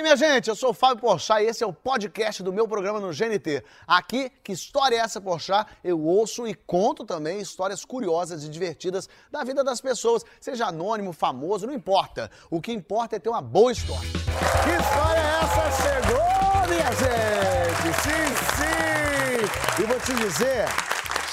E 0.00 0.02
minha 0.02 0.16
gente, 0.16 0.48
eu 0.48 0.56
sou 0.56 0.70
o 0.70 0.72
Fábio 0.72 0.96
Porchat 0.96 1.42
e 1.42 1.46
esse 1.46 1.62
é 1.62 1.66
o 1.66 1.74
podcast 1.74 2.42
do 2.42 2.50
meu 2.50 2.66
programa 2.66 2.98
no 2.98 3.10
GNT. 3.10 3.62
Aqui, 3.86 4.32
que 4.42 4.50
história 4.50 4.96
é 4.96 4.98
essa, 5.00 5.20
Porchat? 5.20 5.70
Eu 5.84 6.00
ouço 6.00 6.46
e 6.46 6.54
conto 6.54 7.04
também 7.04 7.38
histórias 7.38 7.84
curiosas 7.84 8.42
e 8.42 8.48
divertidas 8.48 9.10
da 9.30 9.44
vida 9.44 9.62
das 9.62 9.78
pessoas, 9.78 10.24
seja 10.40 10.68
anônimo, 10.68 11.12
famoso, 11.12 11.66
não 11.66 11.74
importa. 11.74 12.30
O 12.50 12.62
que 12.62 12.72
importa 12.72 13.16
é 13.16 13.18
ter 13.18 13.28
uma 13.28 13.42
boa 13.42 13.72
história. 13.72 14.08
Que 14.08 14.70
história 14.70 15.20
é 15.20 15.38
essa? 15.42 15.82
Chegou, 15.82 16.68
minha 16.70 16.92
gente! 16.96 17.92
Sim, 18.00 18.24
sim! 18.56 19.82
E 19.82 19.86
vou 19.86 20.00
te 20.00 20.14
dizer, 20.14 20.64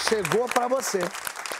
chegou 0.09 0.45
pra 0.49 0.67
você. 0.67 0.99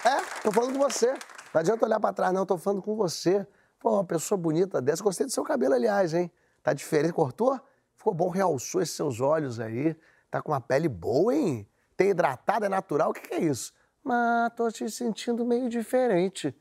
É, 0.03 0.41
tô 0.43 0.51
falando 0.51 0.73
com 0.73 0.79
você. 0.79 1.13
Não 1.53 1.61
adianta 1.61 1.85
olhar 1.85 2.01
pra 2.01 2.11
trás, 2.11 2.33
não, 2.33 2.45
tô 2.45 2.57
falando 2.57 2.81
com 2.81 2.97
você. 2.97 3.47
Pô, 3.79 3.93
uma 3.93 4.03
pessoa 4.03 4.37
bonita 4.37 4.81
dessa. 4.81 5.01
Gostei 5.01 5.25
do 5.25 5.31
seu 5.31 5.45
cabelo, 5.45 5.73
aliás, 5.73 6.13
hein? 6.13 6.29
Tá 6.67 6.73
diferente. 6.73 7.13
Cortou? 7.13 7.57
Ficou 7.95 8.13
bom, 8.13 8.27
realçou 8.27 8.81
esses 8.81 8.93
seus 8.93 9.21
olhos 9.21 9.57
aí. 9.57 9.95
Tá 10.29 10.41
com 10.41 10.51
uma 10.51 10.59
pele 10.59 10.89
boa, 10.89 11.33
hein? 11.33 11.65
Tem 11.95 12.09
hidratado, 12.09 12.65
é 12.65 12.67
natural? 12.67 13.11
O 13.11 13.13
que, 13.13 13.21
que 13.21 13.35
é 13.35 13.39
isso? 13.39 13.71
Mas 14.03 14.51
tô 14.53 14.69
te 14.69 14.89
sentindo 14.91 15.45
meio 15.45 15.69
diferente. 15.69 16.53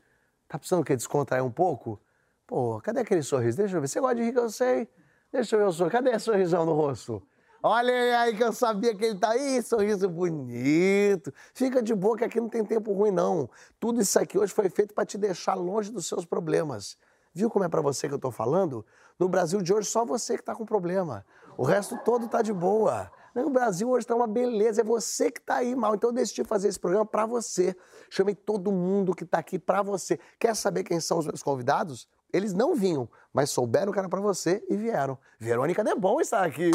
Tá 0.47 0.57
precisando 0.57 0.79
o 0.79 0.85
quê? 0.85 0.95
Descontrair 0.95 1.43
um 1.43 1.51
pouco? 1.51 1.99
Pô, 2.47 2.79
cadê 2.79 3.01
aquele 3.01 3.21
sorriso? 3.21 3.57
Deixa 3.57 3.75
eu 3.75 3.81
ver. 3.81 3.89
Você 3.89 3.99
gosta 3.99 4.15
de 4.15 4.23
rir 4.23 4.31
que 4.31 4.39
eu 4.39 4.49
sei. 4.49 4.87
Deixa 5.29 5.57
eu 5.57 5.59
ver 5.59 5.65
o 5.65 5.71
sorriso. 5.73 5.91
Cadê 5.91 6.11
esse 6.11 6.23
sorrisão 6.23 6.65
no 6.65 6.71
rosto? 6.71 7.21
Olha 7.61 8.21
aí 8.21 8.33
que 8.33 8.45
eu 8.45 8.53
sabia 8.53 8.95
que 8.95 9.03
ele 9.03 9.19
tá 9.19 9.31
aí, 9.31 9.61
sorriso 9.61 10.07
bonito. 10.07 11.33
Fica 11.53 11.83
de 11.83 11.93
boa 11.93 12.15
que 12.15 12.23
aqui 12.23 12.39
não 12.39 12.47
tem 12.47 12.63
tempo 12.63 12.93
ruim, 12.93 13.11
não. 13.11 13.49
Tudo 13.77 13.99
isso 13.99 14.17
aqui 14.17 14.37
hoje 14.37 14.53
foi 14.53 14.69
feito 14.69 14.93
para 14.93 15.05
te 15.05 15.17
deixar 15.17 15.55
longe 15.55 15.91
dos 15.91 16.07
seus 16.07 16.23
problemas. 16.23 16.97
Viu 17.37 17.51
como 17.51 17.63
é 17.63 17.69
para 17.69 17.81
você 17.81 18.07
que 18.07 18.13
eu 18.15 18.19
tô 18.19 18.31
falando? 18.31 18.83
No 19.19 19.27
Brasil 19.27 19.61
de 19.61 19.73
hoje, 19.73 19.89
só 19.89 20.05
você 20.05 20.37
que 20.37 20.43
tá 20.43 20.53
com 20.53 20.65
problema. 20.65 21.25
O 21.57 21.63
resto 21.63 21.97
todo 22.05 22.27
tá 22.27 22.41
de 22.41 22.53
boa. 22.53 23.11
No 23.33 23.49
Brasil 23.49 23.89
hoje 23.89 24.05
tá 24.05 24.15
uma 24.15 24.27
beleza, 24.27 24.81
é 24.81 24.83
você 24.83 25.31
que 25.31 25.41
tá 25.41 25.55
aí 25.55 25.75
mal. 25.75 25.95
Então 25.95 26.09
eu 26.09 26.13
decidi 26.13 26.43
fazer 26.43 26.67
esse 26.67 26.79
programa 26.79 27.05
para 27.05 27.25
você. 27.25 27.75
Chamei 28.09 28.35
todo 28.35 28.71
mundo 28.71 29.15
que 29.15 29.25
tá 29.25 29.39
aqui 29.39 29.57
para 29.57 29.81
você. 29.81 30.19
Quer 30.39 30.55
saber 30.55 30.83
quem 30.83 30.99
são 30.99 31.17
os 31.17 31.25
meus 31.25 31.41
convidados? 31.41 32.07
Eles 32.31 32.53
não 32.53 32.75
vinham, 32.75 33.09
mas 33.33 33.49
souberam 33.49 33.91
que 33.91 33.99
era 33.99 34.09
para 34.09 34.19
você 34.19 34.63
e 34.69 34.75
vieram. 34.75 35.17
Verônica 35.39 35.83
Debon 35.83 36.19
está 36.19 36.43
aqui. 36.43 36.71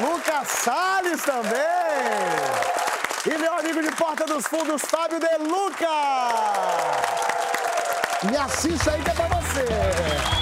Lucas 0.00 0.48
Salles 0.48 1.22
também. 1.24 1.52
E 3.24 3.38
meu 3.38 3.54
amigo 3.54 3.82
de 3.82 3.94
Porta 3.96 4.24
dos 4.24 4.46
Fundos, 4.46 4.82
Fábio 4.82 5.20
De 5.20 5.38
Luca. 5.38 5.88
Me 8.24 8.36
assiste 8.36 8.88
aí 8.88 9.02
que 9.02 9.10
é 9.10 9.14
pra 9.14 9.26
você. 9.26 10.41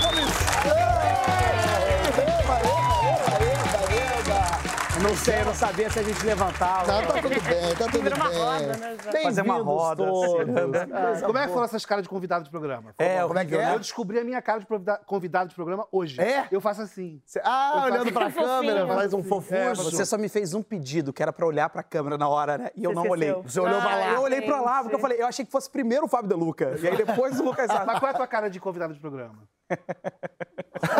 Não 5.03 5.17
sei, 5.17 5.41
eu 5.41 5.45
não 5.47 5.55
sabia 5.55 5.89
se 5.91 5.99
a 5.99 6.03
gente 6.03 6.25
levantava. 6.27 6.85
Tá, 6.85 7.03
tá 7.07 7.13
tudo 7.23 7.29
bem, 7.31 7.75
tá 7.77 7.85
tudo 7.87 8.03
Vira 8.03 8.17
uma 8.17 8.29
bem. 8.29 8.39
roda, 8.39 8.77
né, 8.77 8.97
Fazer 9.23 9.43
uma 9.43 9.57
roda, 9.63 10.05
todos. 10.05 11.23
Como 11.23 11.39
é 11.39 11.47
que 11.47 11.53
foram 11.53 11.65
essas 11.65 11.87
caras 11.87 12.03
de 12.03 12.09
convidado 12.09 12.45
de 12.45 12.51
programa? 12.51 12.95
É, 12.99 13.23
Como 13.23 13.39
é 13.39 13.45
que 13.45 13.57
é? 13.57 13.75
Eu 13.75 13.79
descobri 13.79 14.19
a 14.19 14.25
minha 14.25 14.43
cara 14.43 14.61
de 14.61 14.67
convida- 14.67 15.01
convidado 15.07 15.49
de 15.49 15.55
programa 15.55 15.87
hoje. 15.91 16.21
É? 16.21 16.47
Eu 16.51 16.61
faço 16.61 16.83
assim. 16.83 17.21
Cê- 17.25 17.41
Ah, 17.43 17.83
olhando 17.87 18.13
pra 18.13 18.27
fofinho. 18.31 18.47
câmera, 18.47 18.87
faz 18.87 19.15
um 19.15 19.21
É, 19.21 19.23
fofucho. 19.23 19.83
Você 19.91 20.05
só 20.05 20.19
me 20.19 20.29
fez 20.29 20.53
um 20.55 20.63
pedido, 20.63 21.13
que 21.13 21.23
era 21.23 21.33
pra 21.33 21.47
olhar 21.47 21.71
pra 21.71 21.83
câmera 21.83 22.19
na 22.19 22.29
hora, 22.29 22.59
né? 22.59 22.71
E 22.77 22.85
eu 22.85 22.91
Você 22.91 22.95
não 22.97 23.03
esqueceu. 23.07 23.13
olhei. 23.37 23.43
Você 23.43 23.61
olhou 23.61 23.81
pra 23.81 23.97
lá. 23.97 24.07
Eu 24.13 24.21
olhei 24.23 24.43
pra 24.43 24.61
lá, 24.61 24.81
porque 24.83 24.95
eu 24.97 25.01
falei, 25.01 25.21
eu 25.23 25.27
achei 25.27 25.45
que 25.47 25.51
fosse 25.51 25.71
primeiro 25.71 26.05
o 26.05 26.09
Fábio 26.09 26.29
De 26.29 26.35
Luca. 26.35 26.77
E 26.81 26.87
aí 26.89 26.97
depois 26.97 27.39
o 27.41 27.45
Lucas 27.45 27.69
Mas 27.87 27.99
qual 27.99 28.11
é 28.11 28.15
a 28.15 28.17
tua 28.17 28.27
cara 28.27 28.51
de 28.51 28.61
convidado 28.61 28.93
de 28.93 29.01
programa? 29.01 29.49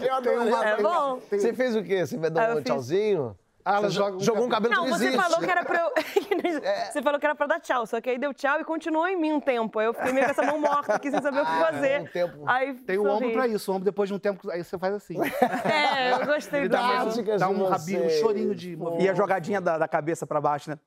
bom. 0.00 0.04
Eu 0.06 0.14
adorei. 0.14 0.52
É 0.72 0.76
bom. 0.82 1.20
Você 1.30 1.52
fez 1.52 1.76
o 1.76 1.82
quê? 1.82 2.06
Você 2.06 2.16
vai 2.16 2.28
Ah, 2.28 2.32
dar 2.32 2.48
eu 2.50 2.52
um 2.54 2.56
fiz- 2.56 2.64
tchauzinho? 2.64 3.36
Ah, 3.68 3.78
ela 3.78 3.88
Você 3.90 3.96
joga 3.96 4.16
um 4.16 4.20
jogou 4.20 4.44
um 4.44 4.48
cabelo 4.48 4.72
Não, 4.74 4.84
que 4.84 4.90
você 4.90 5.06
existe. 5.08 5.20
falou 5.20 5.40
que 5.44 5.50
era 5.50 5.64
pra 5.64 5.80
eu. 5.80 5.90
Você 6.92 7.02
falou 7.02 7.18
que 7.18 7.26
era 7.26 7.34
pra 7.34 7.46
dar 7.48 7.60
tchau, 7.60 7.84
só 7.84 8.00
que 8.00 8.08
aí 8.10 8.16
deu 8.16 8.32
tchau 8.32 8.60
e 8.60 8.64
continuou 8.64 9.08
em 9.08 9.16
mim 9.16 9.32
um 9.32 9.40
tempo. 9.40 9.78
Aí 9.80 9.86
eu 9.86 9.92
fiquei 9.92 10.12
meio 10.12 10.24
com 10.24 10.30
essa 10.30 10.42
mão 10.44 10.58
morta 10.60 10.94
aqui 10.94 11.10
sem 11.10 11.20
saber 11.20 11.40
o 11.40 11.44
que 11.44 11.50
Ah, 11.50 11.66
fazer. 11.72 12.00
um 12.02 12.06
tempo. 12.06 12.38
Aí 12.46 12.74
Tem 12.74 12.96
o 12.96 13.06
ombro 13.08 13.32
pra 13.32 13.48
isso. 13.48 13.70
O 13.70 13.74
ombro, 13.74 13.84
depois 13.84 14.08
de 14.08 14.14
um 14.14 14.18
tempo, 14.20 14.48
aí 14.50 14.62
você 14.62 14.78
faz 14.78 14.94
assim. 14.94 15.16
É, 15.64 16.12
eu 16.12 16.26
gostei 16.26 16.68
Dá, 16.68 17.04
do 17.04 17.22
dá 17.22 17.36
de 17.48 17.52
um 17.52 17.68
rabinho, 17.68 18.06
um 18.06 18.10
chorinho 18.10 18.54
de. 18.54 18.78
E 19.00 19.08
a 19.08 19.14
jogadinha 19.14 19.60
da, 19.60 19.76
da 19.78 19.88
cabeça 19.88 20.24
pra 20.26 20.40
baixo, 20.40 20.70
né? 20.70 20.78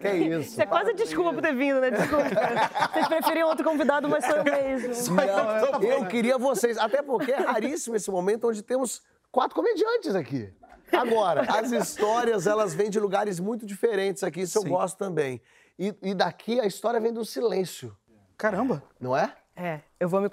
Que 0.00 0.08
isso? 0.08 0.50
Isso 0.50 0.62
é 0.62 0.66
quase 0.66 0.92
desculpa 0.94 1.32
por 1.32 1.42
ter 1.42 1.54
vindo, 1.54 1.80
né? 1.80 1.90
Desculpa. 1.90 2.24
Vocês 2.92 3.08
preferiam 3.08 3.48
outro 3.48 3.64
convidado, 3.64 4.08
mas 4.08 4.24
sou 4.24 4.36
eu 4.36 4.44
mesmo. 4.44 4.94
Não, 5.14 5.82
eu 5.82 6.06
queria 6.06 6.36
vocês, 6.38 6.76
até 6.78 7.02
porque 7.02 7.32
é 7.32 7.36
raríssimo 7.36 7.96
esse 7.96 8.10
momento 8.10 8.48
onde 8.48 8.62
temos 8.62 9.02
quatro 9.30 9.54
comediantes 9.54 10.14
aqui. 10.14 10.52
Agora, 10.92 11.42
as 11.48 11.72
histórias, 11.72 12.46
elas 12.46 12.74
vêm 12.74 12.90
de 12.90 13.00
lugares 13.00 13.40
muito 13.40 13.66
diferentes 13.66 14.22
aqui, 14.22 14.42
isso 14.42 14.58
eu 14.58 14.62
Sim. 14.62 14.68
gosto 14.68 14.96
também. 14.98 15.40
E, 15.78 15.94
e 16.02 16.14
daqui 16.14 16.60
a 16.60 16.66
história 16.66 17.00
vem 17.00 17.12
do 17.12 17.24
silêncio, 17.24 17.96
Caramba. 18.36 18.82
não 19.00 19.16
é? 19.16 19.32
É, 19.56 19.80
eu 20.00 20.08
vou 20.08 20.20
me, 20.20 20.28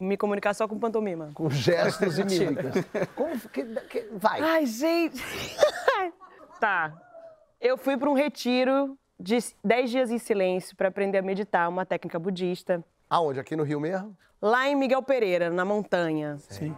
me 0.00 0.16
comunicar 0.16 0.52
só 0.52 0.66
com 0.66 0.78
pantomima. 0.78 1.30
Com 1.34 1.48
gestos 1.48 2.18
e 2.18 2.24
mímicas. 2.24 2.84
Como 3.14 3.38
que, 3.48 3.64
que- 3.64 4.08
vai? 4.12 4.40
Ai, 4.40 4.66
gente. 4.66 5.22
tá. 6.60 6.92
Eu 7.60 7.78
fui 7.78 7.96
para 7.96 8.10
um 8.10 8.14
retiro 8.14 8.98
de 9.24 9.38
10 9.64 9.90
dias 9.90 10.10
em 10.10 10.18
silêncio 10.18 10.76
para 10.76 10.88
aprender 10.88 11.18
a 11.18 11.22
meditar, 11.22 11.68
uma 11.68 11.86
técnica 11.86 12.18
budista, 12.18 12.84
Aonde? 13.08 13.40
Aqui 13.40 13.56
no 13.56 13.62
Rio 13.62 13.80
mesmo? 13.80 14.16
lá 14.40 14.68
em 14.68 14.76
Miguel 14.76 15.02
Pereira, 15.02 15.48
na 15.48 15.64
montanha. 15.64 16.36
Sim. 16.48 16.76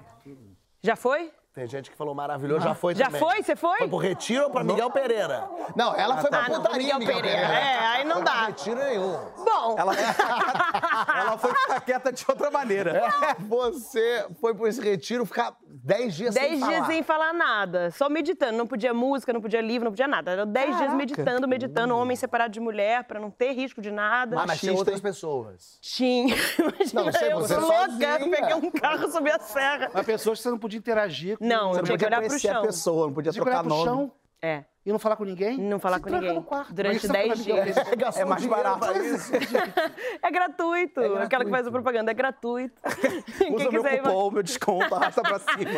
Já 0.83 0.95
foi? 0.95 1.33
Tem 1.57 1.67
gente 1.67 1.91
que 1.91 1.97
falou 1.97 2.15
maravilhoso, 2.15 2.63
já 2.63 2.75
foi 2.75 2.95
Já 2.95 3.07
também. 3.07 3.19
foi? 3.19 3.43
Você 3.43 3.57
foi? 3.57 3.79
Foi 3.79 3.89
pro 3.89 3.97
retiro 3.97 4.45
ou 4.45 4.51
pra 4.51 4.63
Miguel 4.63 4.91
Pereira? 4.91 5.49
Não, 5.75 5.95
ela 5.97 6.19
foi 6.19 6.29
pra 6.29 6.41
Ah, 6.45 6.49
não, 6.51 6.63
putaria, 6.63 6.99
Miguel 6.99 7.17
Pereira. 7.17 7.39
É, 7.39 7.79
aí 7.79 8.05
não 8.05 8.17
Foi 8.17 8.25
pra 8.25 8.35
dá. 8.35 8.47
retiro 8.49 8.77
nenhum. 8.77 9.19
Bom, 9.39 9.75
Ela, 9.79 9.95
ela 11.19 11.39
foi 11.39 11.55
ficar 11.55 11.81
quieta 11.81 12.13
de 12.13 12.23
outra 12.29 12.51
maneira. 12.51 12.91
É, 12.99 13.37
você 13.43 14.27
foi 14.39 14.55
por 14.55 14.69
esse 14.69 14.83
retiro 14.83 15.25
ficar 15.25 15.57
10 15.67 16.15
dias 16.15 16.35
sem 16.35 16.43
10 16.51 16.61
falar. 16.61 16.73
dias 16.75 16.87
sem 16.89 17.03
falar 17.03 17.33
nada, 17.33 17.91
só 17.91 18.11
meditando. 18.11 18.59
Não 18.59 18.67
podia 18.67 18.93
música, 18.93 19.33
não 19.33 19.41
podia 19.41 19.63
livro, 19.63 19.87
não 19.87 19.93
podia 19.93 20.07
nada. 20.09 20.33
Era 20.33 20.45
10 20.45 20.77
dias 20.77 20.93
meditando, 20.93 21.49
meditando, 21.49 21.97
homem 21.97 22.17
separado 22.19 22.53
de 22.53 22.61
mulher, 22.61 23.05
pra 23.05 23.19
não 23.19 23.31
ter 23.31 23.53
risco 23.53 23.81
de 23.81 23.91
nada. 23.91 24.39
Ah, 24.41 24.45
mas 24.47 24.61
tinha 24.61 24.75
outras 24.75 25.01
pessoas. 25.01 25.79
Tinha. 25.81 26.37
Imagina, 26.61 27.03
Não, 27.05 27.13
sei, 27.13 27.33
eu 27.33 27.39
você 27.41 27.57
louca, 27.57 27.79
sozinha. 27.93 28.19
peguei 28.19 28.55
um 28.57 28.71
carro, 28.71 29.11
subi 29.11 29.31
a 29.31 29.39
serra. 29.39 29.91
Mas 29.95 30.05
pessoas 30.05 30.39
que 30.39 30.43
você 30.43 30.51
não 30.51 30.59
podia 30.59 30.79
interagir 30.79 31.39
com. 31.39 31.46
Não, 31.47 31.73
Você 31.73 31.83
tinha 31.83 31.83
não 31.83 31.83
que 31.85 31.93
podia 31.93 32.07
olhar 32.09 32.19
pro 32.21 32.29
conhecer 32.29 32.49
a 32.49 32.53
chão. 32.55 32.63
pessoa, 32.63 33.07
não 33.07 33.15
podia 33.15 33.33
Tinha 33.33 33.45
que 33.45 33.51
trocar 33.51 33.63
pro 33.63 33.69
nome. 33.71 33.85
chão 33.85 34.13
É, 34.43 34.65
e 34.87 34.93
não 34.93 34.99
falar 34.99 35.17
com 35.17 35.25
ninguém. 35.25 35.59
não 35.59 35.79
falar 35.81 35.97
Se 35.97 36.03
com 36.05 36.11
ninguém. 36.11 36.33
no 36.35 36.43
quarto. 36.43 36.73
Durante 36.73 36.95
Mas 36.95 37.03
você 37.03 37.09
10 37.13 37.27
foi 37.45 37.55
na 37.57 37.63
dias. 37.65 37.77
Gastou 37.99 38.23
É 38.23 38.25
mais 38.25 38.47
barato. 38.47 38.79
pra 38.79 38.99
isso. 38.99 39.33
É 40.23 40.31
gratuito. 40.31 41.01
Aquela 41.17 41.45
que 41.45 41.51
faz 41.51 41.67
a 41.67 41.71
propaganda, 41.71 42.11
é 42.11 42.15
gratuito. 42.15 42.81
Quem 43.39 43.55
Usa 43.55 43.65
meu 43.65 43.83
quiser 43.83 43.83
vai- 43.83 43.99
cupom, 43.99 44.31
meu 44.31 44.43
desconto, 44.43 44.95
arrasta 44.95 45.23
pra 45.23 45.39
cima. 45.39 45.71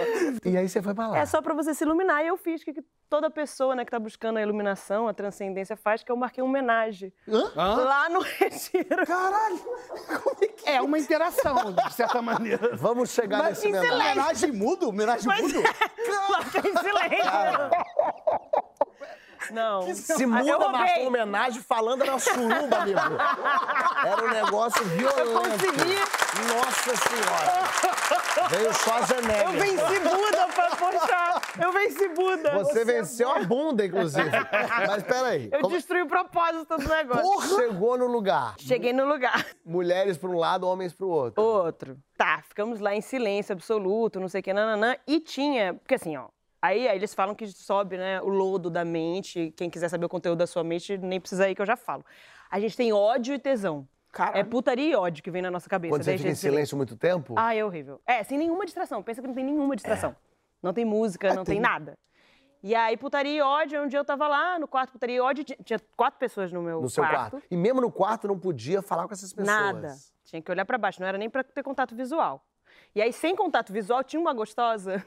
E 0.44 0.56
aí 0.56 0.68
você 0.68 0.80
foi 0.82 0.94
pra 0.94 1.08
lá. 1.08 1.18
É 1.18 1.26
só 1.26 1.40
pra 1.42 1.54
você 1.54 1.74
se 1.74 1.84
iluminar. 1.84 2.22
E 2.22 2.28
eu 2.28 2.36
fiz 2.36 2.62
o 2.62 2.64
que 2.64 2.74
toda 3.08 3.30
pessoa 3.30 3.74
né, 3.74 3.84
que 3.84 3.90
tá 3.90 3.98
buscando 3.98 4.36
a 4.38 4.42
iluminação, 4.42 5.08
a 5.08 5.14
transcendência 5.14 5.76
faz, 5.76 6.02
que 6.02 6.12
eu 6.12 6.16
marquei 6.16 6.42
uma 6.42 6.50
homenagem. 6.50 7.12
Lá 7.56 8.08
no 8.08 8.20
retiro. 8.38 9.06
Caralho! 9.06 9.58
Como 10.22 10.36
é 10.42 10.46
que... 10.48 10.68
É 10.68 10.80
uma 10.82 10.98
interação, 10.98 11.72
de 11.72 11.92
certa 11.94 12.20
maneira. 12.20 12.76
Vamos 12.76 13.10
chegar 13.10 13.38
Mas 13.38 13.48
nesse 13.62 13.68
momento. 13.72 13.94
Homenagem 13.94 14.52
mudo? 14.52 14.88
Homenagem 14.88 15.26
Mas 15.26 15.40
mudo? 15.40 15.62
marquei 16.30 16.70
em 16.70 16.76
silêncio. 16.76 17.30
Não. 19.50 19.82
Se 19.94 20.22
Eu 20.22 20.28
muda, 20.28 20.56
roubei. 20.56 20.68
marcou 20.80 21.06
homenagem 21.08 21.62
falando 21.62 22.04
na 22.04 22.18
suruba, 22.18 22.76
amigo. 22.78 23.00
Era 24.06 24.24
um 24.24 24.30
negócio 24.30 24.84
violento. 24.84 25.18
Eu 25.20 25.40
consegui. 25.40 25.98
Nossa 26.48 26.96
Senhora. 26.96 28.48
Veio 28.50 28.74
só 28.74 28.94
a 28.94 29.02
Genebra. 29.02 29.44
Eu 29.44 29.52
venci 29.52 30.00
Buda 30.00 30.48
pra 30.54 30.70
puxar. 30.70 31.42
Eu 31.60 31.72
venci 31.72 32.08
Buda. 32.08 32.52
Você 32.58 32.84
venceu 32.84 33.30
a 33.30 33.40
bunda, 33.40 33.84
inclusive. 33.84 34.30
Mas 34.86 35.02
peraí. 35.02 35.48
Eu 35.52 35.60
como- 35.60 35.74
destruí 35.74 36.02
o 36.02 36.06
propósito 36.06 36.76
do 36.76 36.88
negócio. 36.88 37.56
Chegou 37.56 37.98
no 37.98 38.06
lugar. 38.06 38.54
Cheguei 38.58 38.92
no 38.92 39.06
lugar. 39.06 39.44
Mulheres 39.64 40.16
para 40.16 40.28
um 40.30 40.38
lado, 40.38 40.66
homens 40.66 40.92
para 40.92 41.06
o 41.06 41.10
outro. 41.10 41.42
Outro. 41.42 41.96
Tá, 42.16 42.42
ficamos 42.48 42.80
lá 42.80 42.94
em 42.94 43.00
silêncio 43.00 43.52
absoluto, 43.52 44.18
não 44.20 44.28
sei 44.28 44.40
o 44.40 44.44
que, 44.44 44.52
nananã. 44.52 44.96
E 45.06 45.20
tinha, 45.20 45.74
porque 45.74 45.94
assim, 45.94 46.16
ó. 46.16 46.26
Aí, 46.60 46.88
aí 46.88 46.96
eles 46.96 47.14
falam 47.14 47.34
que 47.34 47.46
sobe, 47.46 47.96
né, 47.96 48.20
o 48.20 48.28
lodo 48.28 48.68
da 48.68 48.84
mente. 48.84 49.52
Quem 49.56 49.70
quiser 49.70 49.88
saber 49.88 50.06
o 50.06 50.08
conteúdo 50.08 50.38
da 50.38 50.46
sua 50.46 50.64
mente, 50.64 50.98
nem 50.98 51.20
precisa 51.20 51.48
ir 51.48 51.54
que 51.54 51.62
eu 51.62 51.66
já 51.66 51.76
falo. 51.76 52.04
A 52.50 52.58
gente 52.58 52.76
tem 52.76 52.92
ódio 52.92 53.34
e 53.34 53.38
tesão. 53.38 53.86
Caralho. 54.10 54.38
É 54.38 54.44
putaria 54.44 54.90
e 54.90 54.94
ódio 54.96 55.22
que 55.22 55.30
vem 55.30 55.42
na 55.42 55.50
nossa 55.50 55.68
cabeça. 55.68 55.92
Quando 55.92 56.02
você 56.02 56.10
desde 56.12 56.24
fica 56.26 56.32
em 56.32 56.34
silêncio 56.34 56.76
muito 56.76 56.96
tempo, 56.96 57.34
Ah, 57.36 57.54
é 57.54 57.64
horrível. 57.64 58.00
É, 58.06 58.24
sem 58.24 58.38
nenhuma 58.38 58.64
distração. 58.64 59.02
Pensa 59.02 59.20
que 59.20 59.26
não 59.28 59.34
tem 59.34 59.44
nenhuma 59.44 59.76
distração. 59.76 60.16
Não 60.62 60.72
tem 60.72 60.84
música, 60.84 61.32
não 61.34 61.44
tem... 61.44 61.60
nada. 61.60 61.96
E 62.60 62.74
aí, 62.74 62.96
putaria 62.96 63.38
e 63.38 63.40
ódio, 63.40 63.80
um 63.80 63.86
dia 63.86 64.00
eu 64.00 64.04
tava 64.04 64.26
lá 64.26 64.58
no 64.58 64.66
quarto 64.66 64.90
putaria 64.92 65.16
e 65.16 65.20
ódio, 65.20 65.44
tinha- 65.44 65.78
quatro 65.96 66.18
pessoas 66.18 66.50
no 66.50 66.60
meu 66.60 66.80
no 66.80 66.90
seu 66.90 67.04
quarto. 67.04 67.40
E 67.48 67.56
mesmo 67.56 67.80
no 67.80 67.92
quarto 67.92 68.26
não 68.26 68.36
podia 68.36 68.82
falar 68.82 69.06
com 69.06 69.12
essas 69.14 69.32
pessoas. 69.32 69.56
Nada. 69.56 69.94
Tinha 70.24 70.42
que 70.42 70.50
olhar 70.50 70.64
pra 70.64 70.76
baixo, 70.76 71.00
não 71.00 71.06
era 71.06 71.16
nem 71.16 71.30
pra 71.30 71.44
ter 71.44 71.62
contato 71.62 71.94
visual. 71.94 72.44
E 72.98 73.00
aí, 73.02 73.12
sem 73.12 73.36
contato 73.36 73.72
visual, 73.72 74.02
tinha 74.02 74.18
uma 74.18 74.32
gostosa 74.34 75.04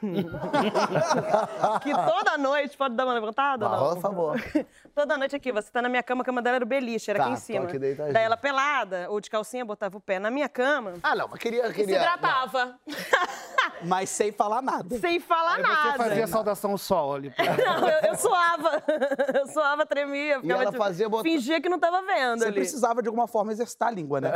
que 1.82 1.92
toda 1.92 2.38
noite, 2.38 2.74
pode 2.74 2.94
dar 2.94 3.04
uma 3.04 3.12
levantada? 3.12 3.68
Por 3.68 4.00
favor. 4.00 4.40
Toda 4.94 5.16
noite 5.16 5.34
aqui, 5.34 5.50
você 5.50 5.70
tá 5.72 5.80
na 5.80 5.88
minha 5.88 6.02
cama, 6.02 6.20
a 6.20 6.24
cama 6.24 6.42
dela 6.42 6.56
era 6.56 6.64
o 6.66 6.68
beliche, 6.68 7.10
era 7.10 7.18
Tá, 7.20 7.24
aqui 7.24 7.32
em 7.32 7.36
cima. 7.36 7.64
aqui. 7.64 7.78
Daí 7.78 8.24
ela 8.24 8.36
pelada, 8.36 9.06
ou 9.08 9.22
de 9.22 9.30
calcinha, 9.30 9.64
botava 9.64 9.96
o 9.96 10.00
pé 10.00 10.18
na 10.18 10.30
minha 10.30 10.50
cama 10.50 10.94
Ah, 11.02 11.16
não, 11.16 11.28
mas 11.28 11.38
queria. 11.40 11.64
e 11.64 11.68
se 11.68 11.74
queria 11.74 11.96
hidratava. 11.96 12.78
Mas 13.84 14.10
sem 14.10 14.30
falar 14.32 14.60
nada. 14.60 14.98
sem 14.98 15.18
falar 15.18 15.56
Aí 15.56 15.62
nada. 15.62 15.92
você 15.92 15.96
fazia 15.98 16.26
saudação 16.26 16.72
ao 16.72 16.78
sol 16.78 17.14
ali. 17.14 17.32
Não, 17.64 17.88
eu, 17.88 18.10
eu 18.10 18.14
suava. 18.16 18.82
Eu 19.34 19.46
suava, 19.48 19.86
tremia. 19.86 20.40
Ficava, 20.42 20.62
ela 20.62 20.70
tipo, 20.72 20.84
fazia 20.84 21.08
bot- 21.08 21.22
Fingia 21.22 21.58
que 21.60 21.68
não 21.70 21.78
tava 21.78 22.02
vendo 22.02 22.38
Você 22.40 22.44
ali. 22.46 22.54
precisava 22.54 23.00
de 23.02 23.08
alguma 23.08 23.26
forma 23.26 23.50
exercitar 23.50 23.88
a 23.88 23.90
língua, 23.90 24.20
né? 24.20 24.30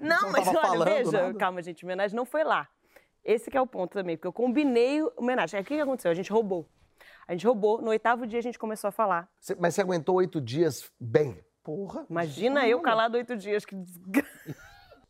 Não, 0.00 0.22
não 0.22 0.32
mas 0.32 0.48
olha, 0.48 0.60
falando 0.60 0.84
veja, 0.84 1.22
nada? 1.22 1.34
calma, 1.38 1.62
gente, 1.62 1.71
homenagem 1.84 2.16
não 2.16 2.24
foi 2.24 2.44
lá. 2.44 2.68
Esse 3.24 3.50
que 3.50 3.56
é 3.56 3.60
o 3.60 3.66
ponto 3.66 3.92
também, 3.92 4.16
porque 4.16 4.26
eu 4.26 4.32
combinei 4.32 5.02
homenagem. 5.16 5.56
Aí 5.56 5.62
o 5.62 5.66
que, 5.66 5.76
que 5.76 5.80
aconteceu? 5.80 6.10
A 6.10 6.14
gente 6.14 6.32
roubou. 6.32 6.68
A 7.26 7.32
gente 7.32 7.46
roubou, 7.46 7.80
no 7.80 7.90
oitavo 7.90 8.26
dia 8.26 8.38
a 8.38 8.42
gente 8.42 8.58
começou 8.58 8.88
a 8.88 8.92
falar. 8.92 9.28
Mas 9.58 9.74
você 9.74 9.80
aguentou 9.80 10.16
oito 10.16 10.40
dias 10.40 10.90
bem. 11.00 11.42
Porra. 11.62 12.04
Imagina 12.10 12.66
eu 12.66 12.80
calado 12.80 13.16
oito 13.16 13.36
dias, 13.36 13.64
que 13.64 13.76
desgra... 13.76 14.26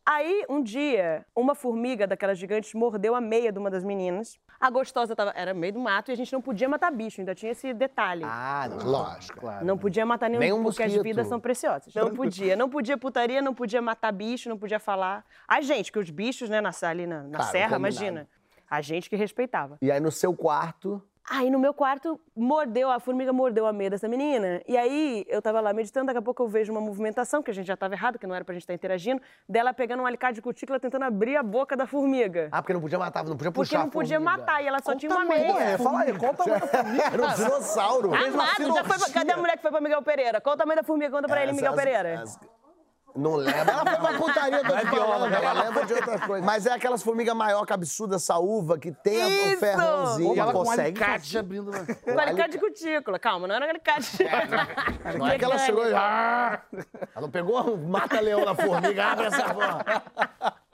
Aí, 0.05 0.45
um 0.49 0.61
dia, 0.61 1.25
uma 1.33 1.55
formiga 1.55 2.05
daquelas 2.05 2.37
gigantes 2.37 2.73
mordeu 2.73 3.15
a 3.15 3.21
meia 3.21 3.53
de 3.53 3.57
uma 3.59 3.69
das 3.71 3.85
meninas. 3.85 4.37
A 4.59 4.69
gostosa 4.69 5.15
tava, 5.15 5.31
era 5.33 5.53
no 5.53 5.59
meio 5.61 5.73
do 5.73 5.79
mato 5.79 6.11
e 6.11 6.13
a 6.13 6.15
gente 6.15 6.31
não 6.33 6.41
podia 6.41 6.67
matar 6.67 6.91
bicho, 6.91 7.21
ainda 7.21 7.33
tinha 7.33 7.53
esse 7.53 7.73
detalhe. 7.73 8.23
Ah, 8.25 8.67
não, 8.69 8.85
lógico. 8.85 9.39
Claro. 9.39 9.65
Não 9.65 9.77
podia 9.77 10.05
matar 10.05 10.29
nenhum, 10.29 10.39
Nem 10.41 10.51
um 10.51 10.61
porque 10.63 10.83
as 10.83 10.91
mosquito. 10.91 11.03
vidas 11.03 11.27
são 11.27 11.39
preciosas. 11.39 11.93
Não 11.95 12.13
podia. 12.13 12.55
Não 12.55 12.69
podia 12.69 12.97
putaria, 12.97 13.41
não 13.41 13.53
podia 13.53 13.81
matar 13.81 14.11
bicho, 14.11 14.49
não 14.49 14.57
podia 14.57 14.79
falar. 14.79 15.23
A 15.47 15.61
gente, 15.61 15.89
que 15.89 15.99
os 15.99 16.09
bichos, 16.09 16.49
né, 16.49 16.59
na, 16.59 16.71
ali 16.83 17.07
na, 17.07 17.23
na 17.23 17.37
Claro, 17.37 17.51
serra, 17.51 17.69
combinado. 17.77 17.95
imagina. 17.95 18.27
A 18.69 18.81
gente 18.81 19.09
que 19.09 19.15
respeitava. 19.15 19.77
E 19.81 19.89
aí 19.89 19.99
no 20.01 20.11
seu 20.11 20.35
quarto. 20.35 21.01
Aí 21.29 21.49
no 21.49 21.57
meu 21.57 21.73
quarto, 21.73 22.19
mordeu, 22.35 22.91
a 22.91 22.99
formiga 22.99 23.31
mordeu 23.31 23.65
a 23.65 23.71
meia 23.71 23.89
dessa 23.89 24.09
menina. 24.09 24.61
E 24.67 24.75
aí 24.77 25.23
eu 25.29 25.41
tava 25.41 25.61
lá 25.61 25.71
meditando, 25.71 26.07
daqui 26.07 26.19
a 26.19 26.21
pouco 26.21 26.43
eu 26.43 26.47
vejo 26.49 26.71
uma 26.71 26.81
movimentação, 26.81 27.41
que 27.41 27.49
a 27.49 27.53
gente 27.53 27.65
já 27.65 27.77
tava 27.77 27.93
errado, 27.93 28.19
que 28.19 28.27
não 28.27 28.35
era 28.35 28.43
pra 28.43 28.53
gente 28.53 28.63
estar 28.63 28.73
interagindo, 28.73 29.21
dela 29.47 29.73
pegando 29.73 30.03
um 30.03 30.05
alicate 30.05 30.35
de 30.35 30.41
cutícula 30.41 30.79
tentando 30.81 31.03
abrir 31.05 31.37
a 31.37 31.41
boca 31.43 31.77
da 31.77 31.87
formiga. 31.87 32.49
Ah, 32.51 32.61
porque 32.61 32.73
não 32.73 32.81
podia 32.81 32.99
matar, 32.99 33.23
não 33.23 33.37
podia 33.37 33.51
porque 33.51 33.69
puxar 33.69 33.83
não 33.83 33.89
podia 33.89 34.19
matar, 34.19 34.61
e 34.63 34.67
ela 34.67 34.79
só 34.81 34.93
tinha 34.95 35.11
uma 35.15 35.23
meia. 35.23 35.59
É, 35.59 35.77
fala 35.77 36.01
aí, 36.01 36.13
qual 36.17 36.33
o 36.33 36.35
tamanho 36.35 36.59
da 36.59 36.67
formiga? 36.67 37.03
Era 37.13 37.25
um 37.25 37.33
dinossauro. 37.33 38.13
Amado, 38.13 38.73
já 38.75 38.83
foi 38.83 38.97
pra... 38.99 39.09
Cadê 39.13 39.31
a 39.31 39.37
mulher 39.37 39.55
que 39.55 39.61
foi 39.61 39.71
pra 39.71 39.79
Miguel 39.81 40.01
Pereira? 40.01 40.41
Qual 40.41 40.55
o 40.55 40.57
tamanho 40.57 40.75
da 40.77 40.83
formiga? 40.83 41.11
Conta 41.15 41.27
pra 41.29 41.41
ele, 41.41 41.53
Miguel 41.53 41.73
Pereira. 41.73 42.21
as- 42.21 42.37
Não 43.15 43.35
leva. 43.35 43.71
Ela 43.71 43.85
foi 43.85 43.95
pra 43.97 44.17
putaria, 44.17 44.63
tô 44.63 44.75
te 44.75 44.85
falando. 44.87 45.33
Ela 45.33 45.53
leva 45.53 45.85
de 45.85 45.93
outras 45.93 46.21
coisas. 46.25 46.45
Mas 46.45 46.65
é 46.65 46.71
aquelas 46.73 47.03
formigas 47.03 47.35
maior 47.35 47.63
cabeçuda, 47.65 48.17
saúva, 48.17 48.77
que 48.79 48.91
tem 48.91 49.21
a- 49.21 49.27
o 49.27 49.29
Isso! 49.29 49.59
ferrãozinho. 49.59 50.35
E 50.35 50.39
ela 50.39 50.51
com 50.51 50.63
consegue 50.63 51.03
alicate 51.03 51.37
abrindo. 51.37 51.71
Com 52.03 52.19
alicate 52.19 52.51
de 52.53 52.57
cutícula. 52.57 53.19
Calma, 53.19 53.47
não 53.47 53.55
era 53.55 53.69
alicate. 53.69 54.17
Não 55.17 55.27
é 55.27 55.37
que 55.37 55.45
ela 55.45 55.57
chegou 55.59 55.85
e... 55.87 55.91
Ela 55.91 56.61
não 57.21 57.29
pegou 57.29 57.75
um 57.75 57.87
mata-leão 57.87 58.43
na 58.45 58.55
formiga, 58.55 59.05
abre 59.05 59.25
essa 59.27 59.53
porra. 59.53 59.85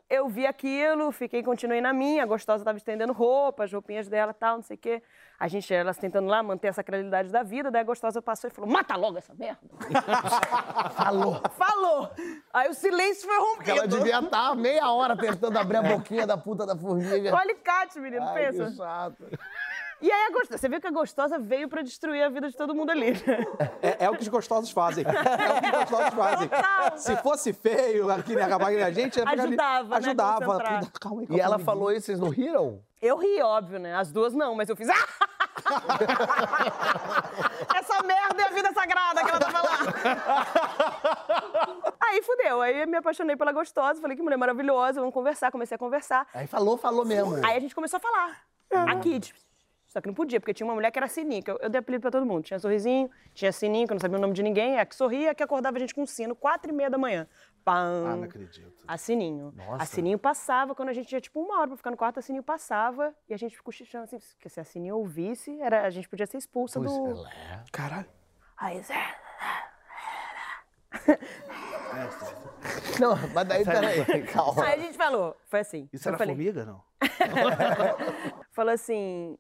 Eu 0.10 0.28
vi 0.28 0.48
aquilo, 0.48 1.12
fiquei, 1.12 1.44
continuei 1.44 1.82
na 1.82 1.94
minha. 1.94 2.24
A 2.24 2.26
gostosa 2.26 2.66
tava 2.66 2.78
estendendo 2.80 3.14
roupa, 3.14 3.64
as 3.64 3.72
roupinhas 3.72 4.08
dela 4.08 4.32
e 4.32 4.34
tal, 4.34 4.56
não 4.56 4.64
sei 4.64 4.76
o 4.76 4.80
quê. 4.80 5.04
A 5.40 5.48
gente, 5.48 5.72
elas 5.74 5.98
tentando 5.98 6.28
lá 6.28 6.42
manter 6.42 6.68
essa 6.68 6.84
credibilidade 6.84 7.30
da 7.32 7.44
vida. 7.44 7.70
Daí 7.70 7.82
a 7.82 7.86
gostosa 7.86 8.20
passou 8.22 8.50
e 8.50 8.54
falou: 8.54 8.70
mata 8.70 8.96
logo 8.96 9.20
essa 9.20 9.34
merda. 9.36 9.60
Falou. 10.96 11.42
Falou! 11.52 12.10
Aí 12.54 12.70
o 12.70 12.74
silêncio 12.74 13.28
foi 13.28 13.38
Porque 13.56 13.72
ela 13.72 13.82
rompido. 13.84 13.98
devia 14.00 14.20
estar 14.20 14.56
meia 14.56 14.92
hora 14.92 15.16
tentando 15.16 15.58
abrir 15.58 15.78
a 15.78 15.84
boquinha 15.84 16.26
da 16.26 16.38
puta 16.38 16.66
da 16.66 16.76
formiga. 16.76 17.30
Com 17.30 17.38
alicate, 17.38 18.00
menino, 18.00 18.26
Ai, 18.28 18.34
pensa. 18.52 18.66
que 18.66 18.76
chato. 18.78 19.24
E 20.02 20.10
aí 20.10 20.28
a 20.28 20.32
gostosa, 20.32 20.58
você 20.58 20.70
viu 20.70 20.80
que 20.80 20.88
a 20.88 20.92
gostosa 20.92 21.38
veio 21.38 21.68
pra 21.68 21.82
destruir 21.82 22.24
a 22.24 22.30
vida 22.30 22.50
de 22.50 22.56
todo 22.56 22.74
mundo 22.74 22.90
ali. 22.90 23.12
né? 23.12 23.46
É, 23.82 24.06
é 24.06 24.10
o 24.10 24.16
que 24.16 24.22
os 24.22 24.28
gostosos 24.30 24.72
fazem. 24.72 25.04
É 25.06 25.10
o 25.10 25.14
que 25.62 25.66
os 25.68 25.72
gostosos 25.90 26.14
fazem. 26.14 26.48
Total. 26.48 26.98
Se 26.98 27.16
fosse 27.18 27.52
feio, 27.54 28.10
aqui 28.10 28.34
nem 28.34 28.44
acabar 28.46 28.68
a 28.70 28.92
gente, 28.92 29.20
ficar 29.20 29.32
ali- 29.32 29.42
Ajudava, 29.42 29.90
né, 29.90 29.96
Ajudava. 29.98 30.46
Cuida- 30.46 30.92
Calma 31.02 31.22
aí, 31.22 31.28
E 31.30 31.40
ela 31.40 31.50
calma 31.52 31.66
falou 31.66 31.92
isso, 31.92 32.06
vocês 32.06 32.20
não 32.20 32.30
riram? 32.30 32.82
Eu 33.02 33.18
ri, 33.18 33.42
óbvio, 33.42 33.80
né? 33.80 33.96
As 33.96 34.12
duas 34.12 34.34
não, 34.34 34.56
mas 34.56 34.70
eu 34.70 34.76
fiz. 34.76 34.88
Essa 37.76 38.04
merda 38.04 38.42
é 38.42 38.46
a 38.46 38.50
vida 38.50 38.72
sagrada 38.74 39.24
que 39.24 39.30
ela 39.30 39.40
tava 39.40 39.62
lá. 39.62 39.80
Aí 42.02 42.22
fudeu. 42.24 42.62
Aí 42.62 42.82
eu 42.82 42.88
me 42.88 42.98
apaixonei 42.98 43.36
pela 43.36 43.52
gostosa, 43.52 44.02
falei 44.02 44.16
que 44.18 44.24
mulher 44.24 44.38
maravilhosa, 44.38 45.00
vamos 45.00 45.14
conversar, 45.14 45.52
comecei 45.52 45.76
a 45.76 45.78
conversar. 45.80 46.28
Aí 46.34 46.48
falou, 46.48 46.78
falou 46.78 47.06
mesmo. 47.06 47.36
Aí 47.46 47.56
a 47.58 47.60
gente 47.60 47.76
começou 47.76 47.98
a 47.98 48.00
falar. 48.00 48.42
Aqui, 48.90 49.20
tipo, 49.20 49.40
só 49.90 50.00
que 50.00 50.08
não 50.08 50.14
podia, 50.14 50.40
porque 50.40 50.54
tinha 50.54 50.68
uma 50.68 50.76
mulher 50.76 50.92
que 50.92 51.00
era 51.00 51.08
sininho, 51.08 51.42
que 51.42 51.50
eu, 51.50 51.58
eu 51.60 51.68
dei 51.68 51.80
apelido 51.80 52.04
pra 52.04 52.12
todo 52.12 52.24
mundo. 52.24 52.44
Tinha 52.44 52.60
sorrisinho, 52.60 53.10
tinha 53.34 53.52
sininho, 53.52 53.88
que 53.88 53.92
eu 53.92 53.96
não 53.96 54.00
sabia 54.00 54.20
o 54.20 54.22
nome 54.22 54.34
de 54.36 54.44
ninguém, 54.44 54.80
a 54.80 54.86
que 54.86 54.96
sorria, 54.96 55.34
que 55.34 55.42
acordava 55.42 55.78
a 55.78 55.80
gente 55.80 55.96
com 55.96 56.04
um 56.04 56.06
sino, 56.06 56.36
quatro 56.36 56.72
e 56.72 56.74
meia 56.74 56.92
da 56.92 56.98
manhã. 56.98 57.28
Pam. 57.66 58.06
Ah, 58.08 58.16
não 58.16 58.24
acredito. 58.24 58.72
A 58.88 58.98
Sininho. 58.98 59.52
Nossa. 59.56 59.84
A 59.84 59.86
Sininho 59.88 60.20
passava, 60.20 60.76
quando 60.76 60.90
a 60.90 60.94
gente 60.94 61.08
tinha 61.08 61.20
tipo 61.20 61.42
uma 61.42 61.58
hora 61.60 61.68
pra 61.70 61.78
ficar 61.78 61.90
no 61.92 61.98
quarto, 61.98 62.20
a 62.20 62.22
Sininho 62.22 62.44
passava 62.44 63.14
e 63.28 63.34
a 63.34 63.38
gente 63.38 63.62
cochichando 63.64 64.04
assim, 64.04 64.20
porque 64.36 64.48
se 64.48 64.60
a 64.60 64.64
Sininho 64.64 64.96
ouvisse, 64.96 65.60
era, 65.60 65.82
a 65.82 65.90
gente 65.90 66.08
podia 66.08 66.28
ser 66.28 66.38
expulsa 66.38 66.80
Pois 66.80 66.92
do. 66.92 67.08
ela 67.08 67.30
é. 67.30 67.64
Caralho. 67.72 68.08
Aí, 68.58 68.82
Zé. 68.82 69.16
Não, 73.00 73.16
mas 73.34 73.48
daí, 73.48 73.66
peraí, 73.66 74.24
calma. 74.28 74.66
Aí 74.66 74.74
a 74.74 74.78
gente 74.78 74.98
falou, 74.98 75.36
foi 75.48 75.62
assim. 75.62 75.90
Isso 75.92 76.08
era 76.08 76.18
falei, 76.18 76.36
formiga, 76.36 76.66
não? 76.66 76.84
Falou 78.52 78.74
assim. 78.74 79.38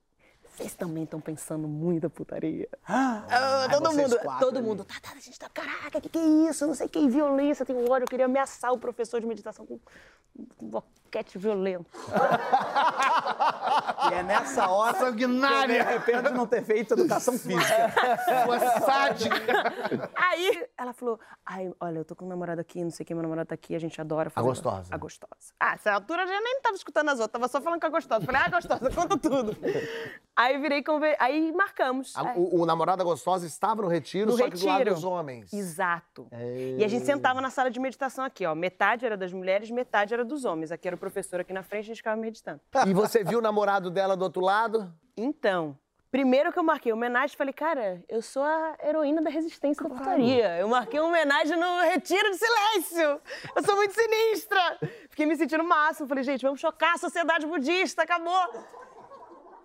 Vocês 0.59 0.73
também 0.75 1.05
estão 1.05 1.21
pensando 1.21 1.69
muito 1.69 2.09
putaria. 2.09 2.67
Ah, 2.85 3.23
Ah, 3.29 3.67
todo 3.71 3.93
mundo, 3.93 4.19
quatro 4.19 4.45
todo 4.45 4.61
mundo, 4.61 4.83
tá, 4.83 4.95
tá, 5.01 5.11
a 5.15 5.19
gente 5.21 5.39
tá, 5.39 5.47
caraca, 5.47 6.01
que 6.01 6.09
que 6.09 6.19
é 6.19 6.49
isso? 6.49 6.67
Não 6.67 6.75
sei 6.75 6.87
o 6.87 6.89
que, 6.89 7.07
violência, 7.07 7.65
tem 7.65 7.77
ódio, 7.77 8.03
eu 8.03 8.07
queria 8.09 8.25
ameaçar 8.25 8.73
o 8.73 8.77
professor 8.77 9.21
de 9.21 9.25
meditação 9.25 9.65
com 9.65 9.79
um 10.61 10.67
boquete 10.67 11.37
violento. 11.37 11.89
E 14.09 14.13
é 14.13 14.23
nessa 14.23 14.69
hora 14.69 14.93
que 14.93 15.03
eu 15.03 15.05
me 15.29 15.39
Sanguinária! 15.39 15.81
arrependo 15.83 16.29
de 16.29 16.35
não 16.37 16.45
ter 16.47 16.63
feito 16.63 16.93
educação 16.93 17.37
física. 17.37 17.91
Sua 18.45 18.59
sádica! 18.81 20.09
Aí 20.15 20.65
ela 20.77 20.93
falou: 20.93 21.19
Ai, 21.45 21.71
olha, 21.79 21.99
eu 21.99 22.05
tô 22.05 22.15
com 22.15 22.25
um 22.25 22.27
namorado 22.29 22.61
aqui, 22.61 22.83
não 22.83 22.91
sei 22.91 23.05
quem, 23.05 23.15
meu 23.15 23.23
namorado 23.23 23.47
tá 23.47 23.55
aqui, 23.55 23.75
a 23.75 23.79
gente 23.79 23.99
adora 23.99 24.29
fazer. 24.29 24.47
gostosa. 24.47 24.93
A 24.93 24.97
gostosa. 24.97 25.53
Ah, 25.59 25.73
essa 25.73 25.91
altura 25.93 26.23
eu 26.23 26.27
já 26.27 26.41
nem 26.41 26.61
tava 26.61 26.75
escutando 26.75 27.09
as 27.09 27.19
outras, 27.19 27.31
tava 27.31 27.47
só 27.47 27.61
falando 27.61 27.79
com 27.79 27.87
a 27.87 27.89
gostosa. 27.89 28.25
Falei, 28.25 28.41
ah, 28.45 28.49
gostosa, 28.49 28.89
conta 28.91 29.17
tudo. 29.17 29.55
Aí 30.35 30.57
virei 30.57 30.81
conver... 30.81 31.17
Aí 31.19 31.51
marcamos. 31.51 32.15
A- 32.15 32.29
Aí- 32.29 32.33
o, 32.37 32.61
o 32.61 32.65
namorado 32.65 32.99
da 32.99 33.03
gostosa 33.03 33.45
estava 33.45 33.81
no 33.81 33.87
retiro, 33.89 34.31
no 34.31 34.37
só 34.37 34.49
que 34.49 34.57
do 34.57 34.65
lado 34.65 34.77
retiro. 34.77 34.95
dos 34.95 35.03
homens. 35.03 35.51
Exato. 35.53 36.27
E 36.77 36.83
a 36.83 36.87
gente 36.87 37.05
sentava 37.05 37.41
na 37.41 37.49
sala 37.49 37.69
de 37.69 37.79
meditação 37.79 38.23
aqui, 38.23 38.45
ó. 38.45 38.55
Metade 38.55 39.05
era 39.05 39.17
das 39.17 39.33
mulheres, 39.33 39.69
metade 39.69 40.13
era 40.13 40.23
dos 40.23 40.45
homens. 40.45 40.71
Aqui 40.71 40.87
era 40.87 40.95
o 40.95 40.99
professor 40.99 41.41
aqui 41.41 41.51
na 41.51 41.61
frente, 41.63 41.83
a 41.83 41.87
gente 41.87 41.97
ficava 41.97 42.15
meditando. 42.15 42.61
E 42.87 42.93
você 42.93 43.21
viu 43.23 43.39
o 43.39 43.41
namorado 43.41 43.58
dela 43.89 44.15
do 44.15 44.23
outro 44.23 44.41
lado? 44.41 44.93
Então, 45.15 45.77
primeiro 46.11 46.51
que 46.51 46.59
eu 46.59 46.63
marquei 46.63 46.93
homenagem, 46.93 47.35
falei, 47.35 47.53
cara, 47.53 48.03
eu 48.07 48.21
sou 48.21 48.43
a 48.43 48.77
heroína 48.83 49.21
da 49.21 49.29
resistência 49.29 49.83
da 49.83 49.89
putaria. 49.89 50.57
Eu 50.57 50.67
marquei 50.67 50.99
uma 50.99 51.09
homenagem 51.09 51.57
no 51.57 51.81
Retiro 51.81 52.31
de 52.31 52.37
Silêncio. 52.37 53.21
Eu 53.55 53.63
sou 53.63 53.75
muito 53.75 53.93
sinistra. 53.93 54.77
Fiquei 55.09 55.25
me 55.25 55.35
sentindo 55.35 55.63
máximo. 55.63 56.07
Falei, 56.07 56.23
gente, 56.23 56.41
vamos 56.41 56.59
chocar 56.59 56.95
a 56.95 56.97
sociedade 56.97 57.45
budista, 57.45 58.03
acabou. 58.03 58.65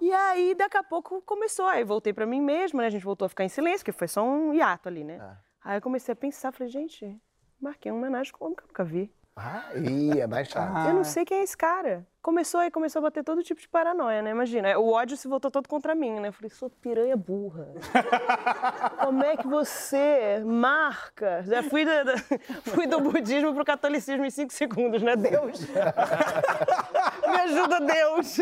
E 0.00 0.12
aí, 0.12 0.54
daqui 0.54 0.76
a 0.76 0.82
pouco, 0.82 1.22
começou. 1.22 1.66
Aí 1.66 1.84
voltei 1.84 2.12
pra 2.12 2.26
mim 2.26 2.40
mesma, 2.40 2.82
né? 2.82 2.88
A 2.88 2.90
gente 2.90 3.04
voltou 3.04 3.26
a 3.26 3.28
ficar 3.28 3.44
em 3.44 3.48
silêncio, 3.48 3.78
porque 3.78 3.92
foi 3.92 4.08
só 4.08 4.22
um 4.22 4.52
hiato 4.52 4.88
ali, 4.88 5.04
né? 5.04 5.18
Aí 5.62 5.78
eu 5.78 5.82
comecei 5.82 6.12
a 6.12 6.16
pensar, 6.16 6.52
falei, 6.52 6.68
gente, 6.70 7.18
marquei 7.58 7.90
uma 7.90 7.98
homenagem 7.98 8.32
com 8.32 8.44
um 8.44 8.46
homem 8.48 8.56
que 8.56 8.64
eu 8.64 8.68
nunca 8.68 8.84
vi. 8.84 9.10
Ah, 9.36 9.64
ih, 9.74 10.20
é 10.20 10.26
mais 10.28 10.46
chato. 10.48 10.86
Eu 10.88 10.94
não 10.94 11.02
sei 11.02 11.24
quem 11.24 11.38
é 11.38 11.42
esse 11.42 11.56
cara. 11.56 12.06
Começou 12.22 12.60
aí, 12.60 12.70
começou 12.70 13.00
a 13.00 13.02
bater 13.02 13.24
todo 13.24 13.42
tipo 13.42 13.60
de 13.60 13.68
paranoia, 13.68 14.22
né? 14.22 14.30
Imagina, 14.30 14.78
o 14.78 14.92
ódio 14.92 15.16
se 15.16 15.26
voltou 15.26 15.50
todo 15.50 15.68
contra 15.68 15.92
mim, 15.94 16.20
né? 16.20 16.28
Eu 16.28 16.32
falei, 16.32 16.50
sou 16.50 16.70
piranha 16.70 17.16
burra. 17.16 17.66
Como 19.04 19.24
é 19.24 19.36
que 19.36 19.46
você 19.46 20.40
marca? 20.46 21.42
Já 21.42 21.64
fui, 21.64 21.84
da- 21.84 22.04
da- 22.04 22.14
fui 22.72 22.86
do 22.86 23.00
budismo 23.00 23.52
pro 23.52 23.64
catolicismo 23.64 24.24
em 24.24 24.30
cinco 24.30 24.52
segundos, 24.52 25.02
né? 25.02 25.16
Deus. 25.16 25.60
Me 27.28 27.36
ajuda, 27.40 27.80
Deus. 27.80 28.36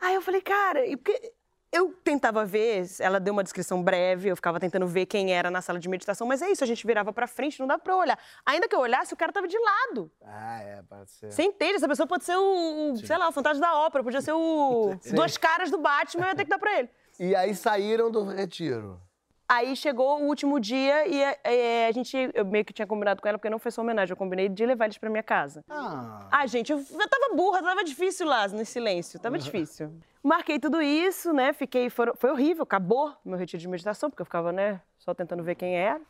Aí 0.00 0.14
eu 0.14 0.22
falei, 0.22 0.40
cara, 0.40 0.86
e 0.86 0.96
porque 0.96 1.32
eu 1.74 1.92
tentava 2.04 2.44
ver, 2.44 2.86
ela 3.00 3.18
deu 3.18 3.32
uma 3.32 3.42
descrição 3.42 3.82
breve, 3.82 4.28
eu 4.28 4.36
ficava 4.36 4.60
tentando 4.60 4.86
ver 4.86 5.06
quem 5.06 5.34
era 5.34 5.50
na 5.50 5.60
sala 5.60 5.80
de 5.80 5.88
meditação, 5.88 6.24
mas 6.24 6.40
é 6.40 6.48
isso, 6.48 6.62
a 6.62 6.66
gente 6.66 6.86
virava 6.86 7.12
pra 7.12 7.26
frente, 7.26 7.58
não 7.58 7.66
dá 7.66 7.76
pra 7.76 7.96
olhar. 7.96 8.16
Ainda 8.46 8.68
que 8.68 8.76
eu 8.76 8.78
olhasse, 8.78 9.12
o 9.12 9.16
cara 9.16 9.32
tava 9.32 9.48
de 9.48 9.58
lado. 9.58 10.08
Ah, 10.24 10.62
é, 10.62 10.82
pode 10.88 11.10
ser. 11.10 11.32
Você 11.32 11.42
entende? 11.42 11.74
Essa 11.74 11.88
pessoa 11.88 12.06
pode 12.06 12.22
ser 12.22 12.36
o, 12.36 12.92
o, 12.92 12.96
sei 12.96 13.18
lá, 13.18 13.28
o 13.28 13.32
fantasma 13.32 13.60
da 13.60 13.76
ópera, 13.76 14.04
podia 14.04 14.20
ser 14.20 14.32
o 14.32 14.94
duas 15.12 15.36
caras 15.36 15.68
do 15.68 15.78
Batman, 15.78 16.26
eu 16.26 16.28
ia 16.28 16.36
ter 16.36 16.44
que 16.44 16.50
dar 16.50 16.60
pra 16.60 16.78
ele. 16.78 16.88
E 17.18 17.34
aí 17.34 17.52
saíram 17.56 18.08
do 18.08 18.22
retiro. 18.22 19.00
Aí 19.48 19.76
chegou 19.76 20.20
o 20.22 20.26
último 20.26 20.58
dia 20.58 21.06
e 21.06 21.20
é, 21.44 21.86
a 21.86 21.92
gente, 21.92 22.16
eu 22.32 22.44
meio 22.46 22.64
que 22.64 22.72
tinha 22.72 22.86
combinado 22.86 23.20
com 23.20 23.28
ela, 23.28 23.36
porque 23.36 23.50
não 23.50 23.58
foi 23.58 23.70
só 23.70 23.82
homenagem, 23.82 24.12
eu 24.12 24.16
combinei 24.16 24.48
de 24.48 24.64
levar 24.64 24.86
eles 24.86 24.96
pra 24.96 25.10
minha 25.10 25.22
casa. 25.22 25.62
Ah. 25.68 26.26
Ah, 26.30 26.46
gente, 26.46 26.72
eu, 26.72 26.78
eu 26.78 27.08
tava 27.08 27.34
burra, 27.36 27.62
tava 27.62 27.84
difícil 27.84 28.26
lá, 28.26 28.48
no 28.48 28.64
silêncio, 28.64 29.20
tava 29.20 29.38
difícil. 29.38 29.92
Marquei 30.22 30.58
tudo 30.58 30.80
isso, 30.80 31.32
né, 31.34 31.52
fiquei, 31.52 31.90
foram- 31.90 32.14
foi 32.16 32.30
horrível, 32.30 32.62
acabou 32.62 33.14
meu 33.24 33.36
retiro 33.38 33.60
de 33.60 33.68
meditação, 33.68 34.08
porque 34.08 34.22
eu 34.22 34.26
ficava, 34.26 34.50
né, 34.50 34.80
só 34.98 35.12
tentando 35.12 35.42
ver 35.42 35.54
quem 35.54 35.76
era. 35.76 36.00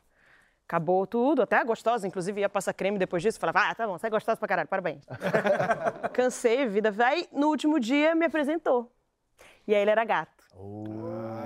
Acabou 0.67 1.07
tudo, 1.07 1.43
até 1.43 1.57
a 1.59 1.65
gostosa, 1.65 2.07
inclusive 2.07 2.41
ia 2.41 2.49
passar 2.49 2.73
creme 2.73 2.97
depois 2.99 3.23
disso, 3.23 3.39
falava, 3.39 3.69
ah, 3.69 3.75
tá 3.75 3.87
bom, 3.87 3.99
você 3.99 4.07
é 4.07 4.11
gostosa 4.11 4.39
pra 4.39 4.49
caralho, 4.49 4.69
parabéns. 4.69 5.05
Cansei, 6.15 6.67
vida 6.67 6.91
vai. 6.91 7.27
No 7.33 7.49
último 7.49 7.79
dia, 7.79 8.15
me 8.15 8.25
apresentou. 8.25 8.91
E 9.67 9.75
aí 9.75 9.83
ele 9.83 9.91
era 9.91 10.05
gato. 10.05 10.34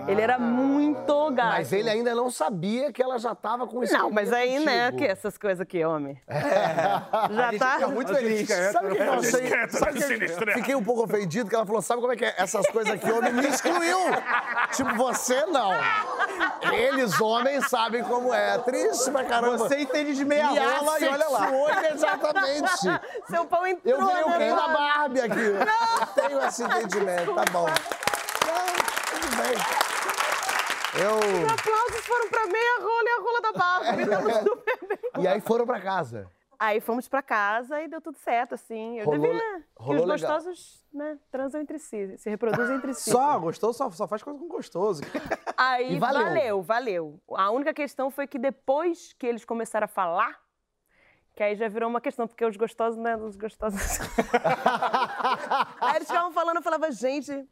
Ele 0.09 0.23
era 0.23 0.39
muito 0.39 1.31
gato. 1.33 1.59
Mas 1.59 1.71
ele 1.71 1.91
ainda 1.91 2.15
não 2.15 2.31
sabia 2.31 2.91
que 2.91 3.03
ela 3.03 3.19
já 3.19 3.35
tava 3.35 3.67
com 3.67 3.85
isso. 3.85 3.93
Não, 3.93 4.11
mas 4.11 4.33
aí, 4.33 4.59
né, 4.65 4.91
que 4.91 5.05
essas 5.05 5.37
coisas 5.37 5.61
aqui, 5.61 5.85
homem. 5.85 6.19
Já 6.27 7.59
tá. 7.59 7.75
Fica 7.75 7.89
muito 7.89 8.15
feliz. 8.15 8.49
Sabe 8.49 8.87
o 8.89 8.97
que 8.97 9.03
eu 9.03 9.13
achei? 9.13 9.69
Sabe 9.69 9.99
que 9.99 10.25
eu 10.25 10.55
fiquei 10.55 10.75
um 10.75 10.83
pouco 10.83 11.03
ofendido 11.05 11.51
que 11.51 11.55
ela 11.55 11.67
falou: 11.67 11.83
sabe 11.83 12.01
como 12.01 12.15
é 12.15 12.17
que 12.17 12.25
é? 12.25 12.35
Essas 12.39 12.67
coisas 12.69 12.95
aqui, 12.95 13.11
homem 13.13 13.35
me 13.35 13.47
excluiu. 13.49 13.99
tipo, 14.73 14.95
você 14.95 15.45
não. 15.45 15.73
Eles, 16.73 17.21
homens, 17.21 17.69
sabem 17.69 18.03
como 18.03 18.33
é. 18.33 18.57
Triste 18.59 19.11
pra 19.11 19.25
caramba. 19.25 19.59
Você 19.59 19.81
entende 19.81 20.15
de 20.15 20.25
meia 20.25 20.51
Me 20.53 20.59
rola 20.59 21.01
e 21.01 21.05
olha 21.07 21.29
lá. 21.29 21.39
assexuou, 21.39 21.71
exatamente. 21.93 23.01
Seu 23.29 23.45
pau 23.45 23.67
entrou, 23.67 23.95
Eu 23.95 24.07
virei 24.07 24.23
o 24.23 24.29
rei 24.29 24.51
da? 24.51 24.69
Barbie 24.69 25.21
aqui. 25.21 25.39
Eu 25.41 26.07
tenho 26.15 26.43
esse 26.47 26.63
entendimento, 26.63 27.35
tá 27.35 27.45
bom. 27.53 27.67
Eu... 31.01 31.17
Os 31.17 31.53
aplausos 31.53 32.07
foram 32.07 32.29
pra 32.29 32.47
meia 32.47 32.79
rola 32.81 33.05
e 33.05 33.09
a 33.09 33.21
rola 33.21 33.41
da 33.41 33.53
super 33.93 34.19
bem. 34.89 34.99
E 35.23 35.29
aí 35.29 35.41
foram 35.41 35.65
pra 35.67 35.81
casa. 35.81 36.29
Aí 36.61 36.81
fomos 36.81 37.07
pra 37.07 37.23
casa 37.23 37.81
e 37.83 37.87
deu 37.87 38.01
tudo 38.01 38.19
certo, 38.19 38.53
assim. 38.55 38.99
Eu 38.99 39.05
Rolou 39.05 39.21
devia. 39.21 39.41
que 39.41 39.63
rolou 39.77 40.03
os 40.05 40.11
legal. 40.11 40.33
gostosos, 40.35 40.85
né, 40.93 41.17
transam 41.31 41.61
entre 41.61 41.79
si, 41.79 42.19
se 42.19 42.29
reproduzem 42.29 42.75
entre 42.77 42.93
si. 42.95 43.11
Só, 43.11 43.39
gostou? 43.39 43.73
Só, 43.73 43.89
só 43.93 44.09
faz 44.09 44.25
coisa 44.25 44.41
com 44.41 44.49
gostoso. 44.49 45.03
Aí 45.57 45.95
E 45.95 45.99
valeu. 46.01 46.25
valeu, 46.25 46.61
valeu. 46.63 47.21
A 47.37 47.51
única 47.53 47.73
questão 47.73 48.11
foi 48.11 48.27
que 48.27 48.41
depois 48.41 49.13
que 49.13 49.25
eles 49.27 49.45
começaram 49.45 49.85
a 49.85 49.89
falar, 49.89 50.37
que 51.37 51.43
aí 51.45 51.55
já 51.55 51.69
virou 51.69 51.89
uma 51.89 52.01
questão, 52.01 52.27
porque 52.27 52.45
os 52.45 52.57
gostosos, 52.57 52.99
né, 52.99 53.17
os 53.17 53.37
gostosos... 53.37 53.81
aí 55.81 55.95
eles 55.97 56.09
ficavam 56.09 56.33
falando, 56.33 56.57
eu 56.57 56.63
falava, 56.63 56.91
gente... 56.91 57.47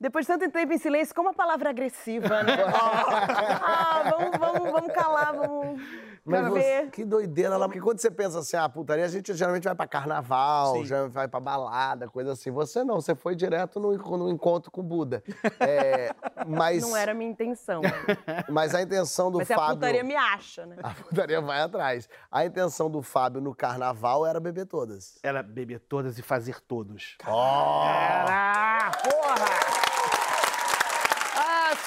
Depois 0.00 0.24
de 0.24 0.32
tanto 0.32 0.48
tempo 0.52 0.72
em 0.72 0.78
silêncio, 0.78 1.12
como 1.12 1.30
a 1.30 1.32
palavra 1.32 1.70
agressiva, 1.70 2.44
né? 2.44 2.56
ah, 2.70 4.04
vamos, 4.08 4.38
vamos, 4.38 4.70
vamos 4.70 4.92
calar, 4.92 5.34
vamos 5.34 5.82
Mas 6.24 6.48
você, 6.48 6.88
que 6.92 7.04
doideira 7.04 7.56
lá, 7.56 7.66
porque 7.66 7.80
quando 7.80 7.98
você 7.98 8.08
pensa 8.08 8.38
assim, 8.38 8.56
ah, 8.56 8.68
putaria, 8.68 9.04
a 9.04 9.08
gente 9.08 9.34
geralmente 9.34 9.64
vai 9.64 9.74
pra 9.74 9.88
carnaval, 9.88 10.76
Sim. 10.76 10.86
já 10.86 11.08
vai 11.08 11.26
pra 11.26 11.40
balada, 11.40 12.08
coisa 12.08 12.30
assim. 12.30 12.52
Você 12.52 12.84
não, 12.84 13.00
você 13.00 13.16
foi 13.16 13.34
direto 13.34 13.80
no, 13.80 13.90
no 13.96 14.30
encontro 14.30 14.70
com 14.70 14.82
o 14.82 14.84
Buda. 14.84 15.20
É, 15.58 16.14
mas, 16.46 16.82
Não 16.82 16.96
era 16.96 17.10
a 17.10 17.14
minha 17.14 17.30
intenção. 17.30 17.82
mas 18.48 18.76
a 18.76 18.82
intenção 18.82 19.32
do 19.32 19.38
Mas 19.38 19.50
a 19.50 19.56
Fábio... 19.56 19.74
putaria 19.74 20.04
me 20.04 20.14
acha, 20.14 20.64
né? 20.64 20.76
A 20.80 20.90
putaria 20.90 21.40
vai 21.40 21.60
atrás. 21.60 22.08
A 22.30 22.46
intenção 22.46 22.88
do 22.88 23.02
Fábio 23.02 23.40
no 23.40 23.52
carnaval 23.52 24.24
era 24.24 24.38
beber 24.38 24.66
todas. 24.66 25.18
Era 25.24 25.42
beber 25.42 25.80
todas 25.80 26.20
e 26.20 26.22
fazer 26.22 26.60
todos. 26.60 27.16
Era! 27.26 28.92
Porra! 29.02 29.87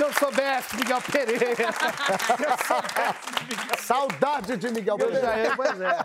Se 0.02 0.06
eu 0.06 0.14
soubesse, 0.14 0.76
Miguel 0.78 1.00
Pereira. 1.00 1.72
Saudade 3.78 4.58
de 4.58 4.72
Miguel 4.72 4.98
Eu 4.98 5.06
Pereira. 5.12 5.28
é, 5.28 5.56
pois 5.56 5.80
é. 5.80 6.00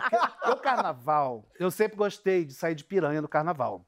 O 0.51 0.55
carnaval, 0.57 1.43
eu 1.59 1.71
sempre 1.71 1.97
gostei 1.97 2.45
de 2.45 2.53
sair 2.53 2.75
de 2.75 2.83
piranha 2.83 3.23
no 3.23 3.27
carnaval. 3.27 3.83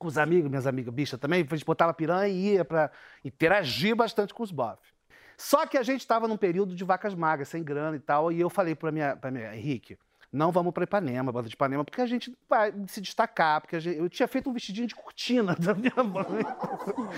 Com 0.00 0.08
os 0.08 0.18
amigos, 0.18 0.50
minhas 0.50 0.66
amigas 0.66 0.92
bichas 0.92 1.20
também, 1.20 1.46
a 1.48 1.54
gente 1.54 1.64
botava 1.64 1.94
piranha 1.94 2.26
e 2.26 2.54
ia 2.54 2.64
pra 2.64 2.90
interagir 3.24 3.94
bastante 3.94 4.34
com 4.34 4.42
os 4.42 4.50
bofs. 4.50 4.92
Só 5.38 5.64
que 5.64 5.78
a 5.78 5.84
gente 5.84 6.00
estava 6.00 6.26
num 6.26 6.36
período 6.36 6.74
de 6.74 6.82
vacas 6.82 7.14
magras, 7.14 7.48
sem 7.50 7.62
grana 7.62 7.94
e 7.94 8.00
tal, 8.00 8.32
e 8.32 8.40
eu 8.40 8.50
falei 8.50 8.74
pra 8.74 8.90
minha, 8.90 9.14
pra 9.14 9.30
minha 9.30 9.54
Henrique, 9.54 9.96
não 10.32 10.52
vamos 10.52 10.72
pra 10.72 10.84
Ipanema, 10.84 11.32
banda 11.32 11.48
de 11.48 11.54
Ipanema, 11.54 11.84
porque 11.84 12.00
a 12.00 12.06
gente 12.06 12.32
vai 12.48 12.72
se 12.86 13.00
destacar, 13.00 13.60
porque 13.60 13.80
gente- 13.80 13.98
eu 13.98 14.08
tinha 14.08 14.28
feito 14.28 14.48
um 14.48 14.52
vestidinho 14.52 14.86
de 14.86 14.94
cortina 14.94 15.56
da 15.58 15.74
minha 15.74 16.04
mãe. 16.04 16.44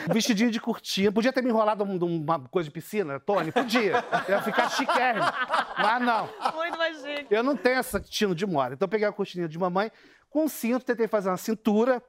Um 0.09 0.12
vestidinho 0.14 0.50
de 0.50 0.59
cortina. 0.61 1.12
Podia 1.12 1.33
ter 1.33 1.42
me 1.42 1.50
enrolado 1.50 1.85
um- 1.85 1.97
uma 2.23 2.40
coisa 2.49 2.69
de 2.69 2.73
piscina, 2.73 3.21
Tony? 3.21 3.52
Podia. 3.52 4.02
Ia 4.28 4.40
ficar 4.40 4.71
chiquérrimo. 4.71 5.26
Mas 5.78 6.02
não. 6.02 6.28
Muito 6.54 6.78
mais 6.78 6.97
chique. 7.02 7.26
Eu 7.31 7.42
não 7.42 7.54
tenho 7.57 7.76
essa 7.78 8.00
tino 8.00 8.35
de 8.35 8.47
mora. 8.47 8.75
Então 8.75 8.87
eu 8.87 8.90
peguei 8.90 9.07
a 9.07 9.12
cortininha 9.12 9.49
de 9.49 9.59
mamãe, 9.59 9.92
com 10.31 10.45
um 10.45 10.49
cinto, 10.49 10.85
tentei 10.85 11.07
fazer 11.07 11.28
uma 11.28 11.37
cintura. 11.37 12.02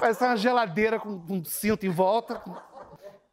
Parecia 0.00 0.26
uma 0.28 0.36
geladeira 0.36 0.98
com 0.98 1.10
um 1.28 1.44
cinto 1.44 1.84
em 1.86 1.90
volta. 1.90 2.42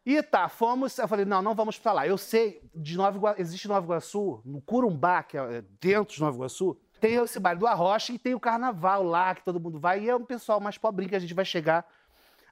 E 0.05 0.21
tá, 0.21 0.49
fomos. 0.49 0.97
Eu 0.97 1.07
falei, 1.07 1.25
não, 1.25 1.41
não 1.41 1.55
vamos 1.55 1.79
pra 1.79 1.93
lá. 1.93 2.07
Eu 2.07 2.17
sei, 2.17 2.61
de 2.75 2.97
Nova 2.97 3.17
Iguaçu, 3.17 3.41
existe 3.41 3.67
Nova 3.67 3.85
Iguaçu, 3.85 4.41
no 4.45 4.61
Curumbá, 4.61 5.23
que 5.23 5.37
é 5.37 5.63
dentro 5.79 6.13
de 6.13 6.21
Nova 6.21 6.35
Iguaçu, 6.35 6.77
tem 6.99 7.15
esse 7.15 7.39
baile 7.39 7.59
do 7.59 7.67
Arrocha 7.67 8.13
e 8.13 8.17
tem 8.17 8.33
o 8.33 8.39
carnaval 8.39 9.03
lá, 9.03 9.35
que 9.35 9.43
todo 9.43 9.59
mundo 9.59 9.77
vai, 9.77 10.01
e 10.01 10.09
é 10.09 10.15
um 10.15 10.23
pessoal 10.23 10.61
mais 10.61 10.77
pobrinho 10.77 11.09
que 11.09 11.15
a 11.15 11.19
gente 11.19 11.33
vai 11.33 11.43
chegar. 11.43 11.85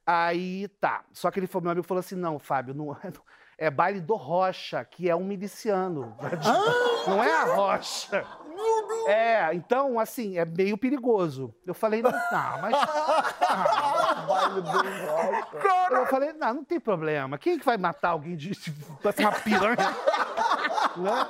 Aí 0.05 0.67
tá. 0.79 1.05
Só 1.13 1.31
que 1.31 1.39
ele 1.39 1.47
falou, 1.47 1.63
meu 1.63 1.71
amigo 1.71 1.87
falou 1.87 1.99
assim: 1.99 2.15
não, 2.15 2.39
Fábio, 2.39 2.73
não 2.73 2.93
é, 3.03 3.13
é 3.57 3.69
baile 3.69 4.01
do 4.01 4.15
Rocha, 4.15 4.83
que 4.83 5.09
é 5.09 5.15
um 5.15 5.23
miliciano. 5.23 6.15
não 7.07 7.23
é 7.23 7.33
a 7.33 7.55
Rocha. 7.55 8.25
É, 9.07 9.53
então, 9.53 9.99
assim, 9.99 10.37
é 10.37 10.45
meio 10.45 10.77
perigoso. 10.77 11.53
Eu 11.65 11.73
falei, 11.73 12.01
não, 12.01 12.11
não, 12.11 12.61
mas. 12.61 12.75
Rock. 15.07 15.93
Eu 15.93 16.05
falei, 16.07 16.33
não, 16.33 16.53
não 16.55 16.63
tem 16.63 16.79
problema. 16.79 17.37
Quem 17.37 17.57
que 17.59 17.65
vai 17.65 17.77
matar 17.77 18.09
alguém 18.09 18.35
de 18.35 18.51
de- 18.51 18.73
uma 19.19 19.31
piranha? 19.31 19.75
né? 20.97 21.27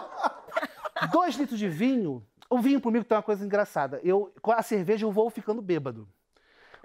Dois 1.12 1.36
litros 1.36 1.60
de 1.60 1.70
vinho. 1.70 2.25
O 2.50 2.60
vinho 2.60 2.82
comigo 2.82 3.06
tem 3.06 3.16
uma 3.16 3.24
coisa 3.24 3.46
engraçada. 3.46 4.00
Eu, 4.04 4.34
com 4.42 4.51
a 4.51 4.62
cerveja 4.62 5.06
eu 5.06 5.12
vou 5.12 5.30
ficando 5.30 5.62
bêbado. 5.62 6.08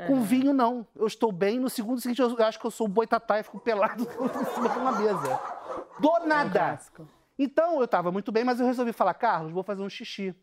Com 0.07 0.21
vinho, 0.21 0.53
não. 0.53 0.87
Eu 0.95 1.07
estou 1.07 1.33
bem. 1.33 1.59
No 1.59 1.71
segundo 1.71 2.01
seguinte, 2.01 2.21
eu 2.21 2.37
acho 2.45 2.61
que 2.61 2.67
eu 2.67 2.71
sou 2.71 2.87
um 2.87 2.91
boitatá 2.91 3.41
e 3.41 3.43
fico 3.43 3.59
pelado 3.59 4.03
em 4.07 4.55
cima 4.55 4.69
de 4.69 4.79
uma 4.79 4.93
mesa. 4.93 5.41
Do 5.99 6.27
nada. 6.27 6.51
clássico. 6.59 7.09
Então, 7.39 7.79
eu 7.79 7.85
estava 7.85 8.13
muito 8.13 8.31
bem, 8.31 8.45
mas 8.45 8.61
eu 8.61 8.67
resolvi 8.67 8.93
falar, 8.93 9.15
Carlos, 9.15 9.53
vou 9.53 9.63
fazer 9.63 9.83
um 9.83 9.89
xixi. 9.91 10.35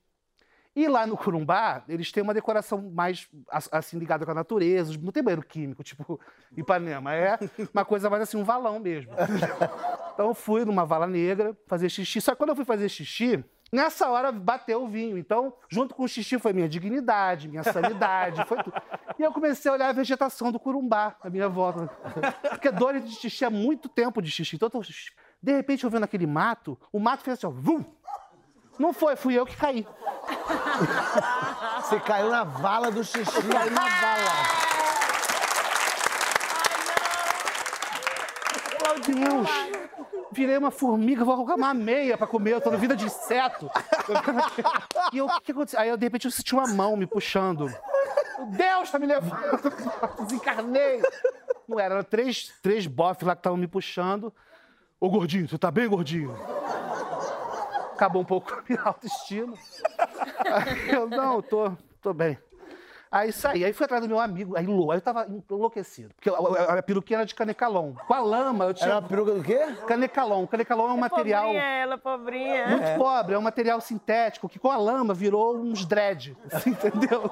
E 0.76 0.88
lá 0.88 1.06
no 1.06 1.16
Curumbá, 1.16 1.84
eles 1.88 2.12
têm 2.12 2.24
uma 2.24 2.34
decoração 2.34 2.82
mais, 2.94 3.28
as- 3.52 3.70
assim, 3.72 3.98
ligada 4.00 4.26
com 4.26 4.32
a 4.32 4.36
natureza. 4.36 4.94
Não 5.02 5.12
tem 5.12 5.22
banheiro 5.22 5.46
químico, 5.46 5.84
tipo 5.84 6.20
Ipanema. 6.58 7.14
É 7.14 7.38
uma 7.74 7.86
coisa 7.86 8.10
mais 8.10 8.24
assim, 8.24 8.38
um 8.38 8.44
valão 8.44 8.80
mesmo. 8.80 9.12
Então 10.14 10.28
eu 10.28 10.34
fui 10.34 10.66
numa 10.66 10.86
vala 10.86 11.06
negra 11.08 11.56
fazer 11.68 11.90
xixi. 11.90 12.20
Só 12.22 12.32
que 12.32 12.38
quando 12.38 12.50
eu 12.50 12.56
fui 12.56 12.66
fazer 12.66 12.90
xixi, 12.90 13.44
nessa 13.72 14.10
hora 14.10 14.32
bateu 14.32 14.84
o 14.84 14.88
vinho. 14.88 15.16
Então, 15.18 15.54
junto 15.70 15.94
com 15.94 16.04
o 16.04 16.08
xixi 16.08 16.40
foi 16.40 16.54
minha 16.54 16.68
dignidade, 16.70 17.48
minha 17.48 17.64
sanidade, 17.64 18.44
foi 18.46 18.58
tudo. 18.64 18.74
E 19.20 19.22
eu 19.22 19.32
comecei 19.32 19.70
a 19.70 19.76
olhar 19.76 19.90
a 19.90 19.94
vegetação 19.94 20.52
do 20.52 20.60
Curumbá 20.60 21.16
à 21.22 21.30
minha 21.30 21.48
volta. 21.50 21.88
Porque 22.50 22.72
dor 22.72 23.00
de 23.00 23.12
xixi 23.14 23.46
é 23.46 23.50
muito 23.50 23.88
tempo 23.90 24.22
de 24.24 24.32
xixi. 24.32 24.56
Então, 24.56 24.70
de 25.42 25.52
repente, 25.52 25.84
eu 25.84 25.90
vendo 25.90 26.04
aquele 26.04 26.26
mato, 26.26 26.80
o 26.92 27.00
mato 27.00 27.22
fez 27.24 27.38
assim, 27.38 27.46
ó, 27.48 27.52
vum! 27.52 27.84
Não 28.78 28.94
foi, 28.94 29.16
fui 29.16 29.36
eu 29.36 29.46
que 29.46 29.56
caí. 29.56 29.88
Você 31.82 32.00
caiu 32.00 32.30
na 32.30 32.44
vala 32.44 32.92
do 32.92 33.04
xixi. 33.04 33.42
Caiu 33.48 33.72
na 33.72 33.88
vala. 33.88 34.64
Deus! 39.06 39.48
Virei 40.32 40.58
uma 40.58 40.72
formiga, 40.72 41.24
vou 41.24 41.36
colocar 41.36 41.56
uma 41.56 41.74
meia 41.74 42.18
pra 42.18 42.26
comer, 42.26 42.54
eu 42.54 42.62
tô 42.62 42.72
na 42.72 42.78
vida 42.78 42.96
de 42.96 43.06
inseto. 43.06 43.70
E 45.12 45.18
eu, 45.18 45.26
o 45.26 45.30
que, 45.36 45.42
que 45.42 45.52
aconteceu? 45.52 45.80
Aí, 45.80 45.90
eu, 45.90 45.98
de 45.98 46.06
repente, 46.06 46.26
eu 46.26 46.32
senti 46.32 46.56
uma 46.56 46.68
mão 46.68 46.98
me 46.98 47.06
puxando. 47.06 47.72
Deus 48.48 48.90
tá 48.90 48.98
me 48.98 49.06
levando! 49.06 49.72
Desencarnei! 50.26 51.02
Não 51.68 51.80
era, 51.80 51.96
eram 51.96 52.04
três, 52.04 52.52
três 52.62 52.88
bofs 52.88 53.26
lá 53.26 53.36
que 53.36 53.40
estavam 53.40 53.58
me 53.58 53.68
puxando. 53.68 54.34
Ô, 55.00 55.10
gordinho, 55.10 55.48
você 55.48 55.58
tá 55.58 55.70
bem, 55.70 55.88
gordinho? 55.88 56.36
Acabou 57.94 58.22
um 58.22 58.26
pouco 58.26 58.52
a 58.54 58.64
minha 58.68 58.82
autoestima. 58.84 59.54
Aí 60.40 60.90
eu, 60.90 61.08
não, 61.10 61.42
tô, 61.42 61.72
tô 62.02 62.14
bem. 62.14 62.38
Aí 63.12 63.32
saí, 63.32 63.64
aí 63.64 63.72
fui 63.74 63.86
atrás 63.86 64.02
do 64.02 64.08
meu 64.08 64.20
amigo, 64.20 64.58
aí, 64.58 64.66
lou- 64.66 64.92
aí 64.92 64.98
eu 64.98 65.02
tava 65.02 65.28
enlouquecido. 65.52 66.12
Porque 66.16 66.32
a, 66.32 66.34
a, 66.34 66.80
a 66.80 66.82
peruquinha 66.82 67.20
era 67.20 67.26
de 67.28 67.36
canecalon. 67.36 67.94
Com 67.94 68.12
a 68.16 68.20
lama, 68.20 68.66
eu 68.66 68.74
tinha. 68.74 68.88
Era 68.90 69.00
uma 69.02 69.08
peruca 69.08 69.34
do 69.36 69.44
quê? 69.44 69.60
Canecalon. 69.86 70.48
Canecalon 70.48 70.90
é 70.90 70.94
um 70.94 70.98
material 70.98 71.44
Pobrinha 71.44 71.64
ela, 71.64 71.98
pobrinha. 72.00 72.68
muito 72.70 72.98
pobre, 72.98 73.36
é 73.36 73.38
um 73.38 73.42
material 73.44 73.80
sintético 73.80 74.50
que 74.50 74.58
com 74.58 74.72
a 74.72 74.78
lama 74.78 75.14
virou 75.14 75.56
uns 75.56 75.86
dread. 75.86 76.36
Assim, 76.52 76.72
entendeu? 76.74 77.30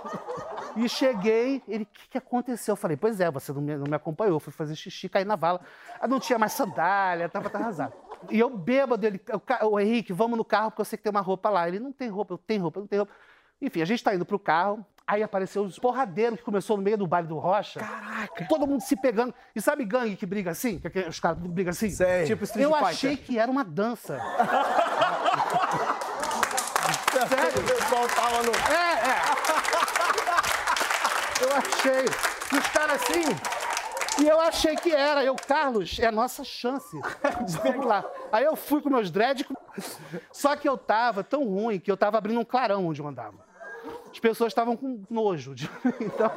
E 0.76 0.88
cheguei, 0.88 1.64
ele, 1.68 1.84
o 1.86 1.88
que, 1.88 2.10
que 2.10 2.18
aconteceu? 2.20 2.74
Eu 2.74 2.78
falei, 2.78 2.96
pois 2.96 3.20
é, 3.20 3.32
você 3.32 3.52
não 3.52 3.62
me, 3.64 3.76
não 3.76 3.88
me 3.90 3.96
acompanhou, 3.96 4.40
fui 4.40 4.54
fazer 4.54 4.76
xixi, 4.76 5.10
caí 5.10 5.26
na 5.26 5.36
vala. 5.36 5.62
Ah, 6.00 6.08
não 6.08 6.20
tinha 6.20 6.38
mais 6.38 6.52
sandália, 6.54 7.28
tava 7.28 7.50
tá 7.50 7.58
arrasado. 7.58 7.94
E 8.30 8.40
eu 8.40 8.50
bêbado, 8.50 9.06
ele, 9.06 9.22
o, 9.62 9.68
o 9.68 9.80
Henrique, 9.80 10.14
vamos 10.14 10.38
no 10.38 10.46
carro, 10.46 10.72
porque 10.72 10.82
eu 10.82 10.86
sei 10.86 10.98
que 10.98 11.04
tem 11.04 11.10
uma 11.12 11.22
roupa 11.22 11.50
lá. 11.50 11.68
Ele, 11.68 11.80
não 11.80 11.92
tem 11.92 12.10
roupa, 12.10 12.34
eu 12.34 12.38
tenho 12.38 12.62
roupa, 12.62 12.80
eu 12.80 12.82
não 12.82 12.88
tenho 12.88 13.02
roupa. 13.04 13.14
Enfim, 13.62 13.82
a 13.82 13.86
gente 13.86 14.04
tá 14.04 14.14
indo 14.16 14.26
pro 14.26 14.40
carro, 14.40 14.84
aí 15.06 15.22
apareceu 15.22 15.64
os 15.64 15.78
porradeiros 15.78 16.40
que 16.40 16.46
começou 16.46 16.78
no 16.78 16.84
meio 16.84 16.98
do 16.98 17.06
baile 17.06 17.28
do 17.28 17.38
Rocha. 17.38 17.80
Caraca. 17.80 18.46
Todo 18.48 18.66
mundo 18.66 18.82
se 18.82 18.96
pegando. 18.96 19.34
E 19.56 19.62
sabe 19.62 19.86
gangue 19.86 20.16
que 20.16 20.26
briga 20.26 20.52
assim? 20.52 20.80
Que, 20.80 20.90
que 20.90 21.00
os 21.02 21.20
caras 21.20 21.38
brigam 21.38 21.70
assim? 21.72 21.90
Sei. 21.90 22.26
Tipo 22.26 22.44
Street 22.44 22.64
Eu 22.66 22.72
Fighter. 22.72 22.88
achei 22.88 23.18
que 23.18 23.38
era 23.38 23.52
uma 23.52 23.64
dança. 23.64 24.20
Sério? 27.28 27.60
O 27.60 27.64
pessoal 27.64 28.08
tava 28.08 28.44
no... 28.44 28.52
É, 28.52 28.94
é. 29.10 29.22
Eu 31.42 31.50
achei. 31.58 32.06
E 32.54 32.58
os 32.58 32.68
caras 32.68 33.02
assim. 33.02 33.61
E 34.20 34.28
eu 34.28 34.40
achei 34.40 34.76
que 34.76 34.92
era. 34.92 35.24
Eu, 35.24 35.36
Carlos, 35.36 35.98
é 36.00 36.08
a 36.08 36.12
nossa 36.12 36.44
chance. 36.44 37.00
Vamos 37.64 37.86
lá. 37.86 38.04
Aí 38.32 38.44
eu 38.44 38.56
fui 38.56 38.82
com 38.82 38.90
meus 38.90 39.10
dreads. 39.10 39.46
Só 40.32 40.56
que 40.56 40.68
eu 40.68 40.78
tava 40.78 41.24
tão 41.24 41.44
ruim 41.46 41.80
que 41.80 41.90
eu 41.92 41.98
tava 41.98 42.18
abrindo 42.18 42.40
um 42.40 42.46
clarão 42.46 42.88
onde 42.88 43.02
eu 43.02 43.08
andava. 43.08 43.38
As 44.12 44.20
pessoas 44.20 44.52
estavam 44.52 44.76
com 44.76 45.04
nojo. 45.10 45.56
de- 45.56 45.70
Então, 46.00 46.32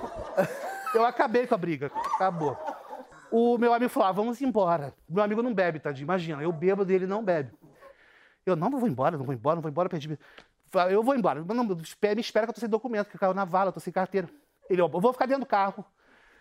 eu 0.95 1.05
acabei 1.05 1.47
com 1.47 1.55
a 1.55 1.59
briga. 1.59 1.91
Acabou. 2.15 2.57
O 3.31 3.59
meu 3.59 3.75
amigo 3.75 3.91
falou: 3.91 4.09
ah, 4.09 4.13
vamos 4.13 4.41
embora. 4.41 4.95
Meu 5.09 5.23
amigo 5.25 5.43
não 5.43 5.53
bebe, 5.53 5.81
tadinho. 5.81 6.05
Imagina, 6.05 6.43
eu 6.43 6.53
bebo 6.53 6.85
dele 6.85 7.07
não 7.07 7.23
bebe. 7.25 7.53
Eu 8.47 8.55
não, 8.55 8.71
não 8.71 8.79
vou 8.79 8.89
embora, 8.89 9.17
não 9.17 9.25
vou 9.25 9.35
embora, 9.35 9.57
não 9.57 9.63
vou 9.63 9.71
embora, 9.71 9.89
perdi. 9.89 10.19
Eu 10.91 11.03
vou 11.03 11.15
embora. 11.15 11.43
Não, 11.45 11.65
me 11.65 11.77
espera 12.21 12.47
que 12.47 12.51
eu 12.51 12.55
tô 12.55 12.61
sem 12.61 12.69
documento, 12.69 13.09
que 13.11 13.19
caiu 13.19 13.33
na 13.35 13.45
vala, 13.45 13.69
eu 13.69 13.73
tô 13.73 13.81
sem 13.81 13.93
carteira. 13.93 14.29
Ele, 14.69 14.81
ó, 14.83 14.87
eu 14.93 15.01
vou 15.01 15.13
ficar 15.13 15.27
dentro 15.27 15.43
do 15.45 15.47
carro, 15.47 15.85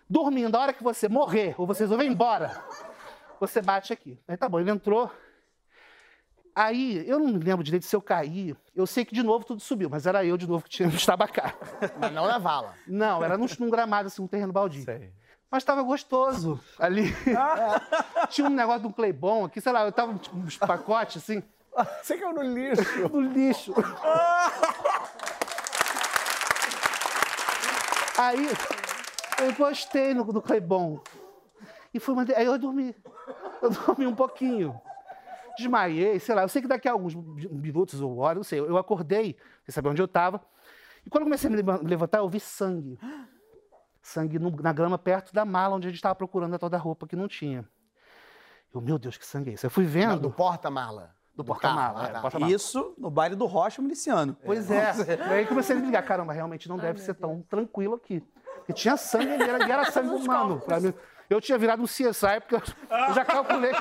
dormindo. 0.10 0.56
A 0.56 0.62
hora 0.62 0.74
que 0.74 0.84
você 0.84 1.08
morrer, 1.08 1.56
ou 1.58 1.66
vocês 1.66 1.90
vão 1.90 2.02
embora, 2.02 2.64
você 3.40 3.62
bate 3.62 3.92
aqui. 3.94 4.20
Aí 4.28 4.38
tá 4.38 4.48
bom, 4.48 4.60
ele 4.60 4.72
entrou. 4.72 5.12
Aí, 6.56 7.04
eu 7.10 7.18
não 7.18 7.28
me 7.28 7.40
lembro 7.40 7.64
direito 7.64 7.86
se 7.86 7.96
eu 7.96 8.02
caí. 8.02 8.56
Eu 8.76 8.86
sei 8.86 9.04
que 9.04 9.16
de 9.16 9.24
novo 9.24 9.44
tudo 9.44 9.60
subiu, 9.60 9.90
mas 9.90 10.06
era 10.06 10.24
eu 10.24 10.38
de 10.38 10.48
novo 10.48 10.64
que 10.64 10.70
tinha 10.70 10.88
me 10.88 10.96
estabacar. 10.96 11.56
Mas 12.00 12.12
não 12.14 12.28
na 12.28 12.38
vala. 12.38 12.76
Não, 12.86 13.24
era 13.24 13.36
num, 13.38 13.48
num 13.60 13.70
gramado, 13.72 14.08
assim, 14.08 14.22
um 14.22 14.28
terreno 14.28 14.54
baldio. 14.54 14.84
Sei. 14.84 15.12
Mas 15.50 15.64
tava 15.64 15.82
gostoso 15.84 16.60
ali. 16.80 17.14
Tinha 18.30 18.48
um 18.48 18.52
negócio 18.52 18.82
de 18.82 18.88
um 18.88 18.92
Claybon 18.92 19.46
aqui, 19.46 19.62
sei 19.62 19.72
lá, 19.72 19.86
eu 19.86 19.92
tava 19.92 20.16
tipo, 20.16 20.36
uns 20.36 20.58
pacotes 20.58 21.22
assim, 21.22 21.44
Você 22.02 22.18
caiu 22.18 22.34
no 22.34 22.42
lixo. 22.42 23.10
no 23.10 23.22
lixo. 23.22 23.74
Aí 28.18 28.48
eu 29.44 29.52
encostei 29.52 30.14
no, 30.14 30.24
no 30.26 30.42
Claybon. 30.42 31.00
E 31.94 32.00
foi 32.00 32.14
uma. 32.14 32.26
Aí 32.36 32.46
eu 32.46 32.58
dormi. 32.58 32.96
Eu 33.62 33.70
dormi 33.86 34.08
um 34.08 34.16
pouquinho. 34.16 34.80
Desmaiei, 35.58 36.20
sei 36.20 36.34
lá. 36.34 36.42
Eu 36.42 36.50
sei 36.50 36.62
que 36.62 36.68
daqui 36.68 36.88
a 36.88 36.92
alguns 36.92 37.14
minutos 37.16 38.02
ou 38.02 38.18
horas, 38.18 38.38
não 38.38 38.44
sei. 38.44 38.60
Eu 38.60 38.78
acordei, 38.78 39.38
sem 39.66 39.72
saber 39.74 39.90
onde 39.90 40.02
eu 40.02 40.06
estava. 40.06 40.42
E 41.06 41.10
quando 41.10 41.22
eu 41.24 41.26
comecei 41.28 41.48
a 41.48 41.52
me 41.52 41.58
leva- 41.58 41.80
levantar, 41.84 42.20
eu 42.20 42.30
vi 42.30 42.40
sangue. 42.40 42.98
Sangue 44.02 44.40
no- 44.40 44.50
na 44.62 44.74
grama 44.74 44.98
perto 44.98 45.34
da 45.34 45.46
mala 45.46 45.76
onde 45.76 45.88
a 45.88 45.90
gente 45.92 45.98
estava 45.98 46.16
procurando 46.16 46.56
a 46.56 46.60
tal 46.60 46.70
da 46.70 46.78
roupa 46.78 47.08
que 47.08 47.16
não 47.16 47.28
tinha. 47.28 47.68
Eu, 48.74 48.82
meu 48.82 48.98
Deus, 48.98 49.16
que 49.18 49.26
sangue 49.26 49.52
é 49.52 49.54
esse? 49.54 49.66
Eu 49.66 49.70
fui 49.70 49.84
Não, 49.84 49.92
vendo. 49.92 50.20
do 50.22 50.32
porta-mala. 50.32 51.16
Do 51.36 51.44
porta-mala. 51.44 52.02
ah, 52.06 52.08
é, 52.10 52.12
tá. 52.14 52.22
porta-mala. 52.22 52.52
Isso 52.52 52.94
no 52.98 53.10
baile 53.12 53.36
do 53.36 53.46
Rocha 53.46 53.82
Miliciano. 53.82 54.36
Pois 54.46 54.70
é. 54.72 54.92
E 55.30 55.34
aí 55.34 55.46
comecei 55.46 55.76
a 55.76 55.80
me 55.80 55.86
ligar, 55.86 56.04
caramba, 56.04 56.34
realmente 56.34 56.68
não 56.68 56.78
deve 56.78 57.00
ser 57.00 57.14
tão 57.14 57.42
tranquilo 57.44 57.96
aqui. 57.96 58.24
Porque 58.64 58.74
tinha 58.74 58.96
sangue 58.96 59.34
ali, 59.34 59.44
era, 59.44 59.68
e 59.68 59.72
era 59.72 59.86
sangue 59.92 60.10
humano. 60.10 60.62
Pra 60.62 60.80
mim. 60.80 60.94
Eu 61.30 61.42
tinha 61.42 61.58
virado 61.58 61.82
um 61.82 61.86
CSI, 61.86 62.40
porque 62.40 62.56
eu 62.56 62.62
eu 63.08 63.14
já 63.14 63.26
calculei 63.26 63.72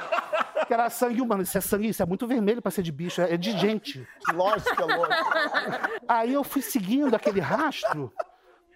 que 0.67 0.73
era 0.73 0.89
sangue 0.91 1.21
humano. 1.21 1.43
Isso 1.43 1.57
é 1.57 1.61
sangue, 1.61 1.89
isso 1.89 2.03
é 2.03 2.07
muito 2.07 2.27
vermelho 2.27 2.63
pra 2.63 2.71
ser 2.71 2.83
de 2.83 2.91
bicho, 2.91 3.21
é 3.21 3.37
de 3.37 3.53
gente. 3.59 4.07
Lógico 4.33 4.75
que 4.75 4.83
é 4.83 4.97
louco. 4.97 5.13
Aí 6.09 6.33
eu 6.33 6.43
fui 6.45 6.63
seguindo 6.63 7.15
aquele 7.15 7.41
rastro, 7.41 8.13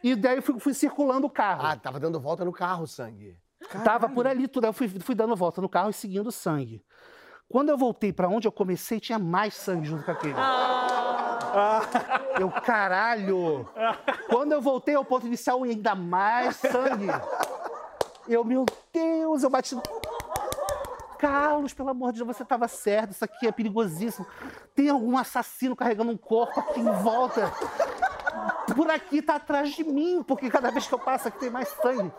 e 0.02 0.14
daí 0.14 0.36
eu 0.36 0.42
fui, 0.42 0.60
fui 0.60 0.75
circulando 0.75 1.26
o 1.26 1.30
carro. 1.30 1.66
Ah, 1.66 1.76
tava 1.76 1.98
dando 1.98 2.20
volta 2.20 2.44
no 2.44 2.52
carro 2.52 2.84
o 2.84 2.86
sangue. 2.86 3.36
Tava 3.82 4.08
por 4.08 4.26
ali 4.26 4.47
tudo. 4.47 4.64
Aí 4.64 4.69
eu 4.69 4.75
fui, 4.75 4.88
fui 4.88 5.14
dando 5.14 5.34
volta 5.34 5.60
no 5.60 5.69
carro 5.69 5.90
e 5.90 5.95
seguindo 5.95 6.28
o 6.28 6.32
sangue. 6.32 6.84
Quando 7.49 7.69
eu 7.71 7.78
voltei 7.78 8.12
pra 8.12 8.28
onde 8.28 8.47
eu 8.47 8.52
comecei, 8.52 8.99
tinha 9.00 9.19
mais 9.19 9.54
sangue 9.54 9.86
junto 9.88 10.04
com 10.04 10.10
aquele. 10.10 10.34
Eu, 12.38 12.50
caralho! 12.50 13.69
Quando 14.28 14.52
eu 14.52 14.60
voltei 14.60 14.95
ao 14.95 15.04
ponto 15.04 15.26
inicial, 15.26 15.62
ainda 15.62 15.95
mais 15.95 16.56
sangue. 16.56 17.08
Eu, 18.28 18.45
meu 18.45 18.66
Deus, 18.92 19.42
eu 19.42 19.50
bati. 19.50 19.76
Carlos, 21.19 21.73
pelo 21.73 21.88
amor 21.88 22.12
de 22.12 22.19
Deus, 22.19 22.36
você 22.36 22.42
estava 22.42 22.69
certo, 22.69 23.12
isso 23.12 23.25
aqui 23.25 23.47
é 23.47 23.52
perigosíssimo. 23.52 24.26
Tem 24.75 24.90
algum 24.90 25.16
assassino 25.16 25.75
carregando 25.75 26.12
um 26.12 26.16
corpo 26.16 26.60
aqui 26.60 26.80
em 26.80 26.92
volta. 27.02 27.50
Por 28.75 28.90
aqui 28.90 29.23
tá 29.23 29.36
atrás 29.36 29.71
de 29.71 29.84
mim, 29.84 30.23
porque 30.23 30.50
cada 30.50 30.71
vez 30.71 30.86
que 30.86 30.92
eu 30.92 30.99
passo 30.99 31.28
aqui 31.28 31.38
tem 31.38 31.50
mais 31.50 31.69
sangue. 31.69 32.12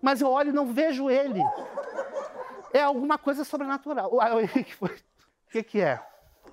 Mas 0.00 0.20
eu 0.20 0.30
olho 0.30 0.50
e 0.50 0.52
não 0.52 0.66
vejo 0.66 1.10
ele. 1.10 1.42
É 2.72 2.82
alguma 2.82 3.18
coisa 3.18 3.44
sobrenatural. 3.44 4.10
O 5.48 5.48
que, 5.48 5.62
que 5.62 5.80
é? 5.80 6.02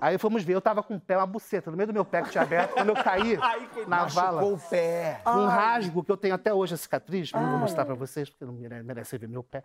Aí 0.04 0.18
fomos 0.18 0.42
ver, 0.42 0.52
eu 0.54 0.60
tava 0.60 0.82
com 0.82 0.96
o 0.96 1.00
pé, 1.00 1.16
uma 1.16 1.24
buceta, 1.26 1.70
no 1.70 1.76
meio 1.78 1.86
do 1.86 1.92
meu 1.94 2.04
pé 2.04 2.20
que 2.20 2.28
tinha 2.28 2.42
aberto. 2.42 2.74
Quando 2.74 2.90
eu 2.90 2.94
caí 2.94 3.38
na 3.88 4.04
vala, 4.04 4.32
Machucou 4.42 4.54
o 4.54 4.58
pé. 4.68 5.22
um 5.26 5.46
rasgo 5.46 6.04
que 6.04 6.12
eu 6.12 6.16
tenho 6.16 6.34
até 6.34 6.52
hoje, 6.52 6.74
a 6.74 6.76
cicatriz, 6.76 7.32
não 7.32 7.40
vou 7.52 7.58
mostrar 7.60 7.86
pra 7.86 7.94
vocês, 7.94 8.28
porque 8.28 8.44
não 8.44 8.52
mere- 8.52 8.82
merece 8.82 9.16
ver 9.16 9.28
meu 9.28 9.42
pé. 9.42 9.62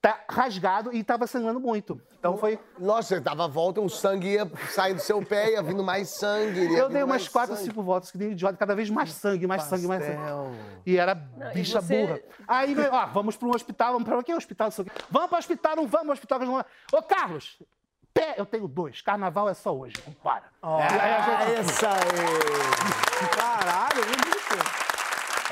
Tá 0.00 0.20
rasgado 0.28 0.92
e 0.92 1.02
tava 1.02 1.26
sangrando 1.26 1.58
muito. 1.58 1.98
Então 2.18 2.36
foi. 2.36 2.58
Nossa, 2.78 3.14
você 3.14 3.20
dava 3.20 3.44
a 3.46 3.48
volta, 3.48 3.80
o 3.80 3.88
sangue 3.88 4.28
ia 4.34 4.50
sair 4.70 4.92
do 4.92 5.00
seu 5.00 5.24
pé, 5.24 5.52
ia 5.52 5.62
vindo 5.62 5.82
mais 5.82 6.10
sangue. 6.10 6.74
Eu 6.76 6.90
dei 6.90 7.02
umas 7.02 7.26
quatro, 7.26 7.54
sangue. 7.56 7.68
cinco 7.68 7.82
voltas, 7.82 8.10
que 8.10 8.18
nem 8.18 8.32
idiota, 8.32 8.58
cada 8.58 8.74
vez 8.74 8.90
mais 8.90 9.10
sangue, 9.12 9.46
mais 9.46 9.62
sangue, 9.62 9.86
mais 9.86 10.04
sangue. 10.04 10.16
Pastel. 10.18 10.52
E 10.84 10.98
era 10.98 11.12
e 11.50 11.54
bicha 11.54 11.80
você- 11.80 12.06
burra. 12.06 12.20
Aí, 12.46 12.74
veio, 12.74 12.92
ó, 12.92 13.06
vamos 13.06 13.36
para 13.36 13.48
um 13.48 13.54
hospital, 13.54 13.92
vamos 13.94 14.06
para 14.06 14.22
que 14.22 14.34
hospital? 14.34 14.66
Não 14.66 14.72
sei 14.72 14.82
o 14.82 14.84
quê. 14.86 14.92
Vamos 15.10 15.28
para 15.30 15.36
o 15.36 15.38
hospital, 15.38 15.76
não 15.76 15.86
vamos 15.86 16.10
hospital. 16.12 16.38
não 16.40 16.46
vamos. 16.46 16.64
Ô, 16.92 17.02
Carlos, 17.02 17.58
pé, 18.14 18.34
eu 18.36 18.46
tenho 18.46 18.66
dois. 18.68 19.00
Carnaval 19.02 19.48
é 19.48 19.54
só 19.54 19.74
hoje. 19.76 19.94
Não 20.06 20.12
para. 20.14 20.44
E 20.62 21.00
aí 21.00 21.12
a 21.14 21.56
gente- 21.56 21.70
Isso 21.70 21.86
aí. 21.86 23.28
Caralho, 23.36 24.00
isso. 24.00 24.82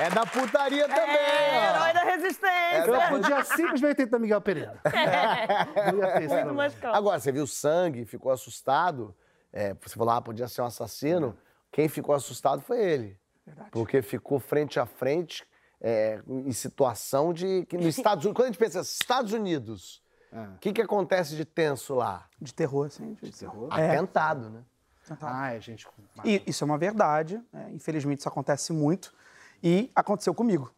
É 0.01 0.09
da 0.09 0.25
putaria 0.25 0.87
também, 0.87 1.15
É, 1.15 1.51
ó. 1.59 1.75
herói 1.75 1.93
da 1.93 2.03
resistência. 2.03 2.85
eu 2.87 3.09
podia 3.09 3.43
simplesmente 3.43 4.05
da 4.05 4.17
Miguel 4.17 4.41
Pereira. 4.41 4.79
Não 5.93 5.99
ia 5.99 6.27
ter 6.27 6.45
mais. 6.45 6.75
Agora, 6.83 7.19
você 7.19 7.31
viu 7.31 7.45
sangue, 7.45 8.05
ficou 8.05 8.31
assustado. 8.31 9.15
É, 9.53 9.75
você 9.75 9.95
falou, 9.95 10.13
ah, 10.13 10.21
podia 10.21 10.47
ser 10.47 10.61
um 10.61 10.65
assassino. 10.65 11.37
Quem 11.71 11.87
ficou 11.87 12.15
assustado 12.15 12.61
foi 12.61 12.81
ele. 12.83 13.19
Porque 13.71 14.01
ficou 14.01 14.39
frente 14.39 14.79
a 14.79 14.85
frente 14.85 15.45
é, 15.79 16.19
em 16.27 16.51
situação 16.51 17.31
de. 17.33 17.65
que 17.67 17.77
nos 17.77 17.85
Estados 17.97 18.23
Unidos. 18.25 18.37
Quando 18.37 18.45
a 18.45 18.51
gente 18.51 18.59
pensa 18.59 18.79
Estados 18.81 19.33
Unidos, 19.33 20.01
o 20.33 20.57
que, 20.59 20.71
que 20.73 20.81
acontece 20.81 21.35
de 21.35 21.43
tenso 21.45 21.93
lá? 21.95 22.25
De 22.39 22.53
terror, 22.53 22.87
assim. 22.87 23.13
De 23.21 23.31
terror. 23.31 23.67
É. 23.77 23.95
Atentado, 23.97 24.49
né? 24.49 24.61
Ah, 25.21 25.51
é, 25.53 25.59
gente. 25.59 25.87
E 26.23 26.41
isso 26.47 26.63
é 26.63 26.65
uma 26.65 26.77
verdade. 26.77 27.41
né? 27.51 27.69
Infelizmente, 27.73 28.19
isso 28.19 28.29
acontece 28.29 28.71
muito. 28.71 29.13
E 29.63 29.91
aconteceu 29.95 30.33
comigo. 30.33 30.71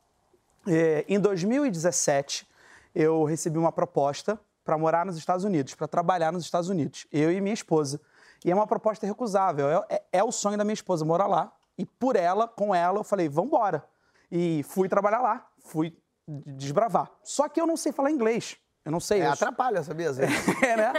É, 0.68 1.06
em 1.08 1.20
2017, 1.20 2.48
eu 2.96 3.24
recebi 3.26 3.58
uma 3.58 3.72
proposta 3.72 4.40
para 4.64 4.78
morar 4.78 5.06
nos 5.06 5.18
Estados 5.18 5.44
Unidos, 5.44 5.76
para 5.76 5.88
trabalhar 5.88 6.32
nos 6.32 6.44
Estados 6.44 6.70
Unidos, 6.70 7.06
eu 7.12 7.32
e 7.32 7.42
minha 7.42 7.54
esposa. 7.54 8.00
E 8.46 8.50
é 8.52 8.56
uma 8.56 8.66
proposta 8.66 9.06
recusável. 9.06 9.70
É, 9.70 9.86
é- 9.90 10.04
é 10.14 10.24
o 10.24 10.32
sonho 10.32 10.58
da 10.58 10.64
minha 10.64 10.74
esposa 10.74 11.06
morar 11.06 11.28
lá. 11.28 11.52
E 11.78 11.86
por 11.86 12.16
ela, 12.16 12.48
com 12.48 12.74
ela, 12.74 13.00
eu 13.00 13.04
falei, 13.04 13.28
vamos 13.30 13.50
embora. 13.50 13.84
E 14.32 14.64
fui 14.64 14.88
trabalhar 14.90 15.22
lá, 15.22 15.48
fui 15.60 15.96
desbravar. 16.28 17.10
Só 17.24 17.48
que 17.50 17.60
eu 17.60 17.68
não 17.68 17.76
sei 17.78 17.92
falar 17.92 18.10
inglês. 18.12 18.58
Eu 18.86 18.92
não 18.92 19.00
sei. 19.00 19.22
É, 19.22 19.28
eu- 19.28 19.32
atrapalha, 19.32 19.82
sabia? 19.82 20.10
Às 20.10 20.18
vezes. 20.18 20.36
É, 20.64 20.76
né? 20.76 20.94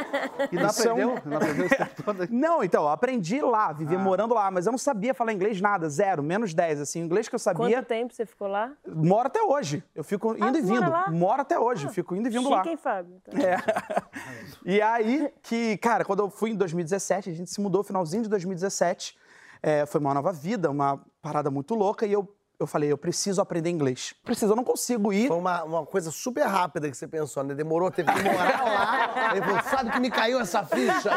E 0.51 0.57
não 0.57 0.69
aprendeu? 0.69 1.19
Não 1.25 1.37
aprendeu 1.37 1.67
esse 1.67 1.77
tempo 1.77 2.03
todo? 2.03 2.27
Não, 2.33 2.63
então, 2.65 2.83
eu 2.85 2.89
aprendi 2.89 3.41
lá, 3.43 3.67
Ah. 3.69 3.73
vivi 3.73 3.97
morando 3.99 4.33
lá, 4.35 4.51
mas 4.51 4.67
eu 4.67 4.73
não 4.73 4.79
sabia 4.79 5.13
falar 5.15 5.33
inglês 5.33 5.61
nada, 5.61 5.89
zero, 5.89 6.23
menos 6.23 6.55
10, 6.55 6.81
assim. 6.81 7.03
O 7.03 7.05
inglês 7.05 7.29
que 7.29 7.35
eu 7.35 7.39
sabia, 7.39 7.77
Quanto 7.79 7.87
tempo 7.87 8.15
você 8.15 8.25
ficou 8.27 8.49
lá? 8.49 8.73
moro 8.87 9.27
até 9.27 9.43
hoje. 9.43 9.83
Eu 9.95 10.03
fico 10.05 10.35
indo 10.35 10.45
Ah, 10.45 10.49
e 10.51 10.53
você 10.53 10.63
vindo. 10.63 10.75
mora 10.83 10.89
lá? 10.89 11.05
Ah, 11.07 11.11
Moro 11.11 11.43
até 11.43 11.59
hoje, 11.59 11.89
fico 11.91 12.15
indo 12.17 12.29
e 12.29 12.31
vindo 12.31 12.49
lá. 12.49 12.63
Chique, 12.63 12.77
Fábio? 12.77 13.17
Então, 13.17 13.35
É. 13.45 13.57
E 14.65 14.81
aí 14.81 15.31
que, 15.43 15.77
cara, 15.79 16.05
quando 16.05 16.21
eu 16.21 16.31
fui 16.31 16.51
em 16.51 16.57
2017, 16.57 17.31
a 17.31 17.35
gente 17.35 17.51
se 17.51 17.61
mudou 17.61 17.83
finalzinho 17.83 18.23
de 18.23 18.29
2017. 18.29 19.17
é, 19.63 19.87
foi 19.87 19.99
uma 20.01 20.13
nova 20.13 20.31
vida, 20.33 20.71
uma 20.71 21.01
parada 21.23 21.51
muito 21.51 21.75
louca, 21.75 22.05
e 22.07 22.13
eu, 22.13 22.29
eu 22.59 22.67
falei, 22.67 22.91
eu 22.91 22.97
preciso 22.99 23.41
aprender 23.41 23.71
inglês. 23.71 24.15
Preciso, 24.25 24.53
eu 24.53 24.57
não 24.57 24.65
consigo 24.65 25.13
ir. 25.13 25.29
Foi 25.29 25.37
uma, 25.37 25.63
uma 25.65 25.87
coisa 25.87 26.11
super 26.11 26.45
rápida 26.47 26.91
que 26.91 26.97
você 26.97 27.07
pensou, 27.09 27.43
né? 27.43 27.55
Demorou, 27.55 27.91
teve 27.91 28.13
que 28.13 28.23
morar 28.23 28.65
lá. 28.65 29.33
Ele 29.37 29.45
falou, 29.45 29.63
sabe 29.63 29.91
que 29.91 30.01
me 30.01 30.11
caiu 30.11 30.41
essa 30.41 30.65
ficha? 30.65 31.11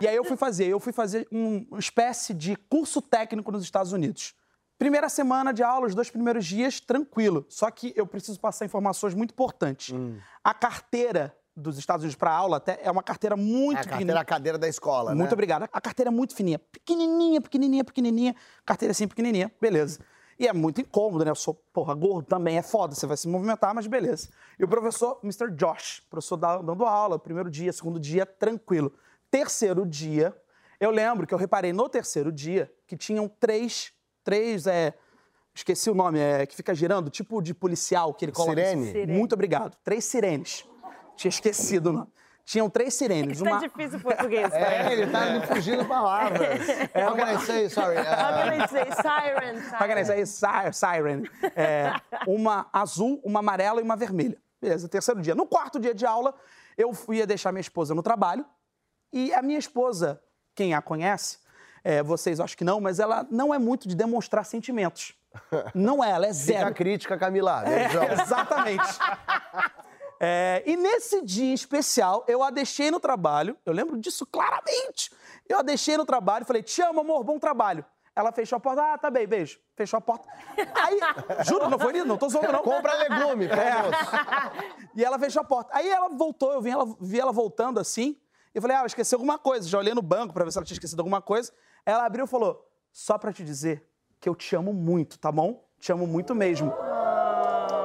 E 0.00 0.08
aí 0.08 0.16
eu 0.16 0.24
fui 0.24 0.36
fazer, 0.36 0.66
eu 0.66 0.80
fui 0.80 0.92
fazer 0.92 1.26
um- 1.30 1.66
uma 1.70 1.78
espécie 1.80 2.32
de 2.34 2.56
curso 2.56 3.00
técnico 3.02 3.52
nos 3.52 3.62
Estados 3.62 3.92
Unidos. 3.92 4.34
Primeira 4.78 5.08
semana 5.08 5.52
de 5.52 5.62
aula, 5.62 5.86
os 5.86 5.94
dois 5.94 6.10
primeiros 6.10 6.44
dias, 6.44 6.80
tranquilo. 6.80 7.46
Só 7.48 7.70
que 7.70 7.92
eu 7.94 8.06
preciso 8.06 8.40
passar 8.40 8.64
informações 8.64 9.14
muito 9.14 9.30
importantes. 9.32 9.94
Hum. 9.94 10.16
A 10.42 10.52
carteira 10.52 11.36
dos 11.54 11.76
Estados 11.78 12.02
Unidos 12.02 12.16
para 12.16 12.32
aula 12.32 12.56
até 12.56 12.80
é 12.82 12.90
uma 12.90 13.02
carteira 13.02 13.36
muito 13.36 13.76
É 13.76 13.80
a 13.80 13.84
carteira, 13.84 13.96
pequenininha. 13.98 14.20
a 14.20 14.24
cadeira 14.24 14.58
da 14.58 14.66
escola, 14.66 15.14
Muito 15.14 15.28
né? 15.28 15.32
obrigado. 15.34 15.68
A 15.70 15.80
carteira 15.82 16.08
é 16.08 16.10
muito 16.10 16.34
fininha. 16.34 16.58
Pequenininha, 16.58 17.40
pequenininha, 17.42 17.84
pequenininha. 17.84 18.34
Carteira 18.64 18.90
assim, 18.92 19.06
pequenininha. 19.06 19.52
Beleza. 19.60 20.00
E 20.42 20.48
é 20.48 20.52
muito 20.52 20.80
incômodo, 20.80 21.24
né? 21.24 21.30
Eu 21.30 21.36
sou, 21.36 21.54
porra, 21.72 21.94
gordo 21.94 22.26
também. 22.26 22.58
É 22.58 22.62
foda. 22.62 22.96
Você 22.96 23.06
vai 23.06 23.16
se 23.16 23.28
movimentar, 23.28 23.72
mas 23.72 23.86
beleza. 23.86 24.28
E 24.58 24.64
o 24.64 24.68
professor, 24.68 25.20
Mr. 25.22 25.48
Josh, 25.52 26.02
professor 26.10 26.36
da- 26.36 26.58
dando 26.60 26.84
aula, 26.84 27.16
primeiro 27.16 27.48
dia, 27.48 27.72
segundo 27.72 28.00
dia, 28.00 28.26
tranquilo. 28.26 28.92
Terceiro 29.30 29.86
dia, 29.86 30.36
eu 30.80 30.90
lembro 30.90 31.28
que 31.28 31.32
eu 31.32 31.38
reparei 31.38 31.72
no 31.72 31.88
terceiro 31.88 32.32
dia 32.32 32.68
que 32.88 32.96
tinham 32.96 33.28
três, 33.28 33.92
três, 34.24 34.66
é... 34.66 34.92
Esqueci 35.54 35.88
o 35.90 35.94
nome, 35.94 36.18
é 36.18 36.44
que 36.44 36.56
fica 36.56 36.74
girando, 36.74 37.08
tipo 37.08 37.40
de 37.40 37.54
policial 37.54 38.12
que 38.12 38.24
ele 38.24 38.32
coloca. 38.32 38.54
Sirene? 38.56 38.86
Sirene. 38.86 39.12
Muito 39.12 39.34
obrigado. 39.34 39.76
Três 39.84 40.04
sirenes. 40.06 40.64
Tinha 41.14 41.28
esquecido 41.28 41.90
o 41.90 41.92
nome. 41.92 42.06
Tinham 42.44 42.68
três 42.68 42.94
sirenes. 42.94 43.40
Tá 43.40 43.50
Uma... 43.50 43.60
difícil 43.60 43.98
o 43.98 44.02
português, 44.02 44.50
né? 44.52 44.88
É, 44.88 44.92
ele 44.92 45.06
tá 45.06 45.26
me 45.30 45.46
fugindo 45.46 45.84
palavras. 45.84 46.60
How 46.94 47.14
can 47.16 47.32
I 47.32 47.38
say? 47.38 47.68
Sorry. 47.70 47.96
How 47.96 48.02
uh, 48.02 48.06
can 48.06 48.64
I 48.64 48.68
say? 48.68 48.84
Siren, 48.92 49.54
siren. 49.60 49.78
Pra 49.78 49.86
quem 49.86 49.96
aí, 49.96 50.26
si- 50.26 50.72
siren. 50.72 51.22
É, 51.54 51.92
uma 52.26 52.68
azul, 52.72 53.20
uma 53.24 53.38
amarela 53.40 53.80
e 53.80 53.84
uma 53.84 53.96
vermelha. 53.96 54.36
Beleza, 54.60 54.88
terceiro 54.88 55.20
dia. 55.20 55.34
No 55.34 55.46
quarto 55.46 55.78
dia 55.78 55.94
de 55.94 56.04
aula, 56.04 56.34
eu 56.76 56.92
fui 56.92 57.18
ia 57.18 57.26
deixar 57.26 57.52
minha 57.52 57.60
esposa 57.60 57.94
no 57.94 58.02
trabalho. 58.02 58.44
E 59.12 59.32
a 59.34 59.42
minha 59.42 59.58
esposa, 59.58 60.20
quem 60.54 60.74
a 60.74 60.80
conhece, 60.82 61.38
é, 61.84 62.02
vocês 62.02 62.40
acho 62.40 62.56
que 62.56 62.64
não, 62.64 62.80
mas 62.80 62.98
ela 62.98 63.26
não 63.30 63.52
é 63.54 63.58
muito 63.58 63.88
de 63.88 63.94
demonstrar 63.94 64.44
sentimentos. 64.44 65.14
Não 65.74 66.04
é, 66.04 66.10
ela 66.10 66.26
é 66.26 66.34
Fica 66.34 66.52
a 66.58 66.60
zero. 66.64 66.74
crítica, 66.74 67.16
Camila. 67.16 67.64
É, 67.66 67.86
exatamente. 68.20 68.84
É, 70.24 70.62
e 70.64 70.76
nesse 70.76 71.20
dia 71.22 71.50
em 71.50 71.52
especial, 71.52 72.24
eu 72.28 72.44
a 72.44 72.50
deixei 72.50 72.92
no 72.92 73.00
trabalho, 73.00 73.56
eu 73.66 73.72
lembro 73.72 73.98
disso 73.98 74.24
claramente. 74.24 75.10
Eu 75.48 75.58
a 75.58 75.62
deixei 75.62 75.96
no 75.96 76.06
trabalho, 76.06 76.46
falei, 76.46 76.62
te 76.62 76.80
amo, 76.80 77.00
amor, 77.00 77.24
bom 77.24 77.40
trabalho. 77.40 77.84
Ela 78.14 78.30
fechou 78.30 78.56
a 78.56 78.60
porta, 78.60 78.92
ah, 78.92 78.98
tá 78.98 79.10
bem, 79.10 79.26
beijo. 79.26 79.58
Fechou 79.74 79.98
a 79.98 80.00
porta. 80.00 80.28
Aí, 80.76 81.00
juro, 81.44 81.68
não 81.68 81.76
foi 81.76 81.96
isso, 81.96 82.06
não 82.06 82.16
tô 82.16 82.28
zoando, 82.28 82.52
não. 82.52 82.62
Compra 82.62 82.94
legume, 82.94 83.48
pra 83.48 83.62
É. 83.64 83.82
moço. 83.82 83.98
E 84.94 85.02
ela 85.04 85.18
fechou 85.18 85.40
a 85.40 85.44
porta. 85.44 85.74
Aí 85.74 85.88
ela 85.88 86.08
voltou, 86.10 86.52
eu 86.52 86.60
vi 86.60 86.70
ela, 86.70 86.84
vi 87.00 87.18
ela 87.18 87.32
voltando 87.32 87.80
assim. 87.80 88.16
Eu 88.54 88.60
falei, 88.62 88.76
ah, 88.76 88.82
eu 88.82 88.86
esqueci 88.86 89.14
alguma 89.14 89.38
coisa. 89.38 89.66
Já 89.66 89.78
olhei 89.78 89.94
no 89.94 90.02
banco 90.02 90.34
pra 90.34 90.44
ver 90.44 90.52
se 90.52 90.58
ela 90.58 90.64
tinha 90.66 90.74
esquecido 90.76 91.00
alguma 91.00 91.22
coisa. 91.22 91.50
Ela 91.84 92.04
abriu 92.04 92.26
e 92.26 92.28
falou, 92.28 92.64
só 92.92 93.16
pra 93.18 93.32
te 93.32 93.42
dizer 93.42 93.88
que 94.20 94.28
eu 94.28 94.36
te 94.36 94.54
amo 94.54 94.72
muito, 94.72 95.18
tá 95.18 95.32
bom? 95.32 95.66
Te 95.80 95.90
amo 95.90 96.06
muito 96.06 96.34
mesmo. 96.34 96.70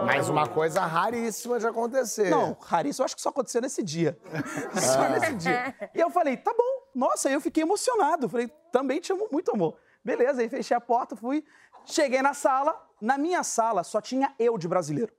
Mas 0.05 0.29
uma 0.29 0.47
coisa 0.47 0.81
raríssima 0.85 1.59
de 1.59 1.67
acontecer. 1.67 2.29
Não, 2.29 2.55
raríssimo, 2.61 3.03
eu 3.03 3.05
acho 3.05 3.15
que 3.15 3.21
só 3.21 3.29
aconteceu 3.29 3.61
nesse 3.61 3.81
dia. 3.83 4.17
Só 4.79 5.09
nesse 5.09 5.35
dia. 5.35 5.75
E 5.93 5.99
eu 5.99 6.09
falei, 6.09 6.37
tá 6.37 6.53
bom. 6.57 6.87
Nossa, 6.95 7.27
aí 7.29 7.33
eu 7.33 7.41
fiquei 7.41 7.63
emocionado. 7.63 8.25
Eu 8.25 8.29
Falei, 8.29 8.47
também 8.71 8.99
te 8.99 9.11
amo 9.11 9.27
muito, 9.31 9.51
amor. 9.51 9.77
Beleza, 10.03 10.41
aí 10.41 10.49
fechei 10.49 10.75
a 10.75 10.81
porta, 10.81 11.15
fui. 11.15 11.43
Cheguei 11.85 12.21
na 12.21 12.33
sala. 12.33 12.75
Na 12.99 13.17
minha 13.17 13.43
sala 13.43 13.83
só 13.83 14.01
tinha 14.01 14.33
eu 14.39 14.57
de 14.57 14.67
brasileiro. 14.67 15.11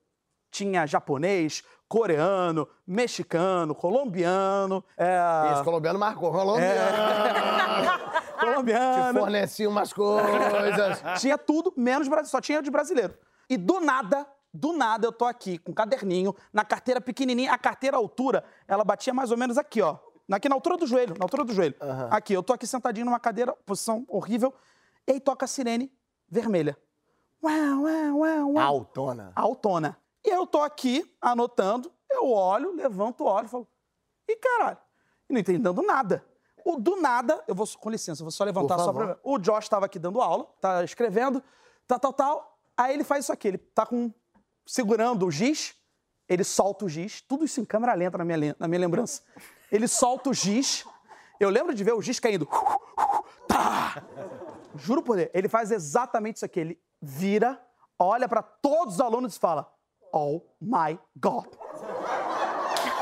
Tinha 0.51 0.87
japonês, 0.87 1.63
coreano, 1.89 2.67
mexicano, 2.87 3.75
colombiano. 3.75 4.83
É, 4.97 5.53
Esse 5.53 5.63
colombiano 5.65 5.99
marcou. 5.99 6.33
Colombiano. 6.33 6.69
Te 8.39 8.45
colombiano. 8.45 9.21
fornecia 9.21 9.69
umas 9.69 9.93
coisas. 9.93 11.03
Tinha 11.21 11.37
tudo, 11.37 11.73
menos 11.77 12.09
brasileiro. 12.09 12.31
Só 12.31 12.41
tinha 12.41 12.63
de 12.63 12.71
brasileiro. 12.71 13.15
E 13.51 13.57
do 13.57 13.81
nada, 13.81 14.27
do 14.53 14.73
nada, 14.73 15.07
eu 15.07 15.13
tô 15.13 15.25
aqui 15.25 15.59
com 15.59 15.73
um 15.73 15.75
caderninho, 15.75 16.35
na 16.53 16.65
carteira 16.65 17.01
pequenininha. 17.01 17.53
A 17.53 17.59
carteira 17.59 17.97
altura, 17.97 18.45
ela 18.67 18.85
batia 18.85 19.13
mais 19.13 19.31
ou 19.31 19.37
menos 19.37 19.59
aqui, 19.59 19.83
ó. 19.83 19.99
Aqui 20.31 20.49
na 20.49 20.55
altura 20.55 20.77
do 20.77 20.87
joelho, 20.87 21.15
na 21.19 21.25
altura 21.25 21.45
do 21.45 21.55
joelho. 21.55 21.75
Aqui, 22.11 22.35
eu 22.35 22.43
tô 22.43 22.53
aqui 22.53 22.67
sentadinho 22.67 23.07
numa 23.07 23.21
cadeira, 23.21 23.53
posição 23.65 24.05
horrível. 24.09 24.53
E 25.07 25.13
aí 25.13 25.21
toca 25.21 25.45
a 25.45 25.49
sirene 25.49 25.91
vermelha. 26.29 26.77
Uau, 27.43 27.83
uau, 27.83 28.19
uau, 28.19 28.53
uau. 28.53 28.59
Autona. 28.59 29.33
Autona. 29.35 29.97
E 30.25 30.29
eu 30.29 30.47
tô 30.47 30.61
aqui 30.61 31.11
anotando, 31.21 31.91
eu 32.11 32.31
olho, 32.31 32.75
levanto, 32.75 33.25
olho 33.25 33.47
e 33.47 33.49
falo, 33.49 33.67
ih, 34.29 34.37
caralho, 34.37 34.77
e 35.29 35.33
não 35.33 35.41
entendendo 35.41 35.81
nada. 35.83 36.25
O 36.65 36.77
do 36.77 37.01
nada, 37.01 37.43
eu 37.47 37.55
vou, 37.55 37.67
com 37.81 37.89
licença, 37.89 38.21
eu 38.21 38.25
vou 38.25 38.31
só 38.33 38.45
levantar 38.45 38.79
só 38.79 38.93
pra. 38.93 39.19
O 39.23 39.39
Josh 39.39 39.69
tava 39.69 39.87
aqui 39.87 39.99
dando 39.99 40.21
aula, 40.21 40.45
tá 40.61 40.85
escrevendo, 40.85 41.43
tal, 41.87 41.99
tal, 41.99 42.13
tal. 42.13 42.59
Aí 42.77 42.93
ele 42.93 43.05
faz 43.05 43.25
isso 43.25 43.33
aqui, 43.33 43.49
ele 43.49 43.59
tá 43.59 43.87
com. 43.87 44.13
Segurando 44.69 45.25
o 45.27 45.31
giz, 45.31 45.75
ele 46.29 46.45
solta 46.45 46.85
o 46.85 46.89
giz, 46.91 47.23
tudo 47.23 47.43
isso 47.47 47.59
em 47.59 47.65
câmera 47.65 47.95
lenta 47.95 48.19
na 48.19 48.25
minha, 48.25 48.55
na 48.59 48.69
minha 48.69 48.81
lembrança. 48.81 49.23
Ele 49.73 49.89
solta 49.89 50.29
o 50.29 50.35
giz, 50.35 50.85
eu 51.41 51.49
lembro 51.49 51.75
de 51.75 51.83
ver 51.83 51.95
o 51.95 52.03
giz 52.03 52.21
caindo. 52.21 52.47
Tá! 53.49 54.03
Juro 54.77 55.03
por 55.03 55.17
Deus, 55.17 55.31
ele 55.33 55.49
faz 55.49 55.71
exatamente 55.71 56.37
isso 56.37 56.45
aqui. 56.45 56.61
Ele 56.61 56.81
vira, 57.01 57.59
olha 57.99 58.29
pra 58.29 58.43
todos 58.43 58.97
os 58.97 59.01
alunos 59.01 59.37
e 59.37 59.39
fala: 59.39 59.73
Oh 60.13 60.43
my 60.61 60.99
God. 61.17 61.47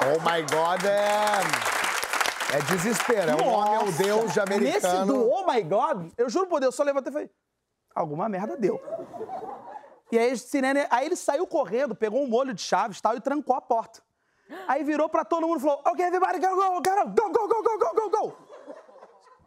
Oh 0.05 0.21
my 0.21 0.43
God, 0.43 0.85
é. 0.85 2.57
É 2.57 2.63
desespero. 2.63 3.33
É 3.33 3.35
um 3.35 3.49
homem, 3.49 3.75
é 3.75 3.81
o! 3.81 3.93
Deus 3.93 4.33
de 4.33 4.39
Nesse 4.39 4.87
americano. 4.87 5.13
do 5.13 5.29
Oh 5.29 5.45
my 5.53 5.61
God, 5.63 6.13
eu 6.17 6.31
juro 6.31 6.47
por 6.47 6.61
Deus, 6.61 6.73
eu 6.75 6.77
só 6.77 6.85
levantei 6.85 7.11
e 7.11 7.13
falei: 7.13 7.31
Alguma 7.93 8.29
merda 8.29 8.57
deu. 8.57 8.81
E 10.13 10.19
aí, 10.19 10.37
sirene, 10.39 10.87
aí 10.91 11.07
ele 11.07 11.17
saiu 11.17 11.47
correndo, 11.47 11.95
pegou 11.95 12.23
um 12.23 12.29
molho 12.29 12.55
de 12.55 12.63
chaves 12.63 12.99
e 12.99 13.03
tal 13.03 13.17
e 13.17 13.21
trancou 13.21 13.57
a 13.57 13.61
porta. 13.61 14.01
Aí 14.69 14.85
virou 14.85 15.09
pra 15.09 15.25
todo 15.25 15.47
mundo 15.47 15.59
e 15.59 15.63
falou: 15.63 15.81
Ok, 15.85 16.05
everybody, 16.05 16.39
go, 16.39 16.55
go, 16.55 16.81
go, 16.81 16.81
go, 16.81 17.31
go, 17.33 17.49
go, 17.49 17.63
go, 17.63 17.79
go, 17.79 17.95
go, 17.95 18.11
go. 18.11 18.37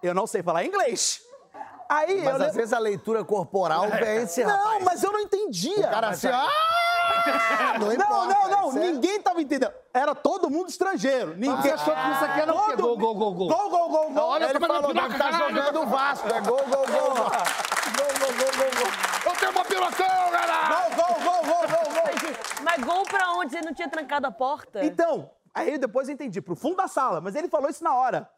Eu 0.04 0.14
não 0.14 0.28
sei 0.28 0.44
falar 0.44 0.66
inglês. 0.66 1.22
Aí 1.90 2.20
eu 2.20 2.24
Mas 2.26 2.34
às 2.36 2.40
lembro- 2.42 2.54
vezes 2.56 2.74
a 2.74 2.80
leitura 2.80 3.24
corporal 3.26 3.88
vence, 3.90 4.44
Não, 4.44 4.56
rapaz. 4.56 4.84
mas 4.84 5.04
eu 5.04 5.12
não 5.12 5.20
entendia. 5.22 5.88
O 5.88 5.90
cara 5.90 6.10
assim, 6.10 6.28
ah! 6.28 6.48
Não 7.80 7.88
Não, 7.88 7.94
importa. 7.94 8.26
não, 8.34 8.50
não, 8.50 8.70
isso 8.70 8.78
é- 8.78 8.82
ninguém 8.92 9.20
tava 9.22 9.42
entendendo. 9.42 9.74
Era 9.94 10.14
todo 10.14 10.50
mundo 10.50 10.70
estrangeiro. 10.70 11.36
Ninguém 11.36 11.62
Você 11.62 11.72
achou 11.72 11.96
que 11.96 12.12
isso 12.12 12.26
aqui 12.26 12.42
era 12.42 12.54
o 12.54 12.66
quê? 12.68 12.76
Gol, 12.76 12.98
gol, 12.98 13.16
gol, 13.16 13.34
gol. 13.34 13.48
Gol, 13.50 13.70
gol, 13.70 13.90
gol, 13.90 14.10
gol. 14.12 14.24
Olha, 14.26 14.46
Ele 14.46 14.58
eu 14.58 14.60
falou, 14.62 14.88
piroca, 14.94 15.18
tá 15.18 15.32
jogando 15.32 15.82
o 15.82 15.86
Vasco. 15.88 16.28
É 16.28 16.42
gol, 16.42 16.58
gol, 16.58 16.68
gol. 16.68 16.86
Gol, 16.86 17.16
gol, 17.16 18.34
gol, 18.38 18.52
gol, 18.58 18.72
gol. 18.84 19.09
Eu 19.26 19.32
tenho 19.36 19.52
uma 19.52 19.66
pirocão, 19.66 20.32
galera! 20.32 20.90
Gol, 20.96 21.06
gol, 21.06 21.16
gol, 21.24 21.44
gol, 21.44 21.68
gol, 21.68 21.94
gol. 21.94 22.64
Mas 22.64 22.84
gol 22.84 23.04
pra 23.04 23.32
onde? 23.34 23.52
Você 23.52 23.62
não 23.62 23.74
tinha 23.74 23.90
trancado 23.90 24.28
a 24.28 24.32
porta? 24.32 24.84
Então, 24.86 25.30
aí 25.54 25.78
depois 25.78 26.08
eu 26.08 26.14
entendi, 26.14 26.42
pro 26.42 26.56
fundo 26.56 26.76
da 26.78 26.88
sala, 26.88 27.20
mas 27.22 27.36
ele 27.36 27.48
falou 27.48 27.70
isso 27.70 27.84
na 27.84 27.94
hora. 27.96 28.30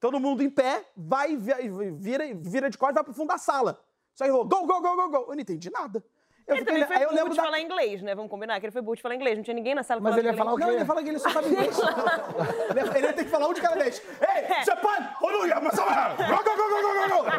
Todo 0.00 0.20
mundo 0.20 0.42
em 0.42 0.50
pé, 0.50 0.84
vai, 0.96 1.36
vi- 1.36 1.90
vira, 1.98 2.24
vira 2.34 2.70
de 2.70 2.78
costas 2.78 2.94
e 2.94 2.98
vai 2.98 3.04
pro 3.04 3.12
fundo 3.14 3.28
da 3.28 3.38
sala. 3.38 3.80
Só 4.14 4.24
que 4.24 4.30
falou, 4.30 4.46
gol, 4.46 4.66
gol, 4.66 4.80
gol, 4.80 4.96
gol, 4.96 5.10
gol. 5.10 5.20
Eu 5.28 5.34
não 5.34 5.40
entendi 5.40 5.70
nada. 5.70 6.02
Eu 6.46 6.54
Ele 6.56 6.64
fiquei- 6.64 6.80
também 6.82 6.86
foi 6.86 6.96
aí 6.96 7.02
eu 7.02 7.08
burro 7.08 7.16
lembro 7.18 7.30
de 7.32 7.36
da... 7.36 7.42
falar 7.44 7.60
inglês, 7.60 8.00
né? 8.02 8.14
Vamos 8.14 8.30
combinar 8.30 8.58
que 8.58 8.64
ele 8.66 8.72
foi 8.72 8.80
burro 8.80 8.96
de 8.96 9.02
falar 9.02 9.14
inglês. 9.16 9.36
Não 9.36 9.42
tinha 9.44 9.54
ninguém 9.54 9.74
na 9.74 9.82
sala 9.82 10.00
Mas 10.00 10.16
ele 10.16 10.28
ia 10.28 10.34
falar 10.34 10.52
o 10.52 10.54
inglês. 10.54 10.70
Não, 10.70 10.76
ele 10.78 10.84
fala 10.86 11.02
que 11.02 11.08
ele 11.10 11.18
só 11.18 11.28
sabe 11.30 11.48
inglês. 11.48 11.76
ele 12.96 13.06
ia 13.06 13.12
ter 13.12 13.24
que 13.24 13.30
falar 13.30 13.48
um 13.48 13.52
de 13.52 13.60
cada 13.60 13.74
vez. 13.76 14.00
Ei, 14.20 14.64
Japan, 14.64 15.10
Oluya, 15.20 15.60
Masama, 15.60 16.14
go, 16.16 16.24
go, 16.24 16.56
go, 16.56 16.68
go, 16.70 16.82
go, 16.82 17.08
go, 17.08 17.22
go. 17.24 17.30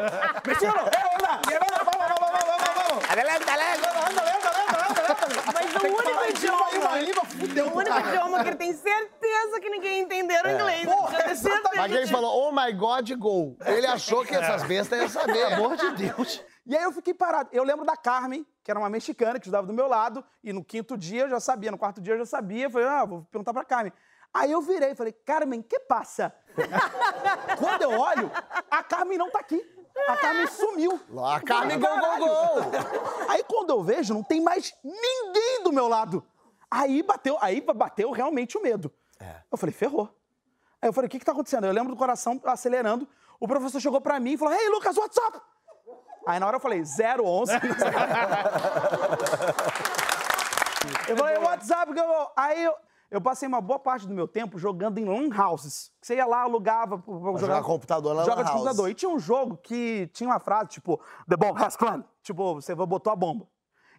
Mexicano, 0.47 0.79
eh, 0.93 1.17
hola, 1.17 1.41
y 1.49 1.55
hola, 1.55 1.83
vamos, 1.85 2.07
vamos, 2.07 2.19
vamos, 2.19 2.88
Anda, 3.11 3.21
anda, 3.21 3.53
anda, 3.53 4.09
anda, 4.09 4.21
anda. 4.21 4.49
Mas 5.53 5.75
o 5.75 5.87
único 5.87 6.29
idioma- 6.29 6.65
aí 6.67 6.77
uma 6.77 6.97
língua, 6.99 7.25
fudeu, 7.25 7.65
O 7.67 7.75
único 7.77 7.95
cara. 7.95 8.07
idioma 8.07 8.41
que 8.43 8.49
ele 8.49 8.55
tem 8.57 8.73
certeza 8.73 9.59
que 9.59 9.69
ninguém 9.69 10.01
entenderam 10.01 10.51
inglês. 10.51 10.85
Porra, 10.85 11.17
Mas 11.75 11.91
ele 11.91 12.07
falou, 12.07 12.47
oh 12.47 12.51
my 12.51 12.71
God, 12.73 13.09
gol. 13.13 13.57
Ele 13.65 13.87
achou 13.87 14.23
que 14.25 14.35
essas 14.35 14.63
bestas 14.63 14.99
iam 14.99 15.09
saber. 15.09 15.33
Pelo 15.33 15.53
amor 15.55 15.77
de 15.77 15.91
Deus. 15.91 16.43
E 16.65 16.77
aí 16.77 16.83
eu 16.83 16.91
fiquei 16.91 17.13
parado. 17.13 17.49
Eu 17.51 17.63
lembro 17.63 17.83
da 17.85 17.97
Carmen, 17.97 18.45
que 18.63 18.69
era 18.69 18.79
uma 18.79 18.89
mexicana 18.89 19.33
que 19.39 19.45
estudava 19.45 19.65
do 19.65 19.73
meu 19.73 19.87
lado, 19.87 20.23
e 20.43 20.53
no 20.53 20.63
quinto 20.63 20.95
dia 20.97 21.21
eu 21.23 21.29
já 21.29 21.39
sabia, 21.39 21.71
no 21.71 21.77
quarto 21.77 21.99
dia 21.99 22.13
eu 22.13 22.19
já 22.19 22.25
sabia. 22.25 22.65
Eu 22.65 22.69
falei, 22.69 22.87
ah, 22.87 23.05
vou 23.05 23.23
perguntar 23.31 23.53
pra 23.53 23.63
Carmen. 23.65 23.91
Aí 24.31 24.51
eu 24.51 24.61
virei 24.61 24.91
e 24.91 24.95
falei, 24.95 25.11
Carmen, 25.11 25.61
que 25.63 25.79
passa? 25.79 26.31
Quando 27.57 27.81
eu 27.81 27.91
olho, 27.99 28.31
a 28.69 28.83
Carmen 28.83 29.17
não 29.17 29.31
tá 29.31 29.39
aqui. 29.39 29.59
A 30.07 30.17
Carmen 30.17 30.47
sumiu. 30.47 30.99
A 31.25 31.39
Carmen, 31.39 31.79
gol, 31.79 31.99
gol, 31.99 32.17
gol. 32.19 32.71
Aí 33.29 33.43
quando 33.43 33.69
eu 33.71 33.83
vejo, 33.83 34.13
não 34.13 34.23
tem 34.23 34.41
mais 34.41 34.73
ninguém 34.83 35.63
do 35.63 35.71
meu 35.71 35.87
lado. 35.87 36.25
Aí 36.69 37.01
bateu, 37.03 37.37
aí 37.41 37.61
bateu 37.61 38.11
realmente 38.11 38.57
o 38.57 38.61
medo. 38.61 38.91
Eu 39.51 39.57
falei, 39.57 39.73
ferrou. 39.73 40.09
Aí 40.81 40.87
eu 40.87 40.93
falei, 40.93 41.07
o 41.07 41.11
que 41.11 41.19
que 41.19 41.25
tá 41.25 41.31
acontecendo? 41.31 41.65
Eu 41.67 41.73
lembro 41.73 41.93
do 41.93 41.97
coração 41.97 42.39
acelerando. 42.45 43.07
O 43.39 43.47
professor 43.47 43.79
chegou 43.79 43.99
pra 44.01 44.19
mim 44.19 44.33
e 44.33 44.37
falou, 44.37 44.53
hey, 44.53 44.69
Lucas, 44.69 44.97
what's 44.97 45.17
up? 45.17 45.39
Aí 46.27 46.39
na 46.39 46.47
hora 46.47 46.57
eu 46.57 46.59
falei, 46.59 46.81
011. 46.81 47.53
eu 51.07 51.17
falei, 51.17 51.37
what's 51.37 51.69
up? 51.69 51.91
girl?" 51.93 52.25
Aí 52.35 52.63
eu, 52.63 52.73
Eu 53.11 53.19
passei 53.19 53.47
uma 53.47 53.59
boa 53.59 53.79
parte 53.79 54.07
do 54.07 54.13
meu 54.13 54.27
tempo 54.27 54.59
jogando 54.59 54.99
em 54.99 55.05
lan 55.05 55.29
houses. 55.35 55.91
Você 55.99 56.15
ia 56.15 56.25
lá, 56.27 56.41
alugava... 56.41 56.99
Pra 56.99 57.37
jogar 57.39 57.63
computador 57.63 58.13
na 58.13 58.23
Joga 58.23 58.43
de 58.43 58.51
computador. 58.51 58.89
E 58.89 58.93
tinha 58.93 59.09
um 59.09 59.17
jogo 59.17 59.57
que 59.57 60.07
tinha 60.13 60.29
uma 60.29 60.39
frase, 60.39 60.69
tipo, 60.69 61.01
The 61.27 61.35
bomb 61.35 61.57
has 61.59 61.75
gone. 61.75 62.03
Tipo, 62.21 62.55
você 62.55 62.75
botou 62.75 63.11
a 63.11 63.15
bomba. 63.15 63.47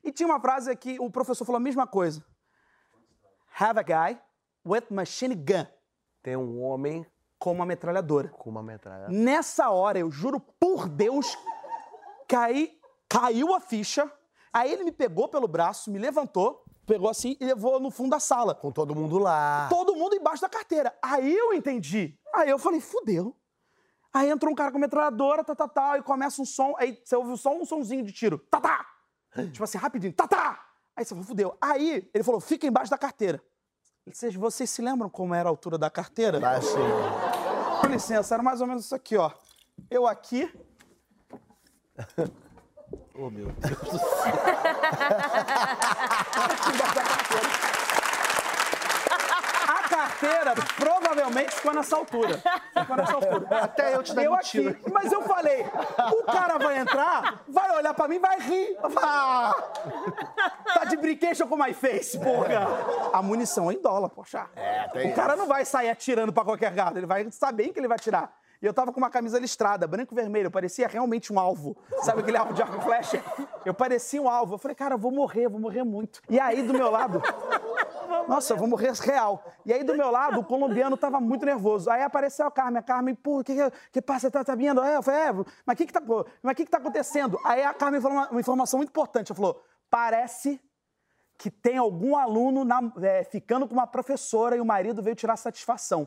E 0.05 0.13
tinha 0.13 0.29
uma 0.29 0.41
frase 0.41 0.75
que 0.77 0.99
o 1.01 1.11
professor 1.11 1.45
falou 1.45 1.57
a 1.57 1.61
mesma 1.61 1.87
coisa. 1.87 2.25
Have 3.59 3.81
a 3.81 3.83
guy 3.83 4.21
with 4.65 4.85
machine 4.91 5.35
gun. 5.35 5.67
Tem 6.23 6.37
um 6.37 6.63
homem 6.63 7.05
Com 7.39 7.53
uma 7.53 7.67
metralhadora. 7.67 8.29
com 8.29 8.49
uma 8.49 8.63
metralha. 8.63 9.09
Nessa 9.09 9.71
hora, 9.71 9.99
eu 9.99 10.11
juro 10.11 10.39
por 10.39 10.89
Deus, 10.89 11.37
caí, 12.29 12.79
caiu 13.09 13.55
a 13.55 13.61
ficha. 13.61 14.11
Aí 14.53 14.73
ele 14.73 14.85
me 14.85 14.93
pegou 14.93 15.29
pelo 15.29 15.49
braço, 15.49 15.91
me 15.91 15.99
levantou, 15.99 16.65
pegou 16.91 17.09
assim 17.09 17.37
e 17.39 17.45
levou 17.45 17.79
no 17.79 17.89
fundo 17.89 18.11
da 18.11 18.19
sala. 18.19 18.53
Com 18.53 18.73
todo 18.73 18.95
mundo 18.97 19.17
lá. 19.17 19.69
Todo 19.71 19.95
mundo 19.95 20.17
embaixo 20.17 20.43
da 20.43 20.49
carteira. 20.49 20.93
Aí 21.01 21.33
eu 21.33 21.53
entendi. 21.53 22.19
Aí 22.35 22.51
eu 22.51 22.59
falei, 22.59 22.81
fudeu. 22.81 23.37
Aí 24.13 24.29
entrou 24.29 24.53
um 24.53 24.57
cara 24.57 24.73
com 24.73 24.79
metralhadora, 24.79 25.45
tá, 25.45 25.55
tá, 25.55 25.69
tá, 25.69 25.99
e 25.99 26.03
começa 26.03 26.43
um 26.43 26.45
som, 26.45 26.75
aí 26.77 27.01
você 27.05 27.15
ouve 27.15 27.39
só 27.39 27.57
um 27.57 27.65
sonzinho 27.65 28.05
de 28.05 28.11
tiro. 28.11 28.39
Tá, 28.51 28.61
tá! 28.61 28.85
Tipo 29.53 29.63
assim, 29.63 29.79
rapidinho, 29.79 30.13
tá, 30.13 30.27
tá! 30.27 30.67
Aí 30.97 31.05
você 31.05 31.11
falou, 31.11 31.25
fudeu. 31.25 31.57
Aí 31.61 32.11
ele 32.13 32.25
falou, 32.25 32.41
fica 32.41 32.67
embaixo 32.67 32.91
da 32.91 32.99
carteira. 32.99 33.41
Vocês, 34.13 34.35
vocês 34.35 34.69
se 34.69 34.83
lembram 34.83 35.09
como 35.09 35.33
era 35.33 35.49
a 35.49 35.53
altura 35.53 35.79
da 35.79 35.89
carteira? 35.89 36.41
Baixinho. 36.41 36.97
Com 37.81 37.87
licença, 37.87 38.35
era 38.35 38.43
mais 38.43 38.61
ou 38.61 38.67
menos 38.67 38.87
isso 38.87 38.97
aqui, 38.97 39.17
ó. 39.17 39.31
Eu 39.89 40.09
aqui. 40.09 40.53
Oh, 43.23 43.29
meu 43.29 43.53
Deus 43.53 43.79
do 43.79 43.99
céu. 43.99 44.33
embaixo 46.37 46.95
da 46.95 47.03
carteira. 47.03 47.71
A 49.69 49.89
carteira 49.89 50.55
provavelmente 50.77 51.55
ficou 51.55 51.75
nessa 51.75 51.97
altura. 51.97 52.41
Ficou 52.79 52.97
nessa 52.97 53.15
altura. 53.15 53.49
Até 53.63 53.95
eu 53.95 54.03
te 54.03 54.15
dar 54.15 54.25
Eu 54.25 54.35
aqui. 54.35 54.77
Mas 54.93 55.13
eu 55.13 55.23
falei, 55.23 55.65
o 56.13 56.25
cara 56.25 56.59
vai 56.59 56.79
entrar, 56.79 57.43
vai 57.49 57.71
olhar 57.77 57.95
pra 57.95 58.09
mim, 58.09 58.19
vai 58.19 58.39
rir. 58.41 58.77
Ah, 59.03 59.55
tá 60.75 60.85
de 60.85 60.97
brincation 60.97 61.47
com 61.47 61.57
my 61.57 61.73
face, 61.75 62.19
porra. 62.19 62.67
A 63.13 63.23
munição 63.23 63.71
é 63.71 63.75
em 63.75 63.83
dólar, 63.83 64.09
poxa. 64.11 64.47
É, 64.57 64.89
tem 64.89 65.11
O 65.11 65.15
cara 65.15 65.37
não 65.37 65.47
vai 65.47 65.65
sair 65.65 65.91
atirando 65.91 66.33
pra 66.33 66.45
qualquer 66.45 66.73
gado, 66.73 66.99
ele 66.99 67.07
vai 67.07 67.31
saber 67.31 67.65
em 67.65 67.73
que 67.73 67.81
ele 67.81 67.89
vai 67.89 67.97
atirar. 67.97 68.33
E 68.63 68.67
eu 68.67 68.75
tava 68.75 68.93
com 68.93 68.99
uma 69.01 69.09
camisa 69.09 69.39
listrada, 69.39 69.87
branco 69.87 70.13
e 70.13 70.17
vermelho, 70.17 70.49
eu 70.49 70.51
parecia 70.51 70.87
realmente 70.87 71.33
um 71.33 71.39
alvo. 71.41 71.75
Sabe 72.03 72.21
aquele 72.21 72.37
alvo 72.37 72.53
de 72.53 72.61
arco 72.61 72.77
e 72.77 72.81
flecha? 72.83 73.25
Eu 73.65 73.73
parecia 73.73 74.21
um 74.21 74.29
alvo. 74.29 74.55
Eu 74.55 74.59
falei, 74.59 74.75
cara, 74.75 74.95
eu 74.95 74.99
vou 74.99 75.11
morrer, 75.11 75.47
eu 75.47 75.51
vou 75.51 75.59
morrer 75.61 75.83
muito. 75.83 76.21
E 76.29 76.39
aí, 76.39 76.63
do 76.63 76.75
meu 76.75 76.91
lado, 76.91 77.23
nossa, 78.29 78.53
eu 78.53 78.59
vou 78.59 78.69
morrer 78.69 78.93
real. 78.93 79.43
E 79.65 79.73
aí, 79.73 79.83
do 79.83 79.95
meu 79.95 80.11
lado, 80.11 80.41
o 80.41 80.45
colombiano 80.45 80.95
tava 80.97 81.19
muito 81.21 81.47
nervoso. 81.47 81.89
Aí 81.91 82.03
apareceu 82.03 82.47
a 82.47 82.51
Carmen. 82.51 82.79
A 82.79 82.83
Carmen, 82.83 83.15
pô, 83.15 83.41
o 83.41 83.45
que, 83.45 83.55
que, 83.55 83.73
que 83.93 84.03
passa? 84.03 84.31
Tá, 84.31 84.45
tá 84.45 84.55
vindo? 84.55 84.85
Eu 84.85 85.03
falei, 85.03 85.21
é, 85.21 85.33
mas 85.65 85.75
o 85.75 85.77
que 85.77 85.87
que 85.87 85.93
tá, 85.93 86.03
mas 86.43 86.55
que 86.55 86.65
que 86.67 86.71
tá 86.71 86.77
acontecendo? 86.79 87.39
Aí 87.45 87.63
a 87.63 87.73
Carmen 87.73 88.01
falou 88.01 88.19
uma, 88.19 88.29
uma 88.29 88.41
informação 88.41 88.77
muito 88.79 88.91
importante. 88.91 89.33
Ela 89.33 89.37
falou, 89.37 89.63
parece 89.89 90.61
que 91.39 91.51
tem 91.51 91.79
algum 91.79 92.15
aluno 92.15 92.63
na- 92.63 92.93
é, 93.01 93.25
ficando 93.25 93.67
com 93.67 93.73
uma 93.73 93.87
professora 93.87 94.55
e 94.55 94.61
o 94.61 94.67
marido 94.67 95.03
veio 95.03 95.17
tirar 95.17 95.37
satisfação. 95.37 96.07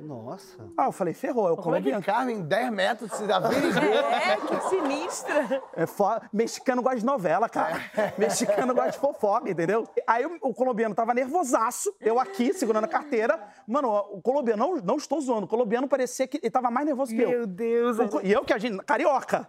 Nossa. 0.00 0.56
Ah, 0.76 0.86
eu 0.86 0.92
falei, 0.92 1.14
ferrou, 1.14 1.48
é 1.48 1.52
o 1.52 1.56
Como 1.56 1.74
é 1.76 1.80
que 1.80 1.90
colombiano. 1.90 2.04
Carmen, 2.04 2.42
10 2.42 2.70
metros, 2.72 3.12
se 3.12 3.30
averigou? 3.30 3.82
É, 4.24 4.36
que 4.36 4.68
sinistra. 4.68 5.62
É 5.74 5.86
foda. 5.86 6.28
Mexicano 6.32 6.82
gosta 6.82 6.98
de 6.98 7.04
novela, 7.06 7.48
cara. 7.48 7.80
Mexicano 8.18 8.74
gosta 8.74 8.92
de 8.92 8.98
fofoca, 8.98 9.48
entendeu? 9.50 9.86
Aí 10.06 10.24
o, 10.26 10.36
o 10.42 10.54
colombiano 10.54 10.94
tava 10.94 11.14
nervosaço, 11.14 11.94
eu 12.00 12.18
aqui, 12.18 12.52
segurando 12.52 12.84
a 12.84 12.88
carteira. 12.88 13.40
Mano, 13.66 13.88
o 14.12 14.20
colombiano, 14.22 14.66
não, 14.66 14.76
não 14.82 14.96
estou 14.96 15.20
zoando, 15.20 15.46
o 15.46 15.48
colombiano 15.48 15.86
parecia 15.88 16.26
que 16.26 16.38
ele 16.42 16.50
tava 16.50 16.70
mais 16.70 16.86
nervoso 16.86 17.14
que 17.14 17.20
eu. 17.22 17.28
Meu 17.28 17.46
Deus. 17.46 17.98
O 17.98 18.08
co- 18.08 18.20
E 18.22 18.32
eu 18.32 18.44
que 18.44 18.52
a 18.52 18.58
gente, 18.58 18.78
carioca. 18.84 19.48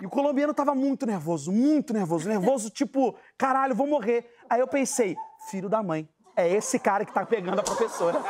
E 0.00 0.06
o 0.06 0.10
colombiano 0.10 0.54
tava 0.54 0.74
muito 0.74 1.04
nervoso, 1.06 1.50
muito 1.50 1.92
nervoso. 1.92 2.28
Nervoso, 2.28 2.70
tipo, 2.70 3.14
caralho, 3.36 3.74
vou 3.74 3.86
morrer. 3.86 4.30
Aí 4.48 4.60
eu 4.60 4.68
pensei, 4.68 5.16
filho 5.50 5.68
da 5.68 5.82
mãe, 5.82 6.08
é 6.36 6.48
esse 6.48 6.78
cara 6.78 7.04
que 7.04 7.12
tá 7.12 7.26
pegando 7.26 7.58
a 7.60 7.62
professora. 7.62 8.20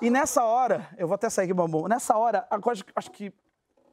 E 0.00 0.10
nessa 0.10 0.44
hora, 0.44 0.88
eu 0.96 1.08
vou 1.08 1.16
até 1.16 1.28
sair 1.28 1.46
aqui, 1.46 1.54
bambu. 1.54 1.88
Nessa 1.88 2.16
hora, 2.16 2.46
agora, 2.50 2.78
acho 2.94 3.10
que 3.10 3.32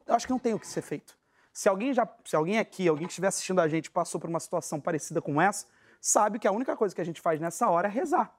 acho 0.06 0.26
que 0.26 0.32
não 0.32 0.38
tem 0.38 0.54
o 0.54 0.58
que 0.58 0.66
ser 0.66 0.82
feito. 0.82 1.18
Se 1.52 1.68
alguém 1.68 1.92
já, 1.92 2.08
se 2.24 2.36
alguém 2.36 2.58
aqui, 2.58 2.86
alguém 2.86 3.06
que 3.06 3.12
estiver 3.12 3.28
assistindo 3.28 3.60
a 3.60 3.66
gente 3.66 3.90
passou 3.90 4.20
por 4.20 4.30
uma 4.30 4.38
situação 4.38 4.80
parecida 4.80 5.20
com 5.20 5.40
essa, 5.40 5.66
sabe 6.00 6.38
que 6.38 6.46
a 6.46 6.52
única 6.52 6.76
coisa 6.76 6.94
que 6.94 7.00
a 7.00 7.04
gente 7.04 7.20
faz 7.20 7.40
nessa 7.40 7.68
hora 7.68 7.88
é 7.88 7.90
rezar. 7.90 8.32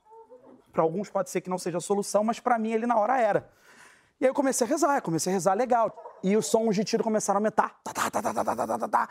Para 0.72 0.84
alguns 0.84 1.10
pode 1.10 1.30
ser 1.30 1.42
que 1.42 1.50
não 1.50 1.58
seja 1.58 1.80
a 1.80 1.82
solução, 1.82 2.24
mas 2.24 2.40
para 2.40 2.58
mim 2.58 2.72
ele 2.72 2.86
na 2.86 2.96
hora 2.96 3.20
era. 3.20 3.50
E 4.20 4.26
aí 4.26 4.30
eu 4.30 4.34
comecei 4.34 4.66
a 4.66 4.70
rezar, 4.70 5.02
comecei 5.02 5.32
a 5.32 5.34
rezar 5.34 5.54
legal. 5.56 5.94
E 6.24 6.38
os 6.38 6.46
sons 6.46 6.76
de 6.76 6.84
tiro 6.84 7.04
começaram 7.04 7.38
a 7.38 7.40
aumentar. 7.40 7.80
Tá 7.84 7.94
tá, 7.94 8.10
tá, 8.10 8.22
tá, 8.22 8.34
tá, 8.34 8.44
tá, 8.44 8.56
tá, 8.56 8.68
tá, 8.68 8.78
tá, 8.78 8.88
tá. 8.88 9.10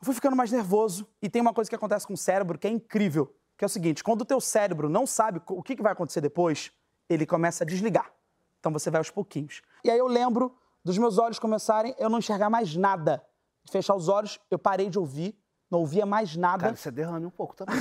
Eu 0.00 0.04
fui 0.04 0.14
ficando 0.14 0.36
mais 0.36 0.50
nervoso. 0.50 1.06
E 1.20 1.28
tem 1.28 1.42
uma 1.42 1.52
coisa 1.52 1.68
que 1.68 1.76
acontece 1.76 2.06
com 2.06 2.14
o 2.14 2.16
cérebro 2.16 2.58
que 2.58 2.66
é 2.66 2.70
incrível, 2.70 3.34
que 3.56 3.64
é 3.64 3.66
o 3.66 3.68
seguinte, 3.68 4.02
quando 4.02 4.22
o 4.22 4.24
teu 4.24 4.40
cérebro 4.40 4.88
não 4.88 5.06
sabe 5.06 5.42
o 5.48 5.62
que 5.62 5.82
vai 5.82 5.92
acontecer 5.92 6.20
depois, 6.20 6.72
ele 7.08 7.26
começa 7.26 7.64
a 7.64 7.66
desligar. 7.66 8.12
Então 8.58 8.72
você 8.72 8.90
vai 8.90 8.98
aos 8.98 9.10
pouquinhos. 9.10 9.62
E 9.84 9.90
aí 9.90 9.98
eu 9.98 10.06
lembro 10.06 10.54
dos 10.84 10.98
meus 10.98 11.18
olhos 11.18 11.38
começarem, 11.38 11.94
eu 11.98 12.08
não 12.08 12.18
enxergar 12.18 12.50
mais 12.50 12.74
nada. 12.76 13.24
Fechar 13.70 13.94
os 13.94 14.08
olhos, 14.08 14.40
eu 14.50 14.58
parei 14.58 14.88
de 14.88 14.98
ouvir, 14.98 15.38
não 15.70 15.80
ouvia 15.80 16.06
mais 16.06 16.36
nada. 16.36 16.64
Cara, 16.64 16.76
você 16.76 16.90
derrame 16.90 17.26
um 17.26 17.30
pouco 17.30 17.54
também. 17.54 17.76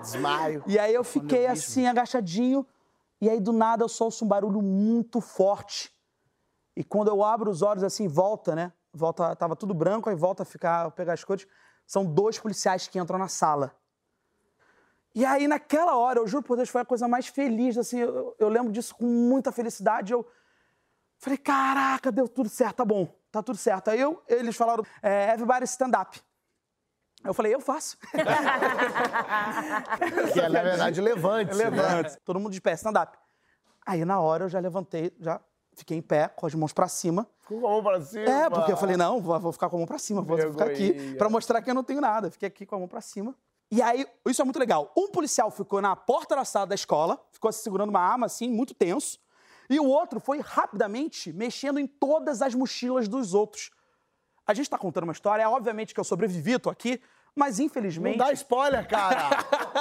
Desmaio. 0.00 0.62
E 0.66 0.78
aí 0.78 0.94
eu 0.94 1.04
fiquei 1.04 1.46
assim, 1.46 1.86
agachadinho, 1.86 2.66
e 3.20 3.28
aí 3.28 3.40
do 3.40 3.52
nada 3.52 3.84
eu 3.84 3.88
ouço 4.00 4.24
um 4.24 4.28
barulho 4.28 4.60
muito 4.62 5.20
forte. 5.20 5.92
E 6.76 6.82
quando 6.82 7.08
eu 7.08 7.22
abro 7.22 7.50
os 7.50 7.62
olhos 7.62 7.84
assim, 7.84 8.08
volta, 8.08 8.54
né? 8.54 8.72
Volta, 8.92 9.34
tava 9.36 9.54
tudo 9.56 9.74
branco, 9.74 10.08
aí 10.08 10.16
volta 10.16 10.42
a 10.42 10.46
ficar, 10.46 10.86
a 10.86 10.90
pegar 10.90 11.12
as 11.12 11.24
cores. 11.24 11.46
São 11.86 12.04
dois 12.04 12.38
policiais 12.38 12.88
que 12.88 12.98
entram 12.98 13.18
na 13.18 13.28
sala. 13.28 13.74
E 15.14 15.24
aí, 15.24 15.46
naquela 15.46 15.96
hora, 15.96 16.20
eu 16.20 16.26
juro 16.26 16.42
por 16.42 16.56
Deus, 16.56 16.70
foi 16.70 16.80
a 16.80 16.84
coisa 16.84 17.06
mais 17.06 17.26
feliz, 17.26 17.76
assim, 17.76 18.00
eu, 18.00 18.34
eu 18.38 18.48
lembro 18.48 18.72
disso 18.72 18.94
com 18.94 19.04
muita 19.04 19.52
felicidade. 19.52 20.12
Eu 20.12 20.26
falei, 21.18 21.36
caraca, 21.38 22.10
deu 22.10 22.26
tudo 22.26 22.48
certo, 22.48 22.76
tá 22.76 22.84
bom, 22.84 23.06
tá 23.30 23.42
tudo 23.42 23.58
certo. 23.58 23.88
Aí 23.88 24.00
eu, 24.00 24.22
eles 24.26 24.56
falaram, 24.56 24.84
é, 25.02 25.30
everybody 25.32 25.64
stand 25.64 25.92
up. 26.00 26.20
Eu 27.24 27.34
falei, 27.34 27.54
eu 27.54 27.60
faço. 27.60 27.96
Que 30.32 30.40
é, 30.40 30.48
na 30.48 30.62
verdade, 30.62 31.00
levante. 31.00 31.54
né? 31.56 31.70
Levante. 31.70 32.16
Todo 32.24 32.40
mundo 32.40 32.52
de 32.52 32.60
pé, 32.60 32.72
stand-up. 32.72 33.16
Aí, 33.86 34.04
na 34.04 34.20
hora, 34.20 34.44
eu 34.44 34.48
já 34.48 34.58
levantei, 34.58 35.12
já 35.20 35.40
fiquei 35.74 35.96
em 35.96 36.02
pé, 36.02 36.28
com 36.28 36.46
as 36.46 36.54
mãos 36.54 36.72
pra 36.72 36.88
cima. 36.88 37.26
Com 37.46 37.58
a 37.58 37.70
mão 37.70 37.82
pra 37.82 38.00
cima. 38.00 38.24
É, 38.24 38.50
porque 38.50 38.72
eu 38.72 38.76
falei, 38.76 38.96
não, 38.96 39.20
vou, 39.20 39.38
vou 39.38 39.52
ficar 39.52 39.68
com 39.68 39.76
a 39.76 39.78
mão 39.78 39.86
pra 39.86 39.98
cima, 39.98 40.22
vou 40.22 40.38
ficar 40.38 40.66
aqui 40.66 41.14
pra 41.16 41.28
mostrar 41.28 41.62
que 41.62 41.70
eu 41.70 41.74
não 41.74 41.84
tenho 41.84 42.00
nada. 42.00 42.30
Fiquei 42.30 42.48
aqui 42.48 42.66
com 42.66 42.76
a 42.76 42.78
mão 42.78 42.88
pra 42.88 43.00
cima. 43.00 43.34
E 43.72 43.80
aí, 43.80 44.06
isso 44.28 44.42
é 44.42 44.44
muito 44.44 44.58
legal. 44.58 44.92
Um 44.94 45.08
policial 45.08 45.50
ficou 45.50 45.80
na 45.80 45.96
porta 45.96 46.36
da 46.36 46.44
sala 46.44 46.66
da 46.66 46.74
escola, 46.74 47.18
ficou 47.32 47.50
se 47.50 47.62
segurando 47.62 47.88
uma 47.88 48.00
arma, 48.00 48.26
assim, 48.26 48.50
muito 48.50 48.74
tenso. 48.74 49.18
E 49.70 49.80
o 49.80 49.86
outro 49.86 50.20
foi 50.20 50.40
rapidamente 50.40 51.32
mexendo 51.32 51.78
em 51.78 51.86
todas 51.86 52.42
as 52.42 52.54
mochilas 52.54 53.08
dos 53.08 53.32
outros. 53.32 53.70
A 54.46 54.52
gente 54.52 54.68
tá 54.68 54.76
contando 54.76 55.04
uma 55.04 55.14
história, 55.14 55.42
é 55.42 55.48
obviamente 55.48 55.94
que 55.94 56.00
eu 56.00 56.04
sobrevivi, 56.04 56.58
tô 56.58 56.68
aqui, 56.68 57.00
mas 57.34 57.58
Não 57.58 57.64
infelizmente. 57.64 58.18
dá 58.18 58.30
spoiler, 58.32 58.86
cara. 58.86 59.30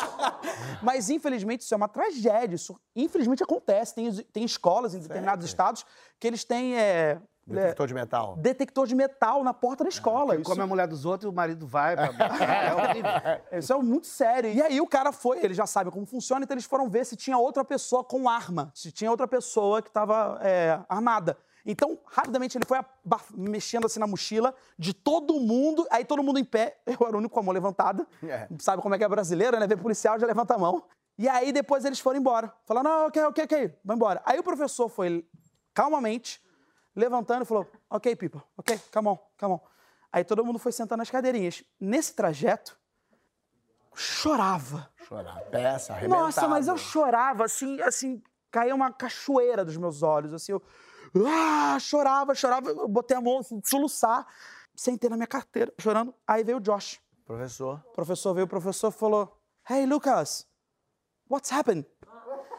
Mas, 0.81 1.09
infelizmente, 1.09 1.61
isso 1.61 1.73
é 1.73 1.77
uma 1.77 1.89
tragédia. 1.89 2.55
Isso, 2.55 2.79
infelizmente, 2.95 3.43
acontece. 3.43 3.93
Tem, 3.93 4.11
tem 4.11 4.43
escolas 4.45 4.95
em 4.95 4.99
determinados 4.99 5.45
estados 5.45 5.85
que 6.17 6.25
eles 6.25 6.43
têm 6.45 6.77
é, 6.77 7.21
Detector 7.45 7.87
de 7.87 7.93
metal. 7.93 8.35
detector 8.37 8.87
de 8.87 8.95
metal 8.95 9.43
na 9.43 9.53
porta 9.53 9.83
da 9.83 9.89
escola. 9.89 10.35
Isso, 10.35 10.43
Come 10.43 10.61
a 10.61 10.67
mulher 10.67 10.87
dos 10.87 11.05
outros 11.05 11.25
e 11.25 11.29
o 11.29 11.33
marido 11.33 11.67
vai. 11.67 11.95
Pra... 11.95 12.11
É 12.41 12.73
horrível. 12.73 13.59
isso 13.59 13.73
é 13.73 13.77
muito 13.77 14.07
sério. 14.07 14.51
E 14.51 14.61
aí 14.61 14.79
o 14.79 14.87
cara 14.87 15.11
foi, 15.11 15.43
eles 15.43 15.57
já 15.57 15.65
sabem 15.65 15.91
como 15.91 16.05
funciona, 16.05 16.43
então 16.43 16.53
eles 16.53 16.65
foram 16.65 16.89
ver 16.89 17.05
se 17.05 17.15
tinha 17.15 17.37
outra 17.37 17.65
pessoa 17.65 18.03
com 18.03 18.29
arma, 18.29 18.71
se 18.75 18.91
tinha 18.91 19.09
outra 19.09 19.27
pessoa 19.27 19.81
que 19.81 19.89
estava 19.89 20.39
armada. 20.87 21.37
Então, 21.65 21.99
rapidamente, 22.07 22.57
ele 22.57 22.65
foi 22.65 22.79
mexendo 23.35 23.85
assim 23.85 23.99
na 23.99 24.07
mochila 24.07 24.53
de 24.77 24.93
todo 24.93 25.39
mundo, 25.39 25.85
aí 25.91 26.03
todo 26.03 26.23
mundo 26.23 26.39
em 26.39 26.43
pé, 26.43 26.77
eu 26.85 27.07
era 27.07 27.15
o 27.15 27.19
único 27.19 27.33
com 27.33 27.39
a 27.39 27.43
mão 27.43 27.53
levantada. 27.53 28.07
É. 28.23 28.47
Sabe 28.59 28.81
como 28.81 28.95
é 28.95 28.97
que 28.97 29.03
é 29.03 29.09
brasileiro, 29.09 29.59
né? 29.59 29.67
Vê 29.67 29.77
policial, 29.77 30.19
já 30.19 30.25
levanta 30.25 30.55
a 30.55 30.57
mão. 30.57 30.83
E 31.17 31.27
aí 31.29 31.51
depois 31.51 31.85
eles 31.85 31.99
foram 31.99 32.19
embora. 32.19 32.51
Falaram, 32.65 32.89
não, 32.89 33.07
ok, 33.07 33.23
ok, 33.25 33.43
ok, 33.43 33.75
vai 33.83 33.95
embora. 33.95 34.21
Aí 34.25 34.39
o 34.39 34.43
professor 34.43 34.89
foi 34.89 35.23
calmamente, 35.73 36.41
levantando 36.95 37.43
e 37.43 37.45
falou, 37.45 37.69
ok, 37.89 38.15
people, 38.15 38.41
ok, 38.57 38.79
come 38.91 39.07
on, 39.09 39.17
come 39.39 39.53
on. 39.53 39.59
Aí 40.11 40.23
todo 40.23 40.43
mundo 40.43 40.59
foi 40.59 40.71
sentando 40.71 40.99
nas 40.99 41.09
cadeirinhas. 41.09 41.63
Nesse 41.79 42.13
trajeto, 42.13 42.77
chorava. 43.95 44.91
Chorar. 45.07 45.41
Peça, 45.49 45.93
arrebentado. 45.93 46.23
Nossa, 46.23 46.47
mas 46.47 46.67
eu 46.67 46.77
chorava, 46.77 47.45
assim, 47.45 47.81
assim, 47.81 48.21
caía 48.49 48.75
uma 48.75 48.91
cachoeira 48.91 49.63
dos 49.63 49.77
meus 49.77 50.03
olhos, 50.03 50.33
assim, 50.33 50.51
eu 50.51 50.61
ah, 51.27 51.77
chorava, 51.79 52.33
chorava, 52.33 52.69
eu 52.69 52.87
botei 52.87 53.17
a 53.17 53.21
mão, 53.21 53.39
assim, 53.39 53.61
soluçar, 53.65 54.25
sentei 54.75 55.09
na 55.09 55.17
minha 55.17 55.27
carteira, 55.27 55.73
chorando. 55.77 56.13
Aí 56.25 56.43
veio 56.43 56.57
o 56.57 56.61
Josh, 56.61 57.01
Professor. 57.25 57.79
professor 57.93 58.33
veio, 58.33 58.45
o 58.45 58.49
professor 58.49 58.91
falou, 58.91 59.37
Hey, 59.69 59.85
Lucas, 59.85 60.47
what's 61.29 61.51
happened? 61.51 61.85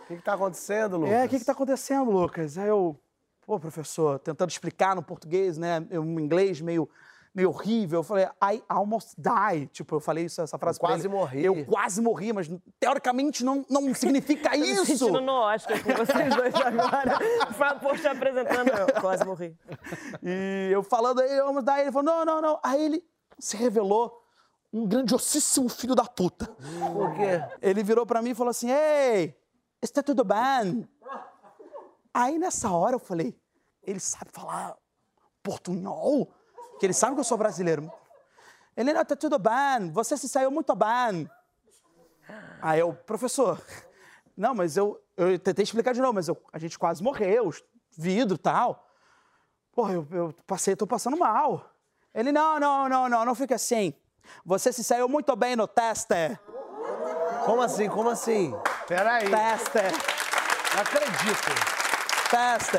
O 0.03 0.07
que, 0.07 0.17
que 0.17 0.23
tá 0.23 0.35
acontecendo, 0.35 0.99
Lucas? 0.99 1.15
É, 1.15 1.25
o 1.25 1.29
que 1.29 1.39
que 1.39 1.45
tá 1.45 1.53
acontecendo, 1.53 2.11
Lucas? 2.11 2.59
Aí 2.59 2.69
eu, 2.69 3.01
pô, 3.47 3.59
professor, 3.59 4.19
tentando 4.19 4.51
explicar 4.51 4.95
no 4.97 5.03
português, 5.03 5.59
né, 5.59 5.85
eu, 5.91 6.03
um 6.03 6.19
inglês 6.21 6.61
meio, 6.61 6.89
meio 7.35 7.49
horrível, 7.49 8.01
eu 8.01 8.03
falei, 8.03 8.27
I 8.43 8.63
almost 8.69 9.15
die. 9.19 9.67
Tipo, 9.69 9.97
eu 9.97 10.01
falei 10.01 10.25
isso, 10.27 10.41
essa 10.41 10.59
frase 10.59 10.79
Eu 10.79 10.81
quase 10.81 11.07
ele. 11.07 11.15
morri. 11.15 11.45
Eu 11.45 11.65
quase 11.67 12.01
morri, 12.01 12.33
mas 12.33 12.51
teoricamente 12.79 13.45
não, 13.45 13.65
não 13.69 13.95
significa 13.95 14.51
me 14.57 14.71
isso. 14.71 14.87
sentindo 14.99 15.21
no 15.21 15.33
Oscar 15.33 15.83
com 15.83 15.93
vocês 15.93 16.35
dois 16.37 16.55
agora. 16.55 17.19
Fábio 17.55 17.81
Porchat 17.81 18.17
apresentando, 18.17 18.69
eu 18.69 19.01
quase 19.01 19.25
morri. 19.25 19.57
E 20.23 20.71
eu 20.73 20.83
falando 20.83 21.21
aí, 21.21 21.37
vamos 21.41 21.65
dar, 21.65 21.81
ele 21.81 21.91
falou, 21.93 22.05
não, 22.05 22.25
não, 22.25 22.41
não. 22.43 22.61
Aí 22.63 22.85
ele 22.85 23.05
se 23.39 23.57
revelou 23.57 24.21
um 24.73 24.87
grandiosíssimo 24.87 25.69
filho 25.69 25.95
da 25.95 26.05
puta. 26.05 26.47
Por 26.47 27.15
quê? 27.15 27.43
Ele 27.61 27.83
virou 27.83 28.07
pra 28.07 28.23
mim 28.23 28.31
e 28.31 28.35
falou 28.35 28.51
assim, 28.51 28.71
ei, 28.71 29.35
está 29.83 30.03
tudo 30.03 30.25
bem? 30.25 30.89
Aí 32.15 32.39
nessa 32.39 32.71
hora 32.71 32.95
eu 32.97 32.99
falei, 33.01 33.37
ele 33.83 34.01
sabe 34.01 34.31
falar 34.33 34.77
portunhol? 35.43 36.33
Que 36.79 36.87
ele 36.87 36.93
sabe 36.93 37.15
que 37.15 37.21
eu 37.21 37.25
sou 37.25 37.39
brasileiro. 37.39 37.91
Ele, 38.77 38.93
não, 38.93 39.05
tá 39.05 39.15
tudo 39.17 39.39
bem, 39.39 39.91
você 39.93 40.17
se 40.17 40.29
saiu 40.29 40.51
muito 40.51 40.75
bem. 40.75 41.29
Aí 42.61 42.81
eu, 42.81 42.93
professor, 42.95 43.61
não, 44.37 44.55
mas 44.55 44.77
eu, 44.77 45.03
eu 45.17 45.39
tentei 45.39 45.63
explicar 45.63 45.93
de 45.93 46.01
novo, 46.01 46.15
mas 46.15 46.29
eu- 46.29 46.41
a 46.53 46.59
gente 46.59 46.79
quase 46.79 47.03
morreu, 47.03 47.51
vidro 47.97 48.37
e 48.37 48.39
tal. 48.39 48.89
Porra, 49.73 49.93
eu, 49.95 50.07
eu 50.11 50.35
passei, 50.47 50.77
tô 50.77 50.87
passando 50.87 51.17
mal. 51.17 51.71
Ele, 52.15 52.31
não, 52.31 52.59
não, 52.61 52.89
não, 52.89 53.09
não, 53.09 53.25
não 53.25 53.35
fica 53.35 53.55
assim. 53.55 53.95
Você 54.45 54.73
se 54.73 54.85
saiu 54.85 55.09
muito 55.09 55.35
bem 55.35 55.57
no 55.57 55.67
teste. 55.67 56.39
Como 57.45 57.61
assim? 57.63 57.89
Como 57.89 58.09
assim? 58.09 58.55
Peraí. 58.87 59.29
Teste, 59.31 59.79
Não 60.75 60.83
acredito. 60.83 61.72
Teste. 62.33 62.79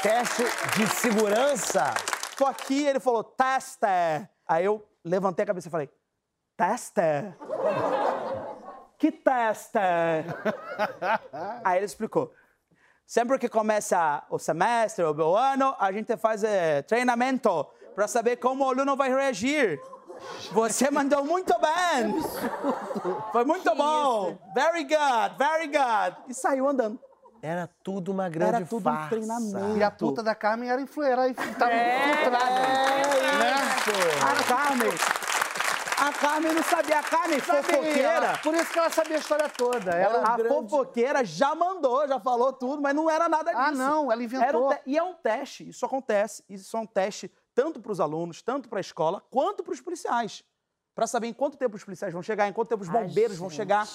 Teste 0.00 0.44
de 0.76 0.86
segurança? 0.86 1.92
Tô 2.36 2.46
aqui, 2.46 2.86
ele 2.86 3.00
falou, 3.00 3.24
teste. 3.24 3.84
Aí 4.46 4.64
eu 4.64 4.86
levantei 5.04 5.42
a 5.42 5.46
cabeça 5.46 5.66
e 5.66 5.70
falei, 5.70 5.90
teste? 6.56 7.02
Que 8.96 9.10
teste? 9.10 9.78
Aí 11.64 11.78
ele 11.78 11.86
explicou. 11.86 12.32
Sempre 13.04 13.40
que 13.40 13.48
começa 13.48 14.22
o 14.30 14.38
semestre, 14.38 15.04
o 15.04 15.36
ano, 15.36 15.74
a 15.80 15.90
gente 15.90 16.16
faz 16.16 16.44
eh, 16.44 16.82
treinamento 16.82 17.66
para 17.96 18.06
saber 18.06 18.36
como 18.36 18.64
o 18.64 18.68
aluno 18.68 18.96
vai 18.96 19.10
reagir. 19.10 19.80
Você 20.52 20.90
mandou 20.92 21.24
muito 21.24 21.52
bem. 21.58 22.22
Foi 23.32 23.44
muito 23.44 23.74
bom. 23.74 24.38
Very 24.54 24.84
good, 24.84 25.36
very 25.36 25.66
good. 25.66 26.16
E 26.28 26.34
saiu 26.34 26.68
andando. 26.68 27.00
Era 27.42 27.68
tudo 27.82 28.12
uma 28.12 28.28
grande 28.28 28.54
Era 28.56 28.64
tudo 28.64 28.88
um 28.88 28.92
farsa. 28.92 29.08
treinamento. 29.10 29.76
E 29.76 29.82
a 29.82 29.90
puta 29.90 30.22
da 30.22 30.32
Carmen 30.32 30.70
era 30.70 30.80
influeira, 30.80 31.34
tava 31.58 31.72
É 31.72 32.12
infiltrada. 32.12 32.50
Né? 33.38 33.52
A 34.22 34.44
Carmen. 34.44 34.88
A 35.98 36.12
Carmen 36.12 36.52
não 36.52 36.62
sabia. 36.62 36.98
A 37.00 37.02
Carmen, 37.02 37.40
fofoqueira. 37.40 38.38
Por 38.42 38.54
isso 38.54 38.72
que 38.72 38.78
ela 38.78 38.90
sabia 38.90 39.16
a 39.16 39.18
história 39.18 39.48
toda. 39.48 39.90
Ela... 39.90 40.22
A 40.22 40.38
fofoqueira 40.38 41.24
já 41.24 41.52
mandou, 41.54 42.06
já 42.06 42.20
falou 42.20 42.52
tudo, 42.52 42.80
mas 42.80 42.94
não 42.94 43.10
era 43.10 43.28
nada 43.28 43.50
disso. 43.50 43.60
Ah, 43.62 43.72
não, 43.72 44.10
ela 44.12 44.22
inventou. 44.22 44.46
Era 44.46 44.58
um 44.58 44.68
te- 44.68 44.80
E 44.86 44.96
é 44.96 45.02
um 45.02 45.14
teste, 45.14 45.68
isso 45.68 45.84
acontece. 45.84 46.44
Isso 46.48 46.76
é 46.76 46.80
um 46.80 46.86
teste 46.86 47.28
tanto 47.54 47.80
para 47.80 47.90
os 47.90 47.98
alunos, 48.00 48.40
tanto 48.40 48.68
para 48.68 48.78
a 48.78 48.80
escola, 48.80 49.20
quanto 49.30 49.64
para 49.64 49.72
os 49.72 49.80
policiais. 49.80 50.44
Para 50.94 51.06
saber 51.08 51.26
em 51.26 51.32
quanto 51.32 51.56
tempo 51.56 51.74
os 51.74 51.82
policiais 51.84 52.12
vão 52.12 52.22
chegar, 52.22 52.46
em 52.48 52.52
quanto 52.52 52.68
tempo 52.68 52.82
os 52.82 52.88
bombeiros 52.88 53.36
vão 53.36 53.50
chegar. 53.50 53.86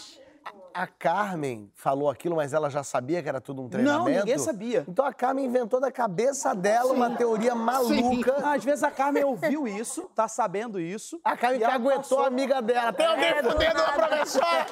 A 0.78 0.86
Carmen 0.86 1.72
falou 1.74 2.08
aquilo, 2.08 2.36
mas 2.36 2.54
ela 2.54 2.70
já 2.70 2.84
sabia 2.84 3.24
que 3.24 3.28
era 3.28 3.42
tudo 3.42 3.64
um 3.64 3.68
treinamento? 3.68 4.20
ninguém 4.20 4.38
sabia. 4.38 4.86
Então 4.88 5.04
a 5.04 5.12
Carmen 5.12 5.46
inventou 5.46 5.80
da 5.82 5.92
cabeça 5.92 6.54
dela 6.54 6.94
uma 6.94 7.10
teoria 7.16 7.56
maluca. 7.56 8.36
Às 8.48 8.64
vezes 8.64 8.84
a 8.84 8.92
Carmen 8.92 9.24
ouviu 9.24 9.68
isso, 9.68 10.04
tá 10.14 10.28
sabendo 10.28 10.80
isso. 10.80 11.20
A 11.26 11.36
Carmen 11.36 11.60
e 11.60 11.64
ela 11.64 11.74
caguetou 11.74 11.98
passou- 11.98 12.24
a 12.24 12.28
amiga 12.28 12.62
dela. 12.62 12.94
Tem 12.94 13.08
alguém 13.08 13.26
É, 13.26 13.42
do 13.42 13.50
fudendo 13.54 13.82
a 13.82 13.88
nada. 13.88 14.08
professora 14.08 14.66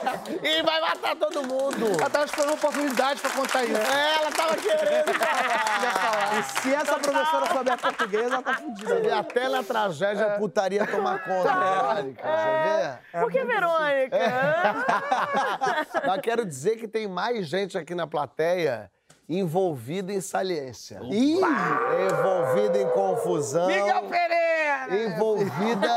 e 0.43 0.61
vai 0.61 0.79
matar 0.79 1.15
todo 1.15 1.41
mundo. 1.47 1.87
Ela 1.99 2.09
tava 2.11 2.25
esperando 2.25 2.49
uma 2.49 2.55
oportunidade 2.55 3.19
pra 3.21 3.29
contar 3.31 3.63
isso. 3.63 3.75
É, 3.75 4.15
ela 4.17 4.31
tava 4.31 4.57
querendo 4.57 5.13
falar. 5.15 6.39
E 6.39 6.43
se 6.61 6.71
essa 6.75 6.99
professora 6.99 7.45
souber 7.51 7.81
português, 7.81 8.31
ela 8.31 8.43
tá 8.43 8.53
fudida. 8.53 8.99
E 8.99 9.11
até 9.11 9.49
na 9.49 9.63
tragédia 9.63 10.35
a 10.35 10.37
putaria 10.37 10.85
tomar 10.85 11.23
conta, 11.23 11.51
Verônica. 11.51 12.23
Você 12.23 13.09
vê? 13.17 13.19
Por 13.21 13.31
que, 13.31 13.43
Verônica? 13.43 14.17
Mas 16.05 16.21
quero 16.21 16.45
dizer 16.45 16.77
que 16.77 16.87
tem 16.87 17.07
mais 17.07 17.47
gente 17.47 17.77
aqui 17.77 17.93
na 17.95 18.07
plateia 18.07 18.89
envolvida 19.27 20.11
em 20.13 20.21
saliência. 20.21 20.99
Ih! 21.03 21.39
Envolvida 21.39 22.77
em 22.81 22.89
confusão. 22.89 23.67
Pereira! 23.67 25.03
Envolvida. 25.15 25.89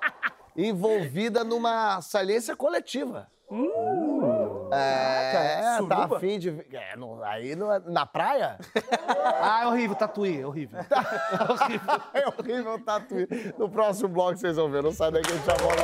envolvida 0.56 1.44
numa 1.44 2.00
saliência 2.00 2.56
coletiva. 2.56 3.28
é, 4.72 5.32
tá 5.68 5.76
suruba? 5.76 6.16
afim 6.16 6.38
de. 6.38 6.66
É, 6.72 6.96
não- 6.96 7.22
aí 7.22 7.54
não- 7.54 7.78
na 7.80 8.06
praia? 8.06 8.58
Ah, 9.38 9.62
é 9.64 9.66
horrível, 9.66 9.94
tatuí, 9.96 10.40
é 10.40 10.46
horrível. 10.46 10.80
é 12.14 12.26
horrível 12.28 12.74
o 12.74 12.78
tatuí. 12.80 13.28
No 13.58 13.68
próximo 13.68 14.08
bloco 14.08 14.36
vocês 14.38 14.56
vão 14.56 14.70
ver. 14.70 14.82
Não 14.82 14.92
sai 14.92 15.10
daqui, 15.10 15.30
a 15.30 15.34
gente 15.34 15.44
já 15.44 15.54
volta. 15.54 15.82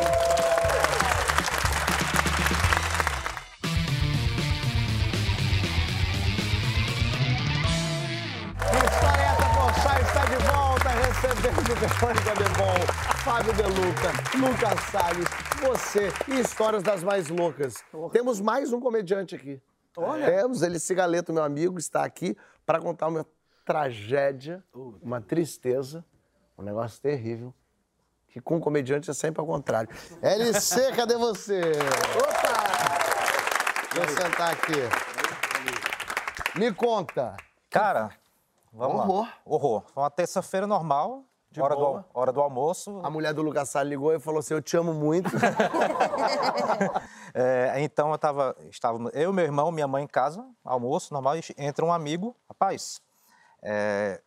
Fábio 13.42 13.54
De 13.54 13.62
Luca, 13.62 14.38
Lucas 14.38 14.80
Salles, 14.92 15.28
você 15.60 16.12
e 16.28 16.38
histórias 16.38 16.80
das 16.80 17.02
mais 17.02 17.28
loucas. 17.28 17.74
Temos 18.12 18.40
mais 18.40 18.72
um 18.72 18.78
comediante 18.78 19.34
aqui. 19.34 19.60
Temos, 20.24 20.62
ele 20.62 20.78
Cigaleto, 20.78 21.32
meu 21.32 21.42
amigo, 21.42 21.76
está 21.76 22.04
aqui 22.04 22.36
para 22.64 22.78
contar 22.78 23.08
uma 23.08 23.26
tragédia, 23.64 24.62
uma 25.02 25.20
tristeza, 25.20 26.04
um 26.56 26.62
negócio 26.62 27.02
terrível, 27.02 27.52
que 28.28 28.40
com 28.40 28.60
comediante 28.60 29.10
é 29.10 29.14
sempre 29.14 29.40
ao 29.40 29.46
contrário. 29.46 29.90
LC, 30.22 30.92
cadê 30.92 31.16
você? 31.16 31.62
Opa! 32.16 33.96
Vou 33.96 34.08
sentar 34.08 34.52
aqui. 34.52 34.72
Me 36.56 36.72
conta. 36.72 37.36
Cara, 37.68 38.12
vamos 38.72 39.00
Horror. 39.00 39.22
lá. 39.22 39.34
Horror. 39.44 39.82
Foi 39.92 40.02
uma 40.04 40.10
terça-feira 40.10 40.64
normal, 40.64 41.24
hora 41.60 41.74
do, 41.76 42.04
hora 42.14 42.32
do 42.32 42.40
almoço. 42.40 43.00
A 43.02 43.10
mulher 43.10 43.34
do 43.34 43.42
Lucas 43.42 43.68
Salles 43.68 43.90
ligou 43.90 44.12
e 44.14 44.20
falou 44.20 44.38
assim: 44.40 44.54
Eu 44.54 44.62
te 44.62 44.76
amo 44.76 44.92
muito. 44.94 45.30
É, 47.34 47.80
então 47.80 48.12
eu 48.12 48.18
tava, 48.18 48.54
estava 48.68 48.98
eu, 49.14 49.32
meu 49.32 49.42
irmão, 49.44 49.72
minha 49.72 49.88
mãe 49.88 50.04
em 50.04 50.06
casa, 50.06 50.46
almoço 50.62 51.14
normal, 51.14 51.36
e 51.36 51.42
entra 51.56 51.82
um 51.82 51.90
amigo, 51.90 52.36
rapaz, 52.46 53.00
é, 53.62 54.20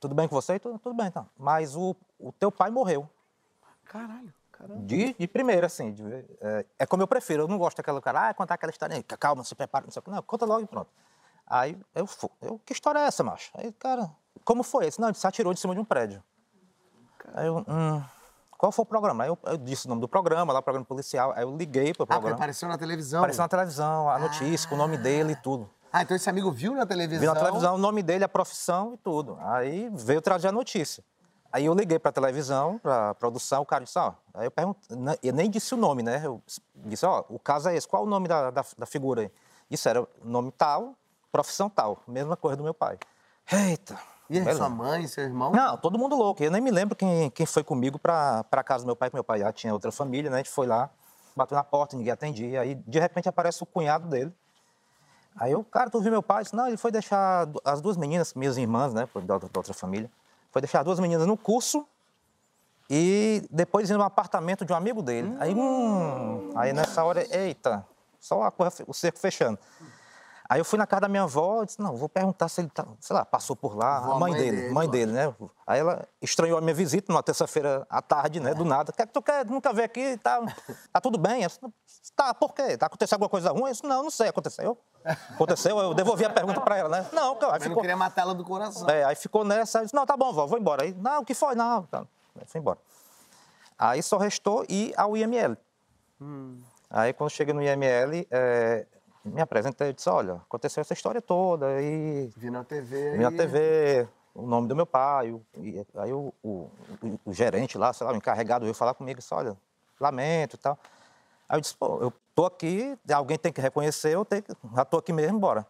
tudo 0.00 0.16
bem 0.16 0.26
com 0.26 0.34
você? 0.34 0.58
Tudo, 0.58 0.76
tudo 0.80 0.96
bem, 0.96 1.06
então. 1.06 1.28
Mas 1.38 1.76
o, 1.76 1.94
o 2.18 2.32
teu 2.32 2.50
pai 2.50 2.68
morreu. 2.70 3.08
Caralho, 3.84 4.34
caramba. 4.50 4.80
De, 4.82 5.14
de 5.14 5.28
primeira, 5.28 5.66
assim. 5.66 5.92
de- 5.92 6.24
é, 6.40 6.66
é 6.80 6.86
como 6.86 7.04
eu 7.04 7.06
prefiro. 7.06 7.44
Eu 7.44 7.48
não 7.48 7.56
gosto 7.56 7.76
daquela 7.76 8.00
cara, 8.02 8.30
ah, 8.30 8.34
contar 8.34 8.54
aquela 8.54 8.70
história 8.72 8.96
aí, 8.96 9.02
calma, 9.04 9.44
se 9.44 9.54
prepara, 9.54 9.84
não 9.84 9.92
sei 9.92 10.00
o 10.00 10.02
que. 10.02 10.10
Não, 10.10 10.20
conta 10.22 10.44
logo 10.44 10.62
e 10.62 10.66
pronto. 10.66 10.90
Aí 11.46 11.78
eu, 11.94 12.08
eu, 12.40 12.58
que 12.64 12.72
história 12.72 12.98
é 12.98 13.02
essa, 13.02 13.22
macho? 13.22 13.50
Aí, 13.54 13.70
cara, 13.72 14.10
como 14.44 14.64
foi 14.64 14.86
esse? 14.86 15.00
Não, 15.00 15.08
ele 15.08 15.16
se 15.16 15.26
atirou 15.26 15.54
de 15.54 15.60
cima 15.60 15.74
de 15.74 15.80
um 15.80 15.84
prédio. 15.84 16.20
Aí 17.34 17.46
eu, 17.46 17.64
hum, 17.68 18.02
qual 18.58 18.70
foi 18.72 18.82
o 18.82 18.86
programa? 18.86 19.24
Aí 19.24 19.30
eu, 19.30 19.38
eu 19.44 19.56
disse 19.56 19.86
o 19.86 19.88
nome 19.88 20.00
do 20.00 20.08
programa, 20.08 20.52
lá, 20.52 20.58
o 20.60 20.62
programa 20.62 20.84
policial. 20.84 21.32
Aí 21.34 21.42
eu 21.42 21.56
liguei 21.56 21.92
pro 21.94 22.04
Ah, 22.04 22.06
programa. 22.06 22.34
apareceu 22.36 22.68
na 22.68 22.76
televisão. 22.78 23.20
Apareceu 23.20 23.42
na 23.42 23.48
televisão, 23.48 24.08
a 24.08 24.18
notícia, 24.18 24.68
com 24.68 24.74
o 24.74 24.78
nome 24.78 24.96
dele 24.96 25.32
e 25.32 25.36
tudo. 25.36 25.68
Ah, 25.92 26.02
então 26.02 26.16
esse 26.16 26.28
amigo 26.30 26.50
viu 26.52 26.74
na 26.74 26.86
televisão. 26.86 27.20
Vi 27.20 27.26
na 27.26 27.34
televisão 27.34 27.74
o 27.74 27.78
nome 27.78 28.02
dele, 28.02 28.22
a 28.22 28.28
profissão 28.28 28.94
e 28.94 28.96
tudo. 28.98 29.36
Aí 29.40 29.90
veio 29.94 30.20
trazer 30.20 30.48
a 30.48 30.52
notícia. 30.52 31.02
Aí 31.52 31.66
eu 31.66 31.74
liguei 31.74 31.98
para 31.98 32.10
a 32.10 32.12
televisão, 32.12 32.78
para 32.78 33.12
produção, 33.14 33.62
o 33.62 33.66
cara 33.66 33.82
disse, 33.82 33.98
ó, 33.98 34.12
aí 34.32 34.46
eu 34.46 34.52
perguntei, 34.52 34.96
eu 35.20 35.32
nem 35.32 35.50
disse 35.50 35.74
o 35.74 35.76
nome, 35.76 36.00
né? 36.00 36.22
Eu 36.24 36.40
disse, 36.76 37.04
ó, 37.04 37.24
o 37.28 37.40
caso 37.40 37.68
é 37.68 37.74
esse, 37.76 37.88
qual 37.88 38.04
o 38.04 38.06
nome 38.06 38.28
da, 38.28 38.52
da, 38.52 38.64
da 38.78 38.86
figura 38.86 39.22
aí? 39.22 39.32
Isso 39.68 39.88
era 39.88 40.06
nome 40.22 40.52
tal, 40.52 40.94
profissão 41.32 41.68
tal, 41.68 41.98
mesma 42.06 42.36
coisa 42.36 42.56
do 42.56 42.62
meu 42.62 42.72
pai. 42.72 42.98
Eita. 43.50 43.98
E 44.30 44.38
beleza. 44.38 44.58
sua 44.58 44.68
mãe, 44.68 45.08
seu 45.08 45.24
irmão? 45.24 45.50
Não, 45.50 45.76
todo 45.76 45.98
mundo 45.98 46.14
louco. 46.14 46.40
Eu 46.40 46.52
nem 46.52 46.60
me 46.60 46.70
lembro 46.70 46.94
quem, 46.94 47.28
quem 47.30 47.44
foi 47.44 47.64
comigo 47.64 47.98
para 47.98 48.46
a 48.48 48.62
casa 48.62 48.84
do 48.84 48.86
meu 48.86 48.94
pai, 48.94 49.10
que 49.10 49.16
meu 49.16 49.24
pai 49.24 49.40
já 49.40 49.52
tinha 49.52 49.72
outra 49.72 49.90
família, 49.90 50.30
né? 50.30 50.36
A 50.36 50.38
gente 50.38 50.50
foi 50.50 50.68
lá, 50.68 50.88
bateu 51.34 51.56
na 51.56 51.64
porta, 51.64 51.96
ninguém 51.96 52.12
atendia. 52.12 52.60
Aí, 52.60 52.76
de 52.76 53.00
repente, 53.00 53.28
aparece 53.28 53.60
o 53.60 53.66
cunhado 53.66 54.08
dele. 54.08 54.32
Aí 55.36 55.50
eu, 55.50 55.64
cara, 55.64 55.90
tu 55.90 56.00
viu 56.00 56.12
meu 56.12 56.22
pai? 56.22 56.44
Disse, 56.44 56.54
não, 56.54 56.68
ele 56.68 56.76
foi 56.76 56.92
deixar 56.92 57.48
as 57.64 57.80
duas 57.80 57.96
meninas, 57.96 58.32
minhas 58.34 58.56
irmãs, 58.56 58.94
né, 58.94 59.08
da, 59.24 59.38
da 59.38 59.48
outra 59.56 59.74
família, 59.74 60.08
foi 60.52 60.62
deixar 60.62 60.80
as 60.80 60.84
duas 60.84 61.00
meninas 61.00 61.26
no 61.26 61.36
curso 61.36 61.84
e 62.88 63.42
depois 63.50 63.90
ir 63.90 63.96
no 63.96 64.02
apartamento 64.04 64.64
de 64.64 64.72
um 64.72 64.76
amigo 64.76 65.02
dele. 65.02 65.36
Aí, 65.40 65.52
hum, 65.54 66.52
aí 66.54 66.72
nessa 66.72 67.02
hora, 67.02 67.26
eita, 67.36 67.84
só 68.20 68.42
a 68.44 68.52
o 68.86 68.94
cerco 68.94 69.18
fechando. 69.18 69.58
Aí 70.50 70.58
eu 70.58 70.64
fui 70.64 70.76
na 70.76 70.84
casa 70.84 71.02
da 71.02 71.08
minha 71.08 71.22
avó 71.22 71.62
e 71.62 71.66
disse, 71.66 71.80
não, 71.80 71.94
vou 71.94 72.08
perguntar 72.08 72.48
se 72.48 72.60
ele 72.60 72.68
tá, 72.68 72.84
sei 72.98 73.14
lá, 73.14 73.24
passou 73.24 73.54
por 73.54 73.76
lá, 73.76 73.98
a 73.98 74.00
mãe, 74.00 74.18
mãe 74.18 74.32
dele, 74.32 74.56
dele, 74.56 74.74
mãe 74.74 74.88
dele, 74.90 75.12
né? 75.12 75.32
Aí 75.64 75.78
ela 75.78 76.04
estranhou 76.20 76.58
a 76.58 76.60
minha 76.60 76.74
visita 76.74 77.12
numa 77.12 77.22
terça-feira 77.22 77.86
à 77.88 78.02
tarde, 78.02 78.40
né, 78.40 78.52
do 78.52 78.64
nada. 78.64 78.90
O 78.90 78.92
que 78.92 79.00
é 79.00 79.06
que 79.06 79.12
tu 79.12 79.22
quer? 79.22 79.46
Nunca 79.46 79.72
veio 79.72 79.86
aqui, 79.86 80.16
tá, 80.16 80.42
tá 80.92 81.00
tudo 81.00 81.18
bem? 81.18 81.44
Eu 81.44 81.48
disse, 81.48 82.12
tá, 82.16 82.34
por 82.34 82.52
quê? 82.52 82.76
Tá 82.76 82.86
acontecendo 82.86 83.18
alguma 83.18 83.28
coisa 83.28 83.52
ruim? 83.52 83.66
Eu 83.66 83.70
disse, 83.70 83.84
não, 83.84 84.02
não 84.02 84.10
sei, 84.10 84.26
aconteceu. 84.26 84.76
Aconteceu, 85.04 85.78
eu 85.78 85.94
devolvi 85.94 86.24
a 86.24 86.30
pergunta 86.30 86.60
pra 86.60 86.78
ela, 86.78 86.88
né? 86.88 87.08
Não, 87.12 87.36
cara, 87.36 87.52
Mas 87.52 87.62
não 87.62 87.68
ficou... 87.68 87.82
queria 87.82 87.96
matar 87.96 88.22
ela 88.22 88.34
do 88.34 88.44
coração. 88.44 88.90
É, 88.90 89.04
aí 89.04 89.14
ficou 89.14 89.44
nessa, 89.44 89.78
aí 89.78 89.84
disse, 89.84 89.94
não, 89.94 90.04
tá 90.04 90.16
bom, 90.16 90.32
vó, 90.32 90.48
vou 90.48 90.58
embora. 90.58 90.82
Aí, 90.82 90.92
não, 90.98 91.22
o 91.22 91.24
que 91.24 91.32
foi? 91.32 91.54
Não, 91.54 91.84
tá. 91.84 92.04
Aí 92.34 92.44
foi 92.44 92.60
embora. 92.60 92.78
Aí 93.78 94.02
só 94.02 94.18
restou 94.18 94.66
ir 94.68 94.92
ao 94.96 95.16
IML. 95.16 95.56
Aí 96.90 97.12
quando 97.12 97.30
cheguei 97.30 97.54
no 97.54 97.62
IML, 97.62 98.26
é, 98.32 98.84
me 99.24 99.40
apresentei 99.40 99.90
e 99.90 99.92
disse, 99.92 100.08
olha, 100.08 100.34
aconteceu 100.34 100.80
essa 100.80 100.92
história 100.92 101.20
toda, 101.20 101.80
e 101.82 102.30
Vi 102.36 102.50
na 102.50 102.64
TV. 102.64 103.12
vi 103.12 103.18
na 103.18 103.30
TV, 103.30 104.08
o 104.34 104.42
nome 104.46 104.68
do 104.68 104.74
meu 104.76 104.86
pai, 104.86 105.30
o- 105.32 105.44
e 105.58 105.84
aí 105.96 106.12
o, 106.12 106.32
o- 106.42 106.70
o- 107.24 107.32
gerente 107.32 107.76
lá, 107.76 107.92
sei 107.92 108.06
lá, 108.06 108.12
o 108.12 108.16
encarregado 108.16 108.64
veio 108.64 108.74
falar 108.74 108.94
comigo, 108.94 109.18
disse, 109.20 109.34
olha, 109.34 109.56
lamento 110.00 110.54
e 110.56 110.58
tal. 110.58 110.78
Aí 111.48 111.56
eu 111.56 111.60
disse, 111.60 111.76
pô, 111.76 111.98
eu 112.00 112.12
tô 112.34 112.46
aqui, 112.46 112.96
alguém 113.12 113.36
tem 113.38 113.52
que 113.52 113.60
reconhecer, 113.60 114.14
eu 114.14 114.24
tenho 114.24 114.42
que, 114.42 114.52
já 114.74 114.84
tô 114.84 114.98
aqui 114.98 115.12
mesmo, 115.12 115.38
bora. 115.38 115.66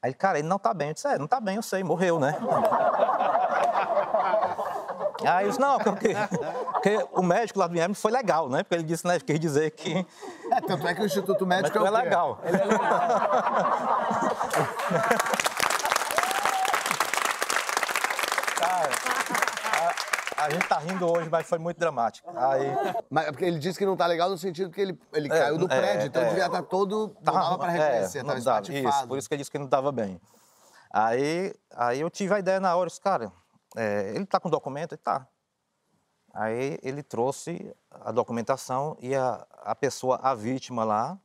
Aí, 0.00 0.14
cara, 0.14 0.38
ele 0.38 0.46
não 0.46 0.60
tá 0.60 0.72
bem. 0.72 0.88
Eu 0.88 0.94
disse, 0.94 1.08
é, 1.08 1.18
não 1.18 1.26
tá 1.26 1.40
bem, 1.40 1.56
eu 1.56 1.62
sei, 1.62 1.82
morreu, 1.82 2.20
né? 2.20 2.38
Aí 5.26 5.44
eu 5.44 5.48
disse, 5.48 5.60
não, 5.60 5.78
porque, 5.78 6.14
porque 6.72 7.06
o 7.12 7.22
médico 7.22 7.58
lá 7.58 7.66
do 7.66 7.76
IEM 7.76 7.92
foi 7.94 8.10
legal, 8.12 8.48
né? 8.48 8.62
Porque 8.62 8.74
ele 8.76 8.84
disse, 8.84 9.06
né, 9.06 9.18
quis 9.18 9.40
dizer 9.40 9.70
que 9.72 10.06
É, 10.52 10.60
tanto 10.60 10.86
é 10.86 10.94
que 10.94 11.02
o 11.02 11.06
Instituto 11.06 11.44
Médico 11.46 11.78
médico 11.80 11.84
é, 11.84 11.88
é 11.88 11.90
o 11.90 12.04
legal. 12.04 12.40
Cara, 18.56 18.88
a, 20.36 20.44
a 20.44 20.50
gente 20.50 20.66
tá 20.68 20.78
rindo 20.78 21.10
hoje, 21.10 21.28
mas 21.30 21.46
foi 21.46 21.58
muito 21.58 21.78
dramático. 21.78 22.28
Aí, 22.36 22.72
Mas 23.10 23.26
é 23.28 23.30
porque 23.32 23.44
ele 23.44 23.58
disse 23.58 23.78
que 23.78 23.86
não 23.86 23.96
tá 23.96 24.06
legal 24.06 24.28
no 24.30 24.38
sentido 24.38 24.70
que 24.70 24.80
ele, 24.80 24.98
ele 25.12 25.26
É, 25.32 25.38
caiu 25.38 25.58
do 25.58 25.66
é, 25.66 25.68
prédio, 25.68 26.06
então 26.06 26.22
é. 26.22 26.24
ele 26.26 26.30
devia 26.34 26.46
estar 26.46 26.62
todo. 26.62 27.14
Não 27.16 27.22
Tava- 27.22 27.38
dava 27.40 27.58
pra 27.58 27.68
é, 27.68 27.78
reconhecer, 27.78 28.18
não 28.22 28.28
tava 28.30 28.40
dava, 28.40 28.60
espatifado. 28.60 28.96
Isso, 28.98 29.08
por 29.08 29.18
isso 29.18 29.28
que 29.28 29.34
ele 29.34 29.40
disse 29.42 29.50
que 29.50 29.58
não 29.58 29.66
estava 29.66 29.92
bem. 29.92 30.20
Aí, 30.92 31.52
aí 31.76 32.00
eu 32.00 32.08
tive 32.10 32.34
a 32.34 32.38
ideia 32.38 32.58
na 32.60 32.74
hora, 32.74 32.84
eu 32.86 32.88
disse, 32.88 33.00
cara, 33.00 33.30
é, 33.76 34.12
ele 34.14 34.26
tá 34.26 34.40
com 34.40 34.48
documento? 34.48 34.92
Ele 34.92 35.02
tá. 35.02 35.26
Aí 36.32 36.78
ele 36.82 37.02
trouxe 37.02 37.74
a 37.90 38.12
documentação 38.12 38.96
e 39.00 39.14
a, 39.14 39.46
a 39.62 39.74
pessoa, 39.74 40.20
a 40.22 40.34
vítima 40.34 40.84
lá, 40.84 41.18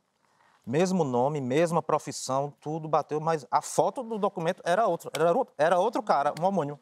mesmo 0.66 1.04
nome, 1.04 1.40
mesma 1.40 1.82
profissão, 1.82 2.52
tudo 2.60 2.88
bateu, 2.88 3.20
mas 3.20 3.46
a 3.50 3.60
foto 3.60 4.02
do 4.02 4.18
documento 4.18 4.62
era 4.64 4.86
outro, 4.86 5.10
era 5.14 5.32
outro, 5.32 5.54
era 5.58 5.78
outro 5.78 6.02
cara, 6.02 6.32
um 6.40 6.44
homônimo. 6.44 6.80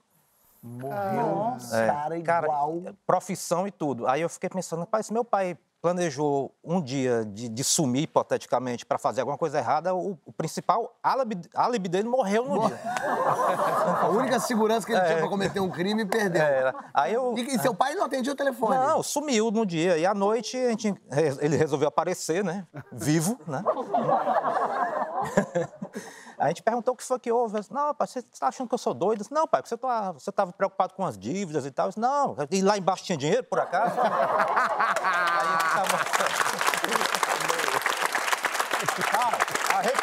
Morreu. 0.63 1.57
É, 1.73 1.87
Cara, 2.23 2.47
igual. 2.47 2.83
profissão 3.05 3.67
e 3.67 3.73
tudo. 3.73 4.07
Aí 4.07 4.21
eu 4.21 4.29
fiquei 4.29 4.49
pensando, 4.49 4.81
rapaz, 4.81 5.07
se 5.07 5.13
meu 5.13 5.25
pai 5.25 5.59
planejou 5.83 6.55
um 6.63 6.81
dia 6.81 7.25
de, 7.25 7.49
de 7.49 7.65
sumir, 7.65 8.05
hipoteticamente, 8.05 8.87
para 8.87 8.99
fazer 8.99 9.21
alguma 9.21 9.37
coisa 9.37 9.59
errada, 9.59 9.93
o, 9.93 10.17
o 10.25 10.33
principal 10.33 10.97
álibi, 11.03 11.89
dele 11.89 12.09
morreu 12.09 12.45
no 12.45 12.69
dia. 12.69 12.81
A 14.01 14.09
única 14.09 14.39
segurança 14.39 14.87
que 14.87 14.93
ele 14.93 15.01
tinha 15.03 15.19
pra 15.19 15.29
cometer 15.29 15.59
um 15.59 15.69
crime 15.69 16.07
perdeu. 16.07 16.41
Era. 16.41 16.75
Aí 16.95 17.13
eu. 17.13 17.37
E, 17.37 17.57
e 17.57 17.59
seu 17.59 17.75
pai 17.75 17.95
não 17.95 18.05
atendia 18.05 18.33
o 18.33 18.37
telefone? 18.37 18.77
Não, 18.77 19.03
sumiu 19.03 19.51
no 19.51 19.67
dia. 19.67 19.99
E 19.99 20.07
à 20.07 20.15
noite 20.15 20.57
a 20.57 20.71
gente, 20.71 20.95
ele 21.41 21.57
resolveu 21.57 21.89
aparecer, 21.89 22.45
né? 22.45 22.67
Vivo, 22.93 23.39
né? 23.47 23.63
A 26.43 26.49
gente 26.49 26.61
perguntou 26.61 26.95
o 26.95 26.97
que 26.97 27.05
foi 27.05 27.21
que 27.21 27.31
houve. 27.31 27.57
Eu 27.57 27.61
disse, 27.61 27.73
não, 27.73 27.95
pai, 27.95 28.05
você 28.05 28.19
está 28.19 28.49
achando 28.49 28.67
que 28.67 28.75
eu 28.75 28.79
sou 28.79 28.93
doido? 28.93 29.21
Eu 29.21 29.23
disse, 29.23 29.33
não, 29.33 29.47
pai, 29.47 29.63
você 29.65 29.77
tá- 29.77 30.11
você 30.11 30.29
estava 30.29 30.53
preocupado 30.53 30.93
com 30.93 31.07
as 31.07 31.17
dívidas 31.17 31.65
e 31.65 31.71
tal. 31.71 31.87
Eu 31.87 31.91
disse, 31.91 32.01
não, 32.01 32.37
e 32.51 32.61
lá 32.61 32.77
embaixo 32.77 33.05
tinha 33.05 33.17
dinheiro, 33.17 33.45
por 33.45 33.61
acaso? 33.61 33.95
Aí 34.03 34.09
tava... 35.73 35.99
Cara, 39.09 39.39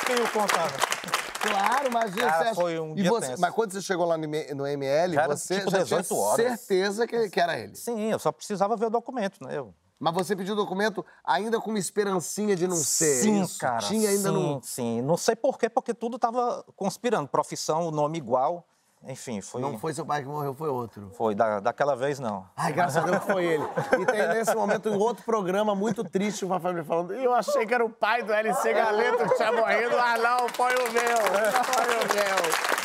arrepio 0.10 0.32
contando. 0.32 1.00
Claro, 1.42 1.90
mas 1.92 2.12
isso 2.16 2.26
Cara, 2.26 2.50
é- 2.50 2.54
foi 2.54 2.80
um 2.80 2.92
e 2.92 3.02
dia 3.02 3.10
você, 3.10 3.28
tenso. 3.28 3.42
Mas 3.42 3.54
quando 3.54 3.72
você 3.72 3.82
chegou 3.82 4.06
lá 4.06 4.18
no 4.18 4.68
ML, 4.68 5.14
Já 5.16 5.28
você 5.28 5.60
tipo, 5.60 5.72
já 5.72 5.84
18 5.84 6.08
tinha 6.08 6.20
horas. 6.20 6.46
certeza 6.60 7.08
que, 7.08 7.30
que 7.30 7.40
era 7.40 7.58
ele. 7.58 7.76
Sim, 7.76 8.12
eu 8.12 8.20
só 8.20 8.32
precisava 8.32 8.76
ver 8.76 8.88
o 8.88 8.90
documento, 8.90 9.44
né? 9.46 9.58
Eu... 9.58 9.74
Mas 9.98 10.14
você 10.14 10.36
pediu 10.36 10.54
o 10.54 10.58
documento 10.58 11.06
ainda 11.24 11.60
com 11.60 11.70
uma 11.70 11.80
esperancinha 11.80 12.56
de 12.56 12.68
não 12.68 12.78
ser 12.78 13.22
Sim, 13.22 13.42
isso? 13.42 13.58
cara. 13.60 13.80
Tinha 13.80 14.10
ainda 14.10 14.30
sim, 14.30 14.36
no... 14.36 14.62
Sim, 14.64 15.02
não 15.02 15.18
sei 15.18 15.36
por 15.36 15.58
quê, 15.58 15.70
porque 15.70 15.94
tudo 15.94 16.16
estava 16.16 16.64
conspirando. 16.76 17.28
Profissão, 17.28 17.88
o 17.88 17.92
nome 17.92 18.18
igual. 18.18 18.66
Enfim, 19.08 19.42
foi. 19.42 19.62
Não 19.62 19.80
foi 19.80 19.94
seu 19.94 20.06
pai 20.06 20.22
que 20.22 20.28
morreu, 20.28 20.54
foi 20.54 20.70
outro. 20.70 21.10
Foi, 21.18 21.34
da, 21.34 21.60
daquela 21.60 21.96
vez 21.96 22.20
não. 22.20 22.46
Ai, 22.56 22.74
graças 22.74 22.98
a 22.98 23.02
Deus 23.02 23.20
que 23.20 23.32
foi 23.32 23.46
ele. 23.46 23.64
E 24.00 24.06
tem 24.06 24.28
nesse 24.28 24.54
momento 24.54 24.90
um 24.90 25.00
outro 25.00 25.24
programa 25.24 25.74
muito 25.74 26.04
triste, 26.04 26.44
uma 26.44 26.60
família 26.60 26.84
falando, 26.84 27.14
eu 27.14 27.34
achei 27.34 27.66
que 27.66 27.74
era 27.74 27.86
o 27.86 27.90
pai 27.90 28.24
do 28.24 28.34
LC 28.34 28.74
Galeto 28.74 29.30
que 29.30 29.36
tinha 29.36 29.52
morrido. 29.52 29.96
Ah, 29.98 30.18
não, 30.18 30.50
foi 30.50 30.74
o 30.76 30.92
meu, 30.92 31.18
foi 31.64 31.96
o 31.96 32.14
meu. 32.14 32.79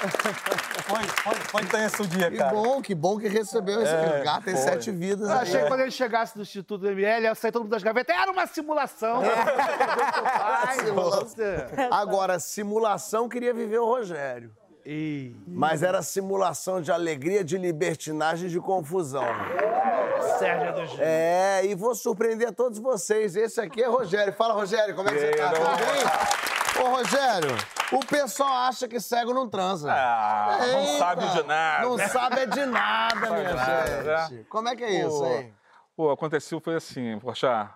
Foi, 0.00 1.02
foi, 1.04 1.34
foi 1.34 1.64
tenso 1.66 2.02
o 2.02 2.06
dia, 2.06 2.30
Que 2.30 2.38
cara. 2.38 2.54
bom, 2.54 2.80
que 2.80 2.94
bom 2.94 3.18
que 3.18 3.28
recebeu 3.28 3.82
esse 3.82 3.92
É, 3.92 4.22
gato 4.24 4.44
tem 4.44 4.54
foi. 4.56 4.62
sete 4.64 4.90
vidas. 4.90 5.28
Eu 5.28 5.34
achei 5.36 5.60
que 5.62 5.68
quando 5.68 5.80
ele 5.80 5.90
chegasse 5.90 6.34
do 6.34 6.42
Instituto 6.42 6.86
ML, 6.86 7.24
ia 7.24 7.34
sair 7.34 7.52
todo 7.52 7.62
mundo 7.62 7.70
das 7.72 7.82
gavetas. 7.82 8.16
Era 8.16 8.30
uma 8.30 8.46
simulação. 8.46 9.20
Ai, 9.24 10.90
você. 10.92 11.66
Agora, 11.90 12.38
simulação 12.38 13.28
queria 13.28 13.52
viver 13.52 13.78
o 13.78 13.84
Rogério. 13.86 14.50
Ih, 14.86 15.36
Mas 15.46 15.82
era 15.82 16.00
simulação 16.02 16.80
de 16.80 16.90
alegria, 16.90 17.44
de 17.44 17.58
libertinagem 17.58 18.48
e 18.48 18.50
de 18.50 18.58
confusão. 18.58 19.24
Sérgio 20.38 20.72
do 20.72 20.86
Gil. 20.86 20.98
É, 21.00 21.60
e 21.66 21.74
vou 21.74 21.94
surpreender 21.94 22.52
todos 22.52 22.78
vocês. 22.78 23.36
Esse 23.36 23.60
aqui 23.60 23.82
é 23.82 23.86
Rogério. 23.86 24.32
Fala, 24.32 24.54
Rogério, 24.54 24.94
como 24.94 25.08
é 25.10 25.12
que 25.12 25.18
você 25.20 25.30
tá? 25.32 25.50
Tudo 25.50 25.66
bem? 25.76 26.49
Ô, 26.80 26.96
Rogério, 26.96 27.50
o 27.92 28.00
pessoal 28.06 28.52
acha 28.68 28.88
que 28.88 28.98
cego 28.98 29.34
não 29.34 29.48
transa. 29.48 29.92
Ah, 29.92 30.58
não 30.60 30.80
Eita, 30.80 30.98
sabe 30.98 31.28
de 31.28 31.42
nada. 31.42 31.84
Não 31.84 31.98
sabe 31.98 32.46
de 32.46 32.64
nada, 32.64 33.30
minha 33.30 33.54
nada, 33.54 34.26
gente. 34.28 34.44
Como 34.44 34.68
é 34.68 34.74
que 34.74 34.84
é 34.84 35.06
isso, 35.06 35.24
hein? 35.26 35.54
Pô, 35.94 36.10
aconteceu 36.10 36.58
foi 36.58 36.76
assim, 36.76 37.18
poxa, 37.18 37.68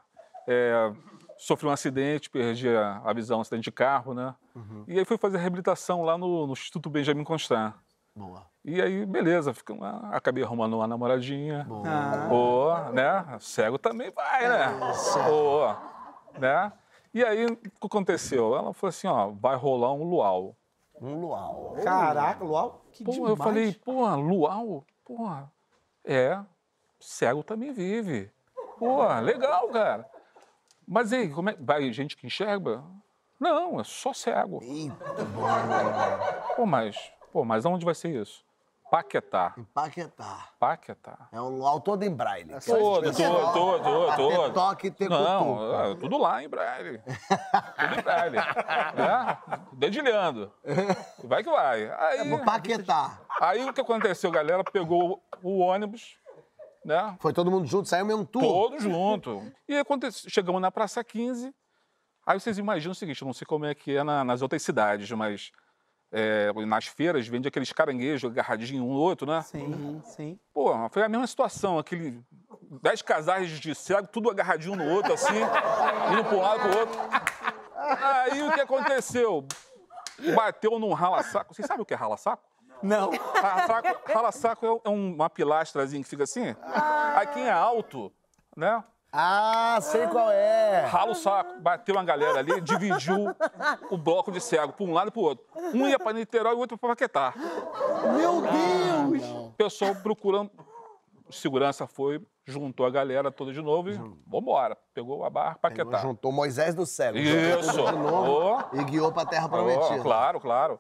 é, 0.48 0.90
sofri 1.36 1.66
um 1.66 1.70
acidente, 1.70 2.30
perdi 2.30 2.74
a, 2.74 3.02
a 3.04 3.12
visão, 3.12 3.38
um 3.38 3.40
acidente 3.42 3.64
de 3.64 3.72
carro, 3.72 4.14
né? 4.14 4.34
Uhum. 4.54 4.84
E 4.88 4.98
aí 4.98 5.04
fui 5.04 5.18
fazer 5.18 5.36
reabilitação 5.36 6.02
lá 6.02 6.16
no, 6.16 6.46
no 6.46 6.52
Instituto 6.54 6.88
Benjamin 6.88 7.24
Constant. 7.24 7.74
Boa. 8.16 8.46
E 8.64 8.80
aí, 8.80 9.04
beleza, 9.04 9.52
fica 9.52 9.74
acabei 10.12 10.42
arrumando 10.42 10.74
uma 10.74 10.86
namoradinha. 10.86 11.66
Ah. 11.84 12.26
Pô, 12.28 12.74
né? 12.92 13.36
Cego 13.40 13.76
também 13.76 14.10
vai, 14.12 14.48
né? 14.48 14.80
Pô, 15.26 15.74
né? 16.38 16.72
E 17.14 17.24
aí, 17.24 17.46
o 17.46 17.56
que 17.56 17.70
aconteceu? 17.80 18.56
Ela 18.56 18.74
falou 18.74 18.88
assim, 18.88 19.06
ó, 19.06 19.28
vai 19.28 19.54
rolar 19.54 19.92
um 19.92 20.02
luau. 20.02 20.56
Um 21.00 21.20
luau. 21.20 21.76
Caraca, 21.84 22.44
Luau, 22.44 22.82
que 22.90 23.04
Pô, 23.04 23.12
demais. 23.12 23.30
eu 23.30 23.36
falei, 23.36 23.72
pô, 23.74 24.16
luau? 24.16 24.84
Pô, 25.04 25.16
é, 26.04 26.40
cego 26.98 27.44
também 27.44 27.72
vive. 27.72 28.32
Pô, 28.78 29.06
legal, 29.20 29.68
cara. 29.68 30.10
Mas 30.86 31.12
aí, 31.12 31.30
como 31.30 31.50
é, 31.50 31.56
vai 31.58 31.92
gente 31.92 32.16
que 32.16 32.26
enxerga? 32.26 32.82
Não, 33.38 33.80
é 33.80 33.84
só 33.84 34.12
cego. 34.12 34.60
Eita, 34.62 34.96
Pô, 36.56 36.66
mas, 36.66 37.12
pô, 37.32 37.44
mas 37.44 37.64
aonde 37.64 37.84
vai 37.84 37.94
ser 37.94 38.20
isso? 38.20 38.44
Paquetá. 38.90 39.54
Paquetá. 39.72 40.48
Paquetá. 40.58 41.28
É 41.32 41.40
um 41.40 41.48
luau 41.48 41.80
todo 41.80 42.02
em 42.04 42.14
braille. 42.14 42.50
Todo, 42.64 43.12
todo, 43.12 43.52
todo, 43.52 43.82
todo, 43.82 44.16
todo. 44.16 44.52
Toque 44.54 44.86
e 44.86 44.90
tecutuca. 44.90 45.24
Não, 45.24 45.80
é, 45.80 45.94
tudo 45.96 46.16
lá 46.18 46.42
em 46.44 46.48
braille. 46.48 46.98
tudo 46.98 47.98
em 47.98 48.02
braille. 48.02 48.36
né? 48.94 49.38
Dedilhando. 49.72 50.52
Vai 51.24 51.42
que 51.42 51.50
vai. 51.50 51.90
Aí, 51.90 52.28
No 52.28 52.44
Paquetá. 52.44 53.20
aí 53.40 53.64
o 53.68 53.72
que 53.72 53.80
aconteceu, 53.80 54.30
galera? 54.30 54.62
Pegou 54.62 55.20
o 55.42 55.58
ônibus, 55.58 56.16
né? 56.84 57.16
Foi 57.20 57.32
todo 57.32 57.50
mundo 57.50 57.66
junto, 57.66 57.88
saiu 57.88 58.04
mesmo 58.06 58.24
tudo. 58.24 58.46
Todos 58.46 58.82
junto. 58.82 59.42
E 59.68 59.76
aconteceu, 59.76 60.30
chegamos 60.30 60.60
na 60.62 60.70
Praça 60.70 61.02
15. 61.02 61.52
Aí 62.26 62.38
vocês 62.38 62.58
imaginam 62.58 62.92
o 62.92 62.94
seguinte, 62.94 63.20
eu 63.20 63.26
não 63.26 63.32
sei 63.34 63.44
como 63.46 63.64
é 63.66 63.74
que 63.74 63.96
é 63.96 64.04
na- 64.04 64.22
nas 64.24 64.40
outras 64.40 64.62
cidades, 64.62 65.10
mas 65.10 65.50
é, 66.14 66.52
nas 66.64 66.86
feiras 66.86 67.26
vende 67.26 67.48
aqueles 67.48 67.72
caranguejos 67.72 68.30
agarradinhos 68.30 68.84
um 68.86 68.92
no 68.92 68.98
outro, 69.00 69.26
né? 69.26 69.42
Sim, 69.42 70.00
sim. 70.04 70.38
Pô, 70.52 70.72
foi 70.90 71.02
a 71.02 71.08
mesma 71.08 71.26
situação, 71.26 71.78
aquele 71.78 72.22
dez 72.80 73.02
casais 73.02 73.50
de 73.50 73.74
cego, 73.74 74.06
tudo 74.06 74.30
agarradinho 74.30 74.74
um 74.74 74.76
no 74.76 74.88
outro, 74.90 75.12
assim, 75.12 75.34
indo 76.12 76.24
para 76.24 76.36
um 76.36 76.40
lado 76.40 76.60
para 76.60 76.70
o 76.70 76.78
outro. 76.78 77.00
Aí 77.76 78.42
o 78.42 78.52
que 78.52 78.60
aconteceu? 78.60 79.44
Bateu 80.36 80.78
num 80.78 80.92
rala-saco. 80.92 81.52
Vocês 81.54 81.66
sabem 81.66 81.82
o 81.82 81.84
que 81.84 81.92
é 81.92 81.96
rala-saco? 81.96 82.42
Não. 82.82 83.10
Rala-saco 83.34 84.12
rala-saco 84.12 84.66
é 84.66 84.70
um- 84.70 84.80
é 84.84 84.88
uma 84.88 85.28
pilastrazinha 85.30 86.02
que 86.02 86.08
fica 86.08 86.22
assim. 86.24 86.54
Aí 87.16 87.26
quem 87.28 87.44
é 87.46 87.50
alto, 87.52 88.12
né? 88.56 88.82
Ah, 89.16 89.78
sei 89.80 90.08
qual 90.08 90.28
é. 90.28 90.86
Rala 90.86 91.12
o 91.12 91.14
saco, 91.14 91.60
bateu 91.60 91.94
uma 91.94 92.02
galera 92.02 92.40
ali, 92.40 92.60
dividiu 92.60 93.32
o 93.88 93.96
bloco 93.96 94.32
de 94.32 94.40
cego 94.40 94.72
para 94.72 94.84
um 94.84 94.92
lado 94.92 95.06
e 95.06 95.10
para 95.12 95.20
o 95.20 95.22
outro. 95.22 95.44
Um 95.72 95.88
ia 95.88 96.00
para 96.00 96.14
Niterói 96.14 96.52
e 96.52 96.56
o 96.56 96.58
outro 96.58 96.76
para 96.76 96.88
Paquetá. 96.90 97.32
Meu 98.16 98.42
Deus! 98.42 99.22
O 99.30 99.54
pessoal 99.56 99.94
procurando. 99.94 100.50
Segurança 101.30 101.86
foi, 101.86 102.20
juntou 102.46 102.84
a 102.86 102.90
galera 102.90 103.30
toda 103.32 103.52
de 103.52 103.60
novo 103.62 103.90
e 103.90 103.98
vambora. 104.26 104.76
Pegou 104.92 105.24
a 105.24 105.30
barra, 105.30 105.56
Paquetá. 105.60 105.98
Juntou 105.98 106.30
Moisés 106.30 106.74
do 106.74 106.84
céu. 106.84 107.16
Isso. 107.16 107.72
De 107.72 107.92
novo 107.96 108.56
Ô. 108.74 108.80
e 108.80 108.84
guiou 108.84 109.10
pra 109.12 109.24
Terra 109.24 109.46
Ó, 109.46 109.48
Prometida. 109.48 110.02
claro, 110.02 110.38
claro. 110.40 110.78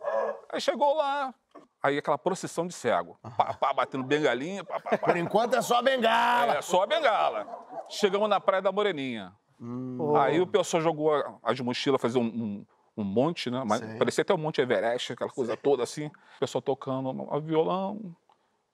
Aí 0.52 0.60
chegou 0.60 0.94
lá, 0.94 1.34
aí 1.82 1.96
aquela 1.98 2.18
procissão 2.18 2.66
de 2.66 2.74
cego. 2.74 3.18
Pá, 3.36 3.54
pá, 3.54 3.72
batendo 3.72 4.04
bengalinha, 4.04 4.62
pá, 4.62 4.78
pá, 4.78 4.90
pá. 4.90 4.98
Por 4.98 5.16
enquanto 5.16 5.54
é 5.54 5.62
só 5.62 5.80
bengala. 5.82 6.58
É, 6.58 6.62
só 6.62 6.82
a 6.82 6.86
bengala. 6.86 7.46
Chegamos 7.88 8.28
na 8.28 8.38
Praia 8.38 8.62
da 8.62 8.70
Moreninha. 8.70 9.32
Aí 10.20 10.40
o 10.40 10.46
pessoal 10.46 10.82
jogou 10.82 11.14
a- 11.14 11.38
as 11.42 11.58
mochilas, 11.60 12.00
fazia 12.00 12.20
um, 12.20 12.24
um, 12.26 12.66
um 12.98 13.04
monte, 13.04 13.50
né? 13.50 13.62
Mas 13.64 13.80
Sei. 13.80 13.96
parecia 13.98 14.22
até 14.22 14.34
um 14.34 14.38
monte 14.38 14.60
Everest, 14.60 15.14
aquela 15.14 15.30
coisa 15.30 15.56
toda 15.56 15.82
assim. 15.82 16.06
O 16.06 16.40
pessoal 16.40 16.60
tocando 16.60 17.08
um 17.10 17.40
violão. 17.40 18.14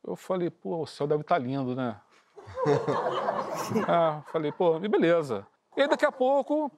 Eu 0.02 0.16
falei, 0.16 0.50
pô, 0.50 0.82
o 0.82 0.86
céu 0.86 1.06
deve 1.06 1.22
estar 1.22 1.38
lindo, 1.38 1.74
né? 1.74 2.00
ah, 3.88 4.22
falei, 4.32 4.50
pô, 4.50 4.76
e 4.78 4.88
beleza. 4.88 5.46
E 5.76 5.82
aí 5.82 5.88
daqui 5.88 6.04
a 6.04 6.12
pouco, 6.12 6.70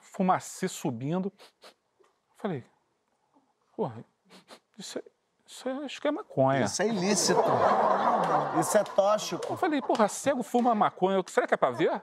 fumacê 0.00 0.68
subindo. 0.68 1.32
Falei, 2.36 2.64
pô, 3.76 3.90
isso, 4.78 4.98
é- 4.98 5.02
isso 5.46 5.68
é- 5.68 5.84
acho 5.84 6.00
que 6.00 6.08
é 6.08 6.10
maconha. 6.10 6.64
Isso 6.64 6.82
é 6.82 6.88
ilícito. 6.88 7.40
Isso 8.60 8.78
é 8.78 8.84
tóxico. 8.84 9.52
Eu 9.52 9.56
falei, 9.56 9.82
porra, 9.82 10.08
cego 10.08 10.42
fuma 10.42 10.74
maconha, 10.74 11.22
será 11.26 11.46
que 11.46 11.54
é 11.54 11.56
pra 11.56 11.70
ver? 11.70 11.90
Ah, 11.90 12.02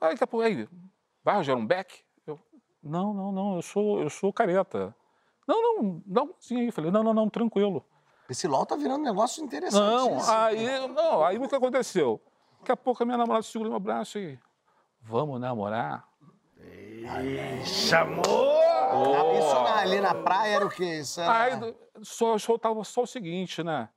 aí 0.00 0.10
daqui 0.12 0.24
a 0.24 0.26
pouco, 0.26 0.44
aí, 0.44 0.68
vai, 1.22 1.36
Rogério, 1.36 1.60
um 1.60 1.66
beck? 1.66 2.02
Eu, 2.26 2.38
não, 2.82 3.12
não, 3.12 3.30
não, 3.30 3.56
eu 3.56 3.62
sou, 3.62 4.00
eu 4.00 4.10
sou 4.10 4.32
careta. 4.32 4.94
Não, 5.46 5.60
não, 5.82 6.02
dá 6.06 6.22
um 6.22 6.34
aí. 6.52 6.66
Eu 6.66 6.72
falei, 6.72 6.90
não, 6.90 7.02
não, 7.02 7.12
não, 7.14 7.28
tranquilo. 7.28 7.84
Esse 8.28 8.46
LOL 8.48 8.64
tá 8.64 8.76
virando 8.76 9.00
um 9.00 9.04
negócio 9.04 9.42
interessante. 9.44 9.80
Não, 9.80 10.30
aí, 10.30 10.88
não, 10.88 11.24
aí 11.24 11.38
o 11.38 11.48
que 11.48 11.54
aconteceu? 11.54 12.20
Daqui 12.60 12.72
a 12.72 12.76
pouco 12.76 13.02
a 13.02 13.06
minha 13.06 13.18
namorada 13.18 13.42
segura 13.42 13.68
meu 13.68 13.80
braço 13.80 14.18
e, 14.18 14.38
vamos 15.02 15.40
namorar? 15.40 16.06
Chamou! 17.64 18.62
Isso 19.38 19.54
na- 19.62 19.76
ali 19.80 20.00
na 20.00 20.14
praia 20.14 20.56
era 20.56 20.66
o 20.66 20.70
quê? 20.70 21.00
Isso 21.00 21.20
era... 21.20 21.42
Aí 21.42 21.74
só, 22.02 22.38
só 22.38 22.56
tava 22.58 22.84
só 22.84 23.02
o 23.02 23.06
seguinte, 23.06 23.62
né? 23.62 23.88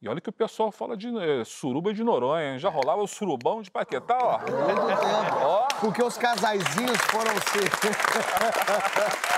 E 0.00 0.08
olha 0.08 0.20
que 0.20 0.28
o 0.28 0.32
pessoal 0.32 0.70
fala 0.70 0.96
de 0.96 1.08
eh, 1.16 1.44
suruba 1.44 1.92
de 1.94 2.04
Noronha, 2.04 2.52
hein? 2.52 2.58
já 2.58 2.68
rolava 2.68 3.00
o 3.02 3.06
surubão 3.06 3.62
de 3.62 3.70
Paquetá, 3.70 4.18
ó. 4.20 4.38
Muito 4.38 4.50
tempo. 4.86 5.36
Ó, 5.46 5.66
Porque 5.80 6.02
os 6.02 6.18
casaizinhos 6.18 6.98
foram 7.10 7.32
se. 7.32 7.58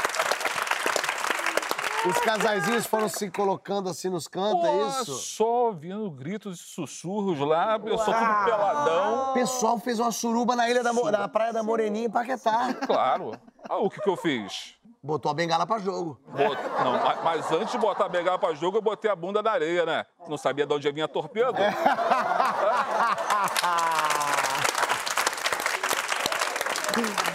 os 2.09 2.19
casaizinhos 2.21 2.87
foram 2.87 3.09
se 3.09 3.31
colocando 3.31 3.89
assim 3.89 4.09
nos 4.09 4.29
cantos, 4.29 4.65
é 4.65 4.71
Pô, 4.73 4.89
isso? 4.89 5.15
Só 5.15 5.67
ouvindo 5.67 6.11
gritos 6.11 6.61
e 6.61 6.63
sussurros 6.63 7.39
lá, 7.41 7.79
pessoal 7.79 8.19
tudo 8.19 8.45
peladão. 8.45 9.31
O 9.31 9.35
pessoal 9.35 9.79
fez 9.79 9.99
uma 9.99 10.13
suruba 10.13 10.55
na 10.57 10.69
ilha 10.71 10.83
da, 10.83 10.93
Mo- 10.93 11.11
na 11.11 11.29
praia 11.29 11.53
da 11.53 11.63
Moreninha 11.63 12.07
em 12.07 12.11
Paquetá. 12.11 12.73
Claro. 12.87 13.33
Ah, 13.69 13.79
o 13.79 13.91
que, 13.91 14.01
que 14.01 14.09
eu 14.09 14.17
fiz? 14.17 14.75
Botou 15.03 15.31
a 15.31 15.35
bengala 15.35 15.67
pra 15.67 15.79
jogo. 15.79 16.19
Bot- 16.29 16.59
Não, 16.85 16.93
ma- 16.93 17.17
mas 17.23 17.51
antes 17.53 17.71
de 17.73 17.79
botar 17.79 18.07
a 18.07 18.09
bengala 18.09 18.39
pra 18.39 18.55
jogo, 18.55 18.79
eu 18.79 18.83
botei 18.83 19.11
a 19.11 19.17
bunda 19.17 19.43
na 19.43 19.53
areia, 19.53 19.85
né? 19.87 20.05
Não 20.29 20.37
sabia 20.37 20.67
de 20.67 20.75
onde 20.75 20.87
ia 20.89 20.93
vir 20.93 21.03
a 21.03 21.09
torpedo. 21.09 21.57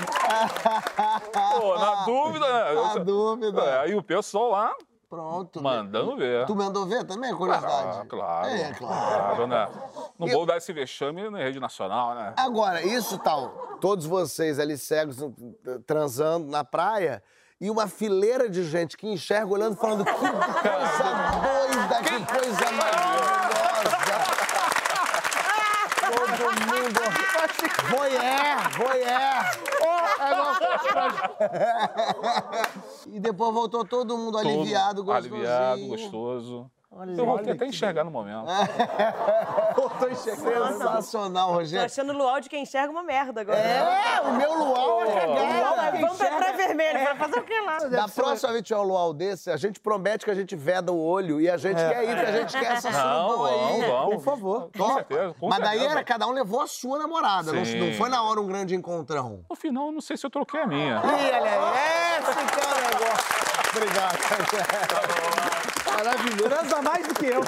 Pô, 1.60 1.76
na 1.78 2.04
dúvida, 2.06 2.46
né? 2.48 2.74
Na 2.82 2.96
dúvida. 2.96 3.62
É, 3.62 3.80
aí 3.82 3.96
o 3.96 4.04
pessoal 4.04 4.50
lá 4.52 4.74
Pronto. 5.10 5.62
mandando 5.62 6.16
ver. 6.18 6.46
Tu 6.46 6.56
mandou 6.56 6.86
ver 6.86 7.04
também, 7.06 7.36
curiosidade? 7.36 8.00
Ah, 8.02 8.06
claro. 8.08 8.48
É, 8.48 8.74
claro. 8.74 9.48
né? 9.48 9.68
Não 10.18 10.28
E- 10.28 10.32
vou 10.32 10.46
dar 10.46 10.58
esse 10.58 10.72
vexame 10.72 11.30
na 11.30 11.40
rede 11.40 11.60
nacional, 11.60 12.16
né? 12.16 12.34
Agora, 12.38 12.82
isso 12.82 13.18
tal, 13.20 13.50
todos 13.82 14.06
vocês 14.06 14.58
ali 14.60 14.78
cegos 14.78 15.18
transando 15.86 16.48
na 16.50 16.64
praia 16.64 17.22
e 17.60 17.70
uma 17.70 17.88
fileira 17.88 18.50
de 18.50 18.64
gente 18.64 18.96
que 18.98 19.08
enxerga 19.08 19.54
olhando 19.54 19.76
falando 19.76 20.04
que 20.06 20.12
coisa 20.12 20.32
doida, 20.32 22.04
que 22.04 22.26
coisa 22.34 22.72
maravilhosa. 22.72 23.32
Todo 26.02 26.52
mundo. 26.68 27.02
Voyeur, 27.92 28.70
voyeur. 28.78 29.81
E 33.12 33.20
depois 33.20 33.54
voltou 33.54 33.86
todo 33.86 34.18
mundo 34.18 34.38
Todo 34.38 34.48
aliviado, 34.48 35.04
gostosinho. 35.04 35.36
Aliviado, 35.36 35.88
gostoso. 35.88 36.72
Eu 37.18 37.26
voltei 37.26 37.54
até 37.54 37.64
a 37.66 37.68
enxergar 37.68 38.04
no 38.04 38.12
momento. 38.12 38.46
Sensacional, 40.16 41.48
Tô 41.50 41.54
Rogério. 41.56 41.86
achando 41.86 42.12
o 42.12 42.18
luau 42.18 42.42
de 42.42 42.50
quem 42.50 42.64
enxerga 42.64 42.92
uma 42.92 43.02
merda 43.04 43.42
agora. 43.42 43.58
É, 43.58 44.20
o 44.22 44.34
meu 44.34 44.54
luau 44.58 45.02
é 45.04 45.12
cagada. 45.12 45.98
Vamos 46.00 46.18
pra 46.18 46.32
praia 46.32 46.54
vermelha, 46.58 47.04
vai 47.06 47.16
fazer 47.16 47.40
o 47.40 47.44
que 47.44 47.60
lá? 47.62 47.78
Da 47.80 48.08
próxima 48.10 48.52
vez 48.52 48.62
que 48.62 48.68
tiver 48.68 48.80
um 48.80 48.84
luau 48.84 49.14
desse, 49.14 49.50
a 49.50 49.56
gente 49.58 49.80
promete 49.80 50.26
que 50.26 50.32
a 50.32 50.36
gente 50.36 50.56
veda 50.56 50.92
o 50.92 51.00
olho 51.02 51.40
e 51.40 51.50
a 51.50 51.56
gente 51.58 51.78
quer 51.78 52.04
ir, 52.04 52.08
que 52.16 52.26
a 52.26 52.32
gente 52.40 52.60
quer 52.60 52.72
essa 52.74 52.90
É. 52.90 52.92
Não, 52.92 53.30
surubão 53.30 53.46
aí. 53.46 53.62
vamos, 53.62 53.88
vamos. 53.88 54.16
Por 54.16 54.24
favor. 54.24 54.70
Com 54.78 54.94
certeza, 54.96 55.34
com 55.40 55.48
Mas 55.50 55.60
daí 55.60 55.70
certeza. 55.80 55.92
era, 55.92 56.04
cada 56.04 56.28
um 56.28 56.32
levou 56.32 56.62
a 56.62 56.68
sua 56.68 57.00
namorada, 57.00 57.54
não, 57.54 57.64
Sim. 57.66 57.80
não 57.80 57.94
foi 57.98 58.10
na 58.10 58.22
hora 58.24 58.42
um 58.42 58.48
grande 58.48 58.76
encontrão. 58.76 59.46
No 59.50 59.56
final, 59.56 59.88
eu 59.88 59.92
não 59.94 60.02
sei 60.02 60.18
se 60.18 60.26
eu 60.26 60.30
troquei 60.30 60.60
a 60.62 60.68
minha. 60.68 60.96
Ih, 60.98 61.02
olha 61.06 61.52
aí, 61.72 62.20
esse 62.20 62.34
cara 62.60 62.78
é 62.78 62.82
negócio. 63.00 63.32
Obrigado. 63.74 65.51
Maravilhoso. 66.04 66.50
Transa 66.50 66.82
mais 66.82 67.08
do 67.08 67.14
que 67.16 67.26
eu. 67.26 67.42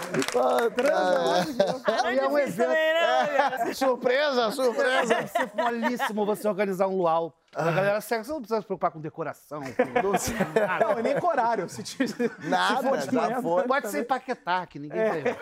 Transa 0.72 1.20
mais 1.24 1.46
do 1.46 1.54
que 1.56 1.62
eu. 1.70 1.82
Ah, 1.86 2.12
é 2.12 2.16
E 2.16 2.20
é 2.20 2.28
um 2.28 2.32
não, 2.32 3.50
cara. 3.50 3.74
surpresa, 3.74 4.52
surpresa. 4.52 5.16
Deve 5.16 5.28
ser 5.28 5.52
molíssimo 5.56 6.26
você 6.26 6.48
organizar 6.48 6.88
um 6.88 6.98
luau. 6.98 7.34
A 7.56 7.66
galera 7.72 8.02
cega, 8.02 8.24
você 8.24 8.32
não 8.32 8.40
precisa 8.40 8.62
se 8.62 8.66
preocupar 8.66 8.92
com 8.92 9.00
decoração. 9.00 9.62
com 9.62 10.60
nada. 10.60 10.86
Não, 10.86 11.02
nem 11.04 11.20
com 11.20 11.28
horário. 11.28 11.70
Se, 11.70 11.84
te- 11.84 12.08
se 12.08 12.32
Nada, 12.48 12.90
for 12.90 12.98
de 12.98 13.14
manhã, 13.14 13.42
foi. 13.42 13.64
Pode 13.68 13.90
ser 13.90 14.04
Paquetá, 14.06 14.66
que 14.66 14.80
ninguém 14.80 15.08
vai 15.08 15.22
ver. 15.22 15.38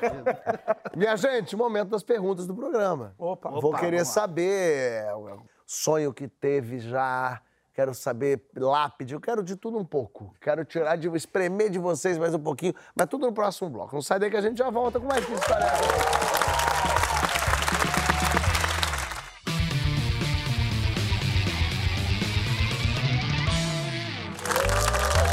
Minha 0.95 1.15
gente, 1.15 1.55
momento 1.55 1.89
das 1.89 2.03
perguntas 2.03 2.45
do 2.45 2.53
programa. 2.53 3.13
Opa. 3.17 3.49
Vou 3.49 3.69
Opa, 3.71 3.79
querer 3.79 4.05
saber 4.05 5.05
sonho 5.65 6.13
que 6.13 6.27
teve 6.27 6.79
já. 6.79 7.41
Quero 7.73 7.93
saber 7.93 8.41
lápide, 8.55 9.13
eu 9.13 9.21
quero 9.21 9.41
de 9.41 9.55
tudo 9.55 9.77
um 9.77 9.85
pouco. 9.85 10.35
Quero 10.41 10.65
tirar 10.65 10.97
de 10.97 11.07
espremer 11.15 11.69
de 11.69 11.79
vocês 11.79 12.17
mais 12.17 12.33
um 12.33 12.39
pouquinho, 12.39 12.75
mas 12.93 13.07
tudo 13.07 13.25
no 13.25 13.33
próximo 13.33 13.69
bloco. 13.69 13.95
Não 13.95 14.01
sai 14.01 14.19
daí 14.19 14.29
que 14.29 14.35
a 14.35 14.41
gente 14.41 14.57
já 14.57 14.69
volta 14.69 14.99
com 14.99 15.07
mais 15.07 15.23
história. 15.23 15.67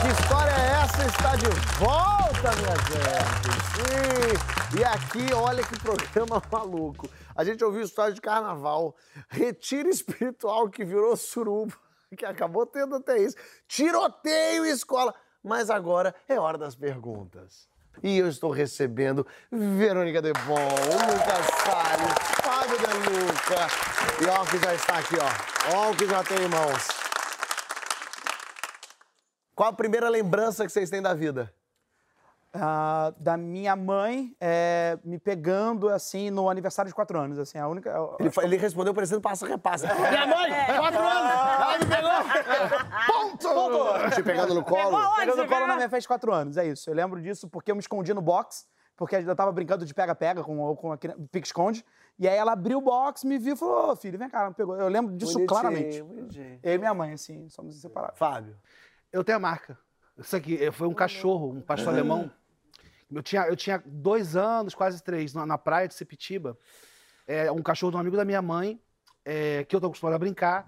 Que 0.00 0.22
história 0.22 0.52
é 0.52 0.82
essa? 0.84 1.06
Está 1.06 1.34
de 1.34 1.48
volta, 1.78 2.56
minha 2.56 2.76
gente. 2.86 3.48
Sim. 3.74 4.78
E 4.78 4.84
aqui, 4.84 5.34
olha 5.34 5.64
que 5.64 5.76
programa 5.80 6.40
maluco. 6.52 7.08
A 7.34 7.42
gente 7.42 7.64
ouviu 7.64 7.82
história 7.82 8.14
de 8.14 8.20
carnaval, 8.20 8.94
retiro 9.28 9.88
espiritual 9.88 10.68
que 10.68 10.84
virou 10.84 11.16
suruba, 11.16 11.72
que 12.16 12.24
acabou 12.24 12.66
tendo 12.66 12.96
até 12.96 13.18
isso, 13.18 13.36
tiroteio 13.66 14.64
escola. 14.64 15.14
Mas 15.42 15.70
agora 15.70 16.14
é 16.28 16.38
hora 16.38 16.58
das 16.58 16.74
perguntas. 16.74 17.68
E 18.02 18.18
eu 18.18 18.28
estou 18.28 18.50
recebendo 18.50 19.26
Verônica 19.50 20.22
Debon, 20.22 20.54
o 20.54 20.92
Lucas 20.92 21.46
Salles, 21.64 22.14
Fábio 22.42 22.78
De 22.78 23.10
Luca. 23.10 23.66
E 24.22 24.26
ó 24.26 24.44
que 24.44 24.58
já 24.58 24.74
está 24.74 24.98
aqui, 24.98 25.16
ó. 25.16 25.76
Ó 25.76 25.94
que 25.94 26.06
já 26.06 26.22
tem 26.22 26.38
em 26.44 26.48
mãos. 26.48 26.88
Qual 29.54 29.70
a 29.70 29.72
primeira 29.72 30.08
lembrança 30.08 30.64
que 30.64 30.70
vocês 30.70 30.90
têm 30.90 31.02
da 31.02 31.14
vida? 31.14 31.52
Ah, 32.60 33.12
da 33.18 33.36
minha 33.36 33.76
mãe 33.76 34.34
é, 34.40 34.98
me 35.04 35.18
pegando, 35.18 35.88
assim, 35.88 36.30
no 36.30 36.50
aniversário 36.50 36.88
de 36.88 36.94
quatro 36.94 37.18
anos. 37.18 37.38
Assim, 37.38 37.58
a 37.58 37.68
única... 37.68 37.94
Ele, 38.18 38.30
ele 38.42 38.56
respondeu 38.56 38.92
parecendo 38.92 39.20
passa-repassa. 39.20 39.86
Minha 39.94 40.26
mãe, 40.26 40.50
quatro 40.76 41.00
anos, 41.00 41.32
ela 41.32 41.78
me 41.78 41.86
pegou. 41.86 42.10
Ponto! 43.06 44.14
Te 44.14 44.22
pegando 44.22 44.54
no 44.54 44.64
colo. 44.64 44.84
Pegou 44.84 44.98
onde? 44.98 45.20
Pegando 45.20 45.42
no 45.42 45.48
colo 45.48 45.66
na 45.66 45.76
minha 45.76 45.88
festa 45.88 46.00
de 46.00 46.08
quatro 46.08 46.32
anos, 46.32 46.56
é 46.56 46.66
isso. 46.66 46.90
Eu 46.90 46.94
lembro 46.94 47.20
disso 47.20 47.48
porque 47.48 47.70
eu 47.70 47.76
me 47.76 47.80
escondi 47.80 48.12
no 48.12 48.20
box, 48.20 48.66
porque 48.96 49.16
eu 49.16 49.36
tava 49.36 49.52
brincando 49.52 49.86
de 49.86 49.94
pega-pega 49.94 50.42
com, 50.42 50.74
com 50.76 50.92
aquele 50.92 51.14
pique-esconde. 51.30 51.84
E 52.18 52.26
aí 52.26 52.36
ela 52.36 52.52
abriu 52.52 52.78
o 52.78 52.82
box, 52.82 53.24
me 53.24 53.38
viu 53.38 53.54
e 53.54 53.56
falou, 53.56 53.92
ô 53.92 53.96
filho, 53.96 54.18
vem 54.18 54.28
cá, 54.28 54.40
ela 54.40 54.48
me 54.48 54.54
pegou. 54.56 54.76
Eu 54.76 54.88
lembro 54.88 55.14
disso 55.16 55.34
Bonitinho, 55.34 55.46
claramente. 55.48 56.02
bonitinho. 56.02 56.58
Eu 56.62 56.74
e 56.74 56.78
minha 56.78 56.92
mãe, 56.92 57.12
assim, 57.12 57.48
somos 57.48 57.76
inseparáveis. 57.76 58.18
Fábio. 58.18 58.56
Eu 59.12 59.22
tenho 59.22 59.36
a 59.36 59.40
marca. 59.40 59.78
Isso 60.18 60.34
aqui 60.34 60.68
foi 60.72 60.88
um 60.88 60.94
cachorro, 60.94 61.52
um 61.52 61.60
pastor 61.60 61.92
alemão. 61.92 62.28
Eu 63.12 63.22
tinha, 63.22 63.42
eu 63.46 63.56
tinha 63.56 63.82
dois 63.86 64.36
anos, 64.36 64.74
quase 64.74 65.02
três, 65.02 65.32
na, 65.34 65.46
na 65.46 65.56
praia 65.58 65.88
de 65.88 65.94
Sepitiba. 65.94 66.56
é 67.26 67.50
um 67.50 67.62
cachorro 67.62 67.90
de 67.92 67.96
um 67.96 68.00
amigo 68.00 68.16
da 68.16 68.24
minha 68.24 68.42
mãe, 68.42 68.80
é, 69.24 69.64
que 69.64 69.74
eu 69.74 69.80
tô 69.80 69.86
acostumado 69.86 70.14
a 70.14 70.18
brincar. 70.18 70.66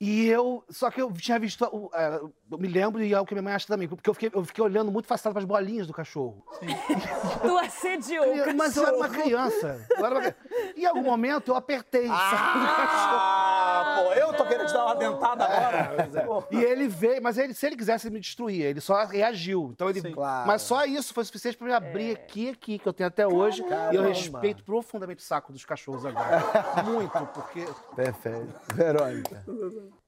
E 0.00 0.28
eu. 0.28 0.64
Só 0.70 0.92
que 0.92 1.02
eu 1.02 1.12
tinha 1.12 1.40
visto. 1.40 1.64
é, 1.92 2.20
Eu 2.52 2.58
me 2.58 2.68
lembro, 2.68 3.02
e 3.02 3.12
é 3.12 3.20
o 3.20 3.26
que 3.26 3.34
minha 3.34 3.42
mãe 3.42 3.52
acha 3.54 3.66
também, 3.66 3.88
porque 3.88 4.08
eu 4.08 4.14
fiquei, 4.14 4.30
eu 4.32 4.44
fiquei 4.44 4.62
olhando 4.62 4.92
muito 4.92 5.08
fascinado 5.08 5.34
para 5.34 5.40
as 5.42 5.44
bolinhas 5.44 5.88
do 5.88 5.92
cachorro. 5.92 6.44
Tu 7.42 7.58
assediou 7.58 8.24
o 8.24 8.56
Mas 8.56 8.76
eu 8.76 8.86
era 8.86 8.96
uma 8.96 9.08
criança. 9.08 9.84
Eu 9.90 10.06
era 10.06 10.18
uma. 10.20 10.34
Em 10.76 10.86
algum 10.86 11.02
momento 11.02 11.48
eu 11.50 11.56
apertei. 11.56 12.06
sabe? 12.06 12.16
Ah, 12.16 14.04
pô, 14.04 14.12
eu 14.14 14.32
tô 14.34 14.46
querendo 14.46 14.57
te 14.68 14.74
dar 14.74 14.84
uma 14.86 14.94
dentada 14.96 15.44
agora. 15.44 16.24
Pô. 16.26 16.44
E 16.50 16.62
ele 16.62 16.86
veio, 16.88 17.22
mas 17.22 17.36
ele, 17.38 17.54
se 17.54 17.66
ele 17.66 17.76
quisesse 17.76 18.08
me 18.10 18.20
destruir, 18.20 18.62
ele 18.62 18.80
só 18.80 19.04
reagiu. 19.04 19.70
Então 19.72 19.88
ele, 19.90 20.00
Claro. 20.12 20.46
mas 20.46 20.62
só 20.62 20.84
isso 20.84 21.12
foi 21.12 21.24
suficiente 21.24 21.56
para 21.56 21.66
me 21.66 21.72
abrir 21.72 22.12
aqui, 22.12 22.50
aqui, 22.50 22.78
que 22.78 22.88
eu 22.88 22.92
tenho 22.92 23.08
até 23.08 23.26
hoje. 23.26 23.64
E 23.92 23.96
eu 23.96 24.02
respeito 24.02 24.62
profundamente 24.64 25.22
o 25.22 25.26
saco 25.26 25.52
dos 25.52 25.64
cachorros 25.64 26.04
agora. 26.06 26.42
Muito, 26.84 27.26
porque 27.34 27.66
Perfeito. 27.96 28.54
Verônica. 28.74 29.44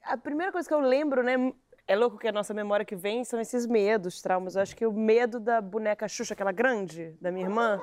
A 0.05 0.17
primeira 0.17 0.53
coisa 0.53 0.67
que 0.69 0.75
eu 0.75 0.81
lembro, 0.81 1.23
né? 1.23 1.53
É 1.89 1.97
louco 1.97 2.19
que 2.19 2.29
a 2.29 2.33
nossa 2.33 2.55
memória 2.55 2.85
que 2.85 2.95
vem 2.95 3.25
são 3.25 3.41
esses 3.41 3.67
medos, 3.67 4.23
traumas. 4.23 4.55
Eu 4.55 4.63
acho 4.63 4.77
que 4.77 4.87
o 4.87 4.93
medo 4.93 5.41
da 5.41 5.61
boneca 5.61 6.07
Xuxa, 6.07 6.35
aquela 6.35 6.53
grande, 6.53 7.17
da 7.21 7.33
minha 7.33 7.45
irmã, 7.45 7.81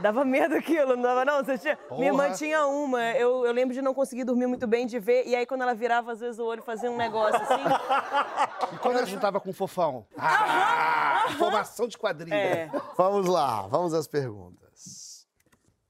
dava 0.00 0.24
medo 0.24 0.54
aquilo, 0.54 0.96
não 0.96 1.02
dava 1.02 1.24
não? 1.24 1.44
Você 1.44 1.58
tinha... 1.58 1.78
Minha 1.90 2.06
irmã 2.06 2.32
tinha 2.32 2.66
uma. 2.66 3.02
Eu, 3.12 3.44
eu 3.44 3.52
lembro 3.52 3.74
de 3.74 3.82
não 3.82 3.94
conseguir 3.94 4.24
dormir 4.24 4.46
muito 4.46 4.66
bem, 4.66 4.86
de 4.86 4.98
ver. 4.98 5.26
E 5.26 5.36
aí, 5.36 5.46
quando 5.46 5.62
ela 5.62 5.74
virava, 5.74 6.12
às 6.12 6.20
vezes, 6.20 6.38
o 6.38 6.44
olho 6.44 6.62
fazia 6.62 6.90
um 6.90 6.96
negócio 6.96 7.40
assim. 7.40 8.74
E 8.74 8.78
quando 8.78 8.98
ela 8.98 9.06
juntava 9.06 9.40
com 9.40 9.50
o 9.50 9.52
fofão? 9.54 10.06
Ah, 10.16 11.26
formação 11.38 11.86
de 11.86 11.98
quadrilha. 11.98 12.34
É. 12.34 12.70
Vamos 12.96 13.26
lá, 13.26 13.62
vamos 13.62 13.94
às 13.94 14.06
perguntas. 14.06 15.26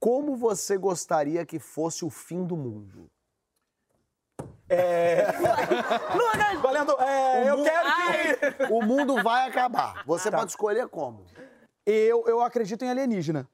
Como 0.00 0.36
você 0.36 0.76
gostaria 0.78 1.44
que 1.44 1.58
fosse 1.58 2.04
o 2.04 2.10
fim 2.10 2.44
do 2.44 2.56
mundo? 2.56 3.10
Lucas! 6.14 6.60
Valendo, 6.60 6.92
é, 7.00 7.48
eu 7.48 7.62
quero 7.62 7.88
que... 8.56 8.72
O 8.72 8.82
mundo 8.84 9.22
vai 9.22 9.48
acabar. 9.48 10.02
Você 10.04 10.30
pode 10.30 10.50
escolher 10.50 10.88
como. 10.88 11.24
Eu, 11.86 12.24
eu 12.26 12.40
acredito 12.42 12.84
em 12.84 12.90
alienígena. 12.90 13.48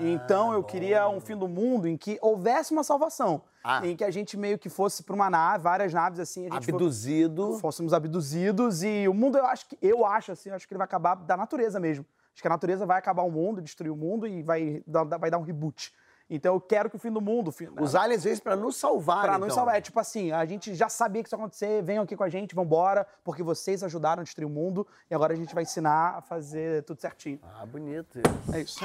Então 0.00 0.52
eu 0.52 0.62
queria 0.62 1.08
um 1.08 1.20
fim 1.20 1.36
do 1.36 1.48
mundo 1.48 1.86
em 1.88 1.96
que 1.96 2.18
houvesse 2.20 2.72
uma 2.72 2.84
salvação. 2.84 3.42
Ah. 3.64 3.84
Em 3.84 3.96
que 3.96 4.04
a 4.04 4.10
gente 4.12 4.36
meio 4.36 4.58
que 4.58 4.68
fosse 4.68 5.02
pra 5.02 5.14
uma 5.14 5.28
nave, 5.28 5.64
várias 5.64 5.92
naves 5.92 6.20
assim, 6.20 6.46
a 6.46 6.54
gente 6.54 6.66
fo- 6.66 6.70
Abduzido. 6.76 7.58
fôssemos 7.58 7.92
abduzidos 7.92 8.84
e 8.84 9.08
o 9.08 9.14
mundo 9.14 9.36
eu 9.38 9.44
acho 9.46 9.66
que 9.66 9.76
eu 9.82 10.06
acho 10.06 10.30
assim, 10.30 10.50
eu 10.50 10.54
acho 10.54 10.68
que 10.68 10.72
ele 10.72 10.78
vai 10.78 10.84
acabar 10.84 11.16
da 11.16 11.36
natureza 11.36 11.80
mesmo. 11.80 12.04
Acho 12.32 12.42
que 12.42 12.46
a 12.46 12.50
natureza 12.50 12.86
vai 12.86 12.98
acabar 12.98 13.22
o 13.22 13.30
mundo, 13.30 13.60
destruir 13.60 13.90
o 13.90 13.96
mundo 13.96 14.26
e 14.26 14.40
vai 14.42 14.82
vai 15.18 15.30
dar 15.30 15.38
um 15.38 15.42
reboot. 15.42 15.92
Então 16.28 16.54
eu 16.54 16.60
quero 16.60 16.90
que 16.90 16.96
o 16.96 16.98
fim 16.98 17.10
do 17.10 17.20
mundo, 17.20 17.52
fim, 17.52 17.68
Os 17.80 17.94
aliens 17.94 18.24
veio 18.24 18.40
pra 18.42 18.56
nos 18.56 18.76
salvar, 18.76 19.22
Pra 19.22 19.34
então. 19.36 19.46
nos 19.46 19.54
salvar. 19.54 19.76
É 19.76 19.80
tipo 19.80 19.98
assim, 20.00 20.32
a 20.32 20.44
gente 20.44 20.74
já 20.74 20.88
sabia 20.88 21.22
que 21.22 21.28
isso 21.28 21.36
ia 21.36 21.38
acontecer, 21.38 21.82
venham 21.82 22.02
aqui 22.02 22.16
com 22.16 22.24
a 22.24 22.28
gente, 22.28 22.54
vambora, 22.54 23.06
porque 23.22 23.42
vocês 23.42 23.82
ajudaram 23.84 24.22
a 24.22 24.24
destruir 24.24 24.46
o 24.46 24.50
mundo 24.50 24.84
e 25.10 25.14
agora 25.14 25.32
a 25.32 25.36
gente 25.36 25.54
vai 25.54 25.62
ensinar 25.62 26.16
a 26.18 26.20
fazer 26.20 26.82
tudo 26.82 27.00
certinho. 27.00 27.38
Ah, 27.42 27.64
bonito 27.64 28.18
isso. 28.18 28.54
É 28.54 28.60
isso. 28.60 28.78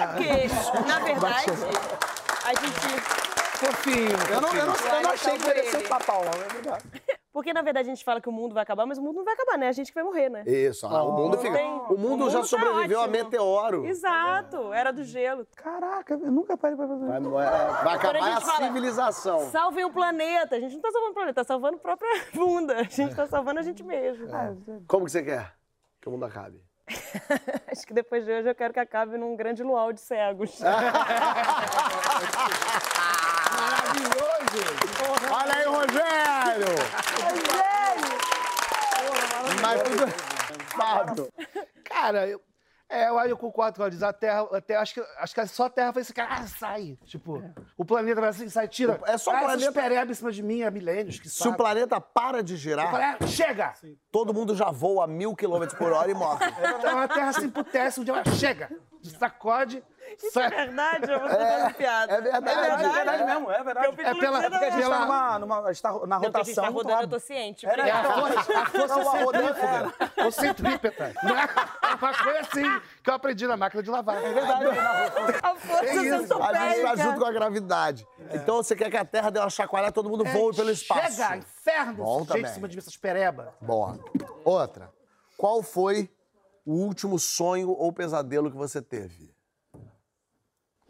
Porque, 0.72 0.88
na 0.88 1.00
verdade, 1.00 1.46
a 2.46 2.54
gente. 2.54 3.02
Fofinho. 3.62 4.18
Eu 4.32 4.42
não, 4.42 4.54
eu 4.56 4.66
não, 4.66 4.76
eu 4.76 5.02
não 5.04 5.10
achei 5.12 5.38
que 5.38 5.48
ia 5.48 5.72
ser 5.72 5.88
pra 5.88 6.00
Paula, 6.00 6.30
é 6.30 6.54
verdade. 6.54 6.84
Porque, 7.34 7.54
na 7.54 7.62
verdade, 7.62 7.88
a 7.90 7.94
gente 7.94 8.04
fala 8.04 8.20
que 8.20 8.28
o 8.28 8.32
mundo 8.32 8.54
vai 8.54 8.62
acabar, 8.64 8.86
mas 8.86 8.98
o 8.98 9.02
mundo 9.02 9.16
não 9.18 9.24
vai 9.24 9.34
acabar, 9.34 9.58
né? 9.58 9.70
A 9.70 9.72
gente 9.72 9.88
que 9.88 9.96
vai 9.96 10.04
morrer, 10.04 10.28
né? 10.30 10.44
Isso, 10.46 10.86
ah, 10.86 11.02
o 11.04 11.14
mundo 11.14 11.38
fica. 11.38 11.58
O 11.90 11.98
mundo 11.98 12.26
o 12.26 12.30
já 12.30 12.40
mundo 12.40 12.50
tá 12.50 12.58
sobreviveu 12.58 13.00
a 13.00 13.04
ótimo. 13.04 13.18
meteoro. 13.24 13.86
Exato, 13.86 14.74
era 14.74 14.92
do 14.92 15.04
gelo. 15.06 15.48
Caraca, 15.56 16.14
eu 16.14 16.32
nunca 16.32 16.58
parei 16.58 16.76
pra 16.76 16.88
fazer 16.88 17.06
Vai, 17.08 17.22
isso. 17.22 17.30
vai- 17.30 17.46
vai 17.50 17.94
a 17.94 17.96
acabar 17.96 18.18
a, 18.24 18.32
gente 18.32 18.46
fala- 18.46 18.58
civilização. 18.68 19.40
Salvem 19.50 19.86
o 19.86 19.92
planeta. 19.94 20.58
A 20.58 20.60
gente 20.60 20.74
não 20.76 20.82
tá 20.82 20.92
salvando 20.92 21.12
o 21.12 21.14
planeta, 21.14 21.36
tá 21.42 21.48
salvando 21.48 21.78
a 21.78 21.80
própria 21.80 22.10
bunda. 22.36 22.76
A 22.80 22.84
gente 22.84 23.16
tá 23.16 23.26
salvando 23.28 23.60
a 23.62 23.64
gente 23.64 23.82
mesmo. 23.82 24.28
Como 24.86 25.06
que 25.06 25.12
você 25.12 25.24
quer 25.24 25.54
que 26.02 26.10
o 26.10 26.12
mundo 26.12 26.26
acabe? 26.26 26.62
Acho 27.72 27.88
que 27.88 27.94
depois 27.94 28.26
de 28.26 28.32
hoje 28.34 28.50
eu 28.50 28.56
quero 28.56 28.74
que 28.74 28.80
acabe 28.80 29.18
num 29.18 29.38
grande 29.38 29.64
luau 29.64 29.94
de 29.94 30.02
cegos. 30.02 30.60
Olha 35.32 35.56
aí, 35.56 35.66
Rogério! 37.16 38.12
Mas 39.62 39.82
tudo... 39.84 40.32
Fábio. 40.72 41.32
Cara, 41.84 42.28
eu, 42.28 42.42
é, 42.92 43.08
eu, 43.08 43.18
eu 43.22 43.38
concordo 43.38 43.78
com 43.78 43.84
ela. 43.84 43.90
Diz, 43.90 44.04
a 44.04 44.12
Terra, 44.12 44.42
a 44.52 44.60
Terra 44.60 44.82
acho, 44.82 44.96
que, 44.96 45.02
acho 45.18 45.34
que 45.34 45.48
só 45.48 45.66
a 45.66 45.70
Terra 45.70 45.94
foi 45.94 46.02
esse 46.02 46.14
cara, 46.14 46.30
ah, 46.34 46.48
sai. 46.48 46.98
Tipo, 47.06 47.42
o 47.78 47.86
planeta 47.86 48.20
vai 48.20 48.30
assim, 48.30 48.50
sai, 48.50 48.68
tira. 48.68 49.00
É 49.06 49.18
só 49.18 49.32
o 49.32 49.36
ah, 49.36 49.40
planeta- 49.40 49.72
pereba 49.72 50.12
em 50.12 50.14
cima 50.14 50.32
de 50.32 50.44
mim 50.44 50.64
há 50.64 50.70
milênios, 50.70 51.18
que 51.18 51.30
Se 51.30 51.48
o 51.48 51.56
planeta 51.56 52.02
para 52.02 52.44
de 52.44 52.58
girar, 52.58 52.90
planeta... 52.90 53.28
Chega! 53.28 53.74
todo 54.12 54.34
mundo 54.34 54.56
já 54.56 54.70
voa 54.72 55.06
a 55.06 55.08
mil 55.08 55.34
quilômetros 55.34 55.78
por 55.78 55.94
hora 55.94 56.12
e 56.12 56.14
morre. 56.14 56.46
Então 56.80 57.00
a 57.00 57.08
Terra 57.08 57.32
se 57.32 57.46
emputece, 57.46 58.02
um 58.02 58.04
dia 58.04 58.14
ela 58.14 58.26
chega, 58.36 58.70
sacode, 59.18 59.82
É 60.12 60.30
sai. 60.32 60.50
verdade, 60.50 61.12
eu 61.12 61.20
vou 61.20 61.30
fazendo 61.30 61.74
piada. 61.76 62.14
é 62.14 62.22
verdade. 62.22 62.48
É 62.50 62.56
verdade, 62.56 62.84
é 62.84 62.92
verdade 62.92 63.24
mesmo, 63.26 63.52
é 63.52 63.64
verdade. 63.64 63.88
Eu 63.88 63.94
fico 63.94 64.08
É 64.10 64.14
pela- 64.16 64.40
iludindo 64.40 64.52
Porque 64.52 64.66
a 64.66 64.70
gente 64.72 64.82
pela- 64.82 64.98
tá 64.98 65.06
numa, 65.06 65.40
numa, 65.40 65.60
a 65.68 65.74
gente 65.74 65.82
tá 65.82 65.92
na 65.92 65.98
Não, 66.00 66.00
porque 66.08 66.14
a 66.16 66.44
gente 66.44 66.56
rotação. 66.56 66.64
tá 66.64 66.70
rodando, 66.70 67.02
eu 67.04 67.08
tô 67.08 67.20
ciente. 67.20 67.66
Era- 67.66 67.88
É 67.88 67.92
a 67.92 68.04
força, 68.04 68.40
a 68.60 68.66
força 68.66 68.88
Não, 68.88 69.10
a 69.10 69.24
rodando- 69.24 69.48
centrípeta. 69.56 70.24
Ou 70.24 70.32
centrípeta. 70.32 71.14
Não 71.24 71.38
é 71.38 71.50
uma 71.96 72.24
coisa 72.24 72.40
assim 72.40 72.82
que 73.04 73.10
eu 73.10 73.14
aprendi 73.14 73.48
na 73.48 73.58
máquina 73.58 73.84
de 73.84 73.90
lavar. 73.90 74.18
É 74.24 74.34
verdade. 74.34 74.66
A 75.44 75.56
força 75.56 75.86
É 75.86 75.90
isso, 75.96 76.00
a 76.00 76.04
gente 76.04 76.28
tá 76.28 76.36
centopédica. 76.36 76.98
junto 76.98 77.20
com 77.20 77.26
a 77.26 77.32
gravidade. 77.32 78.08
Então 78.32 78.56
você 78.58 78.76
quer 78.76 78.90
que 78.90 78.98
a 78.98 79.06
Terra 79.06 79.30
dê 79.30 79.40
uma 79.40 79.50
chacoalhada, 79.50 79.92
todo 79.94 80.10
mundo 80.10 80.24
voe 80.26 80.56
pelo 80.56 80.70
espaço. 80.72 81.16
Chega, 81.16 81.38
inferno, 81.38 81.94
Bom 82.04 82.26
também. 82.26 82.44
em 82.44 82.48
cima 82.48 82.68
de 82.68 82.76
mim, 82.76 82.80
essas 82.82 82.98
pereba. 82.98 83.54
Boa. 83.62 84.00
Outra. 84.44 84.92
Qual 85.38 85.62
foi 85.64 86.10
o 86.66 86.74
último 86.74 87.18
sonho 87.18 87.70
ou 87.72 87.92
pesadelo 87.92 88.52
que 88.52 88.58
você 88.58 88.82
teve? 88.82 89.31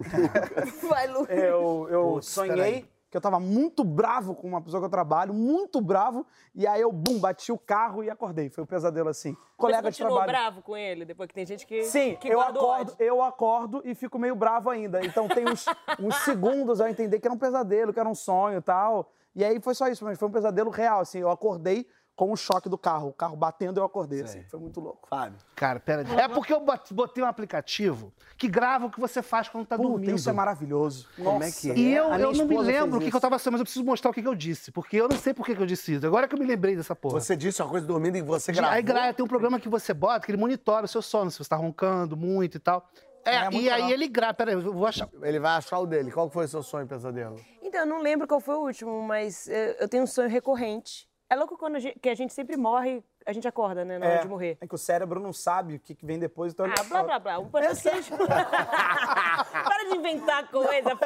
Vai, 0.89 1.07
Lu. 1.07 1.25
Eu, 1.25 1.87
eu 1.89 2.11
Putz, 2.13 2.27
sonhei 2.27 2.89
que 3.11 3.17
eu 3.17 3.21
tava 3.21 3.41
muito 3.41 3.83
bravo 3.83 4.33
com 4.33 4.47
uma 4.47 4.61
pessoa 4.61 4.79
que 4.79 4.85
eu 4.85 4.89
trabalho, 4.89 5.33
muito 5.33 5.81
bravo, 5.81 6.25
e 6.55 6.65
aí 6.65 6.79
eu, 6.79 6.93
bum, 6.93 7.19
bati 7.19 7.51
o 7.51 7.57
carro 7.57 8.01
e 8.01 8.09
acordei. 8.09 8.49
Foi 8.49 8.63
um 8.63 8.67
pesadelo 8.67 9.09
assim. 9.09 9.35
Colega 9.57 9.91
Você 9.91 9.97
de 9.97 9.97
trabalho. 9.97 10.31
bravo 10.31 10.61
com 10.61 10.77
ele? 10.77 11.03
Depois 11.03 11.27
que 11.27 11.33
tem 11.33 11.45
gente 11.45 11.67
que, 11.67 11.83
Sim, 11.83 12.15
que 12.15 12.29
eu 12.29 12.39
acordo, 12.39 12.65
ódio. 12.65 12.95
eu 12.99 13.21
acordo 13.21 13.81
e 13.83 13.93
fico 13.93 14.17
meio 14.17 14.33
bravo 14.33 14.69
ainda. 14.69 15.05
Então 15.05 15.27
tem 15.27 15.45
uns, 15.45 15.65
uns 15.99 16.15
segundos 16.23 16.79
a 16.79 16.85
eu 16.85 16.89
entender 16.91 17.19
que 17.19 17.27
era 17.27 17.35
um 17.35 17.37
pesadelo, 17.37 17.91
que 17.91 17.99
era 17.99 18.07
um 18.07 18.15
sonho 18.15 18.59
e 18.59 18.61
tal. 18.61 19.11
E 19.35 19.43
aí 19.43 19.59
foi 19.59 19.75
só 19.75 19.89
isso, 19.89 20.05
mas 20.05 20.17
foi 20.17 20.29
um 20.29 20.31
pesadelo 20.31 20.69
real, 20.69 21.01
assim. 21.01 21.19
Eu 21.19 21.29
acordei 21.29 21.85
com 22.15 22.31
o 22.31 22.35
choque 22.35 22.69
do 22.69 22.77
carro. 22.77 23.07
O 23.09 23.13
carro 23.13 23.35
batendo 23.35 23.79
eu 23.79 23.83
acordei, 23.83 24.21
assim. 24.21 24.43
Foi 24.43 24.59
muito 24.59 24.79
louco. 24.79 25.07
Fábio. 25.09 25.37
Cara, 25.55 25.79
pera 25.79 26.01
aí. 26.07 26.15
É 26.19 26.27
porque 26.27 26.53
eu 26.53 26.59
bot- 26.59 26.93
botei 26.93 27.23
um 27.23 27.27
aplicativo 27.27 28.13
que 28.37 28.47
grava 28.47 28.85
o 28.85 28.89
que 28.91 28.99
você 28.99 29.21
faz 29.21 29.49
quando 29.49 29.65
tá 29.65 29.75
Puta, 29.77 29.89
dormindo. 29.89 30.15
isso 30.15 30.29
é 30.29 30.33
maravilhoso. 30.33 31.07
Como 31.15 31.43
é 31.43 31.51
que 31.51 31.71
é? 31.71 31.75
E 31.75 31.93
eu, 31.93 32.05
eu 32.13 32.33
não 32.33 32.45
me 32.45 32.57
lembro 32.59 32.99
o 32.99 33.01
que, 33.01 33.09
que 33.09 33.15
eu 33.15 33.21
tava 33.21 33.39
sonhando, 33.39 33.53
mas 33.53 33.61
eu 33.61 33.65
preciso 33.65 33.85
mostrar 33.85 34.11
o 34.11 34.13
que, 34.13 34.21
que 34.21 34.27
eu 34.27 34.35
disse. 34.35 34.71
Porque 34.71 34.97
eu 34.97 35.07
não 35.07 35.17
sei 35.17 35.33
por 35.33 35.45
que, 35.45 35.55
que 35.55 35.61
eu 35.61 35.65
disse 35.65 35.93
isso. 35.95 36.05
Agora 36.05 36.27
que 36.27 36.35
eu 36.35 36.39
me 36.39 36.45
lembrei 36.45 36.75
dessa 36.75 36.95
porra. 36.95 37.19
Você 37.19 37.35
disse 37.35 37.61
uma 37.61 37.69
coisa 37.69 37.85
dormindo 37.87 38.17
e 38.17 38.21
você 38.21 38.51
gravou. 38.51 38.75
Aí 38.75 38.81
gra- 38.83 39.13
tem 39.13 39.25
um 39.25 39.27
programa 39.27 39.59
que 39.59 39.69
você 39.69 39.93
bota 39.93 40.25
que 40.25 40.31
ele 40.31 40.37
monitora 40.39 40.85
o 40.85 40.87
seu 40.87 41.01
sono, 41.01 41.31
se 41.31 41.39
você 41.39 41.49
tá 41.49 41.55
roncando 41.55 42.15
muito 42.17 42.55
e 42.57 42.59
tal. 42.59 42.87
É, 43.23 43.35
É, 43.35 43.43
muito 43.45 43.57
e 43.63 43.69
aí 43.69 43.75
legal. 43.81 43.91
ele 43.91 44.07
grava. 44.07 44.33
Peraí, 44.33 44.53
eu 44.55 44.73
vou 44.73 44.85
achar. 44.87 45.07
Ele 45.21 45.39
vai 45.39 45.51
achar 45.57 45.77
o 45.79 45.85
dele. 45.85 46.11
Qual 46.11 46.29
foi 46.29 46.45
o 46.45 46.47
seu 46.47 46.63
sonho 46.63 46.87
pesadelo? 46.87 47.35
Então, 47.61 47.81
eu 47.81 47.85
não 47.85 48.01
lembro 48.01 48.27
qual 48.27 48.39
foi 48.41 48.55
o 48.55 48.61
último, 48.65 49.01
mas 49.03 49.47
eu 49.79 49.87
tenho 49.87 50.03
um 50.03 50.07
sonho 50.07 50.27
recorrente. 50.29 51.07
É 51.31 51.35
louco 51.37 51.57
quando 51.57 51.77
a 51.77 51.79
gente, 51.79 51.97
que 51.97 52.09
a 52.09 52.13
gente 52.13 52.33
sempre 52.33 52.57
morre, 52.57 53.01
a 53.25 53.31
gente 53.31 53.47
acorda, 53.47 53.85
né, 53.85 53.97
na 53.97 54.05
hora 54.05 54.21
de 54.21 54.27
morrer. 54.27 54.57
É 54.59 54.67
que 54.67 54.75
o 54.75 54.77
cérebro 54.77 55.17
não 55.17 55.31
sabe 55.31 55.75
o 55.75 55.79
que, 55.79 55.95
que 55.95 56.05
vem 56.05 56.19
depois, 56.19 56.51
então 56.51 56.65
ele 56.65 56.75
Ah, 56.77 56.83
blá, 56.83 57.03
blá, 57.03 57.19
blá. 57.19 57.39
Um 57.39 57.49
gente... 57.73 58.11
Para 58.19 59.89
de 59.89 59.95
inventar 59.95 60.51
coisa. 60.51 60.89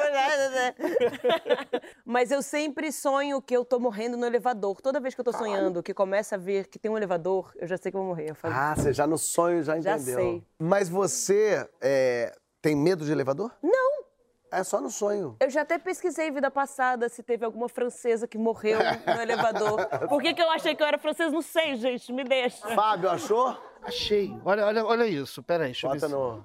Mas 2.04 2.32
eu 2.32 2.42
sempre 2.42 2.90
sonho 2.90 3.40
que 3.40 3.56
eu 3.56 3.64
tô 3.64 3.78
morrendo 3.78 4.16
no 4.16 4.26
elevador. 4.26 4.82
Toda 4.82 4.98
vez 4.98 5.14
que 5.14 5.20
eu 5.20 5.24
tô 5.24 5.32
sonhando, 5.32 5.80
que 5.80 5.94
começa 5.94 6.34
a 6.34 6.38
ver 6.38 6.66
que 6.66 6.76
tem 6.76 6.90
um 6.90 6.96
elevador, 6.96 7.52
eu 7.54 7.68
já 7.68 7.76
sei 7.76 7.92
que 7.92 7.96
eu 7.96 8.00
vou 8.00 8.08
morrer. 8.08 8.30
Eu 8.30 8.34
falo, 8.34 8.52
Ah, 8.52 8.74
você 8.74 8.92
já 8.92 9.06
no 9.06 9.18
sonho 9.18 9.62
já 9.62 9.78
Já 9.78 9.94
entendeu. 9.94 10.18
sei. 10.18 10.44
Mas 10.58 10.88
você 10.88 11.70
é, 11.80 12.36
tem 12.60 12.74
medo 12.74 13.04
de 13.04 13.12
elevador? 13.12 13.52
não! 13.62 14.05
É 14.56 14.64
só 14.64 14.80
no 14.80 14.90
sonho. 14.90 15.36
Eu 15.38 15.50
já 15.50 15.60
até 15.60 15.76
pesquisei 15.78 16.30
vida 16.30 16.50
passada 16.50 17.10
se 17.10 17.22
teve 17.22 17.44
alguma 17.44 17.68
francesa 17.68 18.26
que 18.26 18.38
morreu 18.38 18.78
no 19.06 19.20
elevador. 19.20 19.84
Por 20.08 20.22
que, 20.22 20.32
que 20.32 20.40
eu 20.40 20.50
achei 20.50 20.74
que 20.74 20.82
eu 20.82 20.86
era 20.86 20.96
francesa? 20.96 21.30
Não 21.30 21.42
sei, 21.42 21.76
gente. 21.76 22.10
Me 22.10 22.24
deixa. 22.24 22.66
Fábio, 22.68 23.10
achou? 23.10 23.54
Achei. 23.82 24.34
Olha, 24.46 24.64
olha, 24.64 24.82
olha 24.86 25.06
isso. 25.06 25.42
Peraí, 25.42 25.66
deixa 25.72 25.86
eu 25.86 25.90
Bota 25.90 26.00
ver. 26.08 26.08
se- 26.08 26.18
no... 26.18 26.44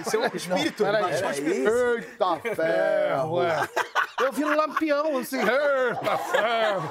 Isso 0.00 0.16
é 0.16 0.18
um 0.20 0.26
espírito. 0.36 0.84
Peraí, 0.84 1.02
mas- 1.02 1.40
peraí. 1.40 1.66
Eita 1.66 2.54
ferro! 2.54 3.34
Ué. 3.38 3.68
Eu 4.20 4.32
vi 4.32 4.44
um 4.44 4.54
lampião, 4.54 5.18
assim. 5.18 5.40
Eita, 5.40 6.18
ferro. 6.18 6.90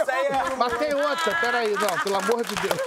Isso 0.00 0.10
aí 0.10 0.26
é... 0.26 0.56
Mas 0.56 0.78
tem 0.78 0.94
outra, 0.94 1.34
peraí, 1.38 1.74
não, 1.74 1.98
pelo 2.02 2.16
amor 2.16 2.42
de 2.44 2.54
Deus. 2.54 2.78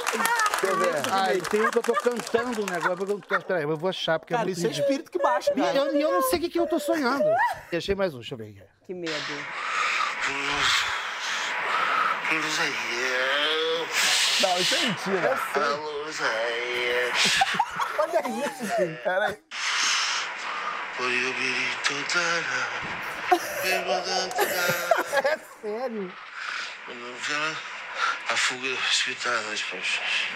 Deixa 0.66 0.98
eu 0.98 1.04
ver. 1.04 1.14
Ai, 1.14 1.42
tem 1.42 1.62
um 1.62 1.72
que 1.72 1.78
eu 1.78 1.84
tô 1.84 1.94
cantando 1.94 2.62
um 2.62 2.66
negócio. 2.66 3.06
eu 3.32 3.40
Peraí, 3.42 3.64
eu 3.64 3.78
vou 3.78 3.90
achar, 3.90 4.20
porque 4.20 4.34
Cara, 4.34 4.48
é 4.48 4.52
isso 4.52 4.62
muito 4.62 4.78
é 4.78 4.82
espírito 4.82 5.12
que 5.12 5.20
baixa, 5.20 5.52
E 5.56 5.62
cara. 5.62 5.78
eu, 5.78 5.96
e 5.96 6.02
eu 6.02 6.12
não 6.12 6.22
sei 6.24 6.40
o 6.40 6.42
que, 6.42 6.50
que 6.50 6.60
eu 6.60 6.68
tô 6.68 6.80
sonhando. 6.80 7.26
E 7.72 7.78
achei 7.78 7.94
mais 7.96 8.14
um, 8.14 8.20
deixa 8.20 8.34
eu 8.34 8.38
ver. 8.38 8.50
aqui. 8.50 8.62
Que 8.88 8.94
medo. 8.94 9.14
Não, 14.42 14.58
isso 14.60 14.76
é 14.76 14.80
mentira. 14.80 15.40
Olha 18.00 18.28
isso, 18.28 18.66
gente. 18.78 19.02
Peraí. 19.04 19.38
É 25.26 25.40
sério? 25.62 26.12
A 28.30 28.36
fuga 28.36 28.76
precipitada 28.76 29.42
das 29.50 29.62
paixões. 29.64 30.30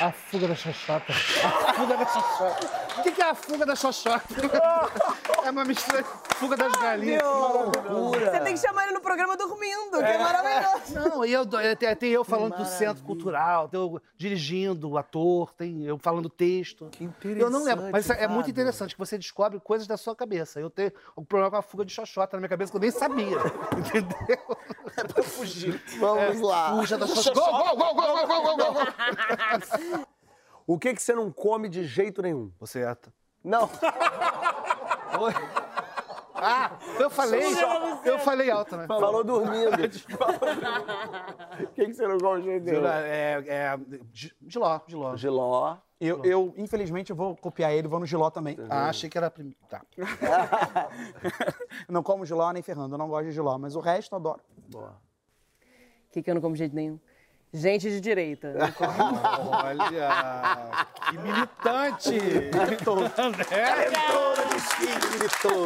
A 0.00 0.12
fuga 0.12 0.48
da 0.48 0.54
xoxota. 0.54 1.12
A 1.12 1.74
fuga 1.74 1.96
da 1.96 2.06
xoxota. 2.06 2.70
O 2.98 3.02
que, 3.02 3.12
que 3.12 3.22
é 3.22 3.30
a 3.30 3.34
fuga 3.34 3.66
da 3.66 3.74
xoxota? 3.76 4.24
É 5.44 5.50
uma 5.50 5.64
mistura 5.64 6.02
de 6.02 6.08
fuga 6.36 6.56
das 6.56 6.72
galinhas. 6.72 7.22
Você 7.22 8.40
tem 8.40 8.54
que 8.54 8.60
chamar 8.60 8.84
ele 8.84 8.92
no 8.92 9.00
programa 9.00 9.36
dormindo, 9.36 9.98
que 9.98 10.04
é 10.04 10.18
maravilhoso. 10.18 10.94
Não, 10.94 11.24
e 11.24 11.32
eu, 11.32 11.44
tem, 11.76 11.96
tem 11.96 12.10
eu 12.10 12.24
falando 12.24 12.56
do 12.56 12.64
centro 12.64 13.02
cultural, 13.04 13.68
tem 13.68 13.80
eu 13.80 14.00
dirigindo, 14.16 14.90
o 14.90 14.98
ator, 14.98 15.52
tem 15.54 15.84
eu 15.84 15.98
falando 15.98 16.28
texto. 16.28 16.88
Que 16.92 17.10
Eu 17.24 17.50
não 17.50 17.64
lembro, 17.64 17.90
mas 17.90 18.08
é 18.10 18.28
muito 18.28 18.50
interessante 18.50 18.94
que 18.94 18.98
você 18.98 19.18
descobre 19.18 19.58
coisas 19.60 19.86
da 19.86 19.96
sua 19.96 20.14
cabeça. 20.14 20.60
Eu 20.60 20.70
tenho 20.70 20.92
um 21.16 21.24
problema 21.24 21.50
com 21.50 21.56
a 21.56 21.62
fuga 21.62 21.84
de 21.84 21.92
xoxota 21.92 22.36
na 22.36 22.40
minha 22.40 22.48
cabeça 22.48 22.70
que 22.70 22.76
eu 22.76 22.80
nem 22.80 22.90
sabia. 22.90 23.38
Entendeu? 23.76 24.58
Vamos 26.00 26.40
lá. 26.40 26.76
Fuja 26.76 26.98
da 26.98 27.06
xoxota. 27.06 27.40
Gol, 27.40 27.76
gol, 27.76 27.76
gol, 27.76 27.94
gol, 27.94 28.26
gol, 28.26 28.26
gol, 28.26 28.56
gol, 28.56 28.72
gol. 28.74 30.06
O 30.66 30.78
que, 30.78 30.94
que 30.94 31.02
você 31.02 31.14
não 31.14 31.30
come 31.30 31.68
de 31.68 31.84
jeito 31.84 32.22
nenhum? 32.22 32.50
Você 32.58 32.80
é. 32.80 32.96
Não. 33.42 33.68
Ah, 36.36 36.72
eu 36.98 37.08
falei. 37.08 37.40
Eu 38.04 38.18
falei 38.18 38.50
alto, 38.50 38.76
né? 38.76 38.86
Falou 38.86 39.22
dormindo. 39.24 39.70
O 41.62 41.66
que, 41.68 41.86
que 41.86 41.94
você 41.94 42.06
não 42.08 42.18
come 42.18 42.40
de 42.42 42.46
jeito 42.48 42.64
nenhum? 42.64 42.86
É, 42.86 43.44
é, 43.46 43.78
Gi- 44.12 44.34
Giló, 44.46 44.80
Giló. 44.86 45.16
Giló. 45.16 45.76
Eu, 46.00 46.22
eu, 46.24 46.52
infelizmente, 46.58 47.12
vou 47.12 47.34
copiar 47.36 47.72
ele, 47.72 47.88
vou 47.88 48.00
no 48.00 48.04
Giló 48.04 48.28
também. 48.30 48.58
Ah, 48.68 48.88
achei 48.88 49.08
que 49.08 49.16
era. 49.16 49.32
Tá. 49.70 49.80
não 51.88 52.02
como 52.02 52.26
Giló 52.26 52.50
nem 52.52 52.62
ferrando, 52.62 52.94
eu 52.94 52.98
não 52.98 53.08
gosto 53.08 53.26
de 53.26 53.32
Giló, 53.32 53.56
mas 53.56 53.74
o 53.76 53.80
resto 53.80 54.12
eu 54.12 54.16
adoro. 54.18 54.40
Boa. 54.70 54.96
O 56.14 56.16
que, 56.16 56.22
que 56.22 56.30
eu 56.30 56.34
não 56.34 56.40
como 56.40 56.54
de 56.54 56.60
jeito 56.60 56.76
nenhum? 56.76 56.96
Gente 57.52 57.90
de 57.90 58.00
direita. 58.00 58.52
Não. 58.52 58.68
Olha, 59.50 60.86
que 61.08 61.18
militante! 61.18 62.20
Toda 62.84 64.44
de 64.46 64.60
chique, 64.60 65.18
gritou. 65.18 65.64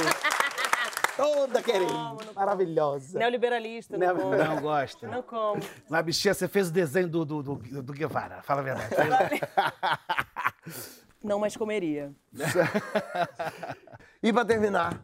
Toda 1.19 1.63
querendo. 1.63 2.33
Maravilhosa. 2.35 3.19
Neoliberalista, 3.19 3.99
não 3.99 4.07
Neo- 4.07 4.17
como. 4.17 4.37
Não 4.37 4.61
gosta. 4.63 5.07
Não 5.07 5.23
como. 5.23 5.63
Mas, 5.87 6.05
bichinha, 6.07 6.33
você 6.33 6.49
fez 6.49 6.71
o 6.71 6.73
desenho 6.73 7.09
do, 7.09 7.27
do, 7.27 7.43
do, 7.43 7.83
do 7.83 7.93
Guevara, 7.93 8.41
fala 8.41 8.63
a 8.63 8.65
verdade. 8.65 8.95
Não 11.23 11.39
mais 11.39 11.55
comeria. 11.59 12.11
E 14.21 14.33
pra 14.33 14.45
terminar, 14.45 14.99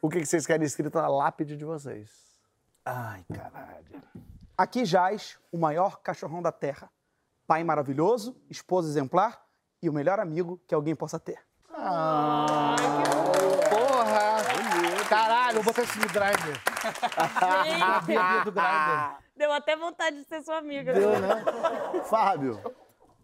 o 0.00 0.08
que 0.08 0.24
vocês 0.24 0.46
querem 0.46 0.64
escrito 0.64 0.94
na 0.96 1.08
lápide 1.08 1.58
de 1.58 1.64
vocês? 1.66 2.08
Ai, 2.86 3.22
caralho. 3.34 3.84
Aqui 4.56 4.84
jaz 4.84 5.38
o 5.52 5.58
maior 5.58 5.98
cachorrão 6.00 6.40
da 6.42 6.50
terra. 6.52 6.90
Pai 7.46 7.62
maravilhoso, 7.62 8.36
esposa 8.50 8.88
exemplar 8.88 9.40
e 9.82 9.88
o 9.88 9.92
melhor 9.92 10.18
amigo 10.18 10.60
que 10.66 10.74
alguém 10.74 10.96
possa 10.96 11.18
ter. 11.18 11.38
Porra! 13.68 14.36
Caralho, 15.08 15.58
eu 15.58 15.62
vou 15.62 15.72
botar 15.72 15.82
isso 15.82 15.98
no 16.00 16.06
Grindr. 16.08 16.60
A 17.82 18.00
do 18.44 18.52
Grindr. 18.52 19.18
Deu 19.36 19.52
até 19.52 19.76
vontade 19.76 20.16
de 20.16 20.24
ser 20.24 20.42
sua 20.42 20.56
amiga. 20.58 20.92
Fábio. 22.04 22.60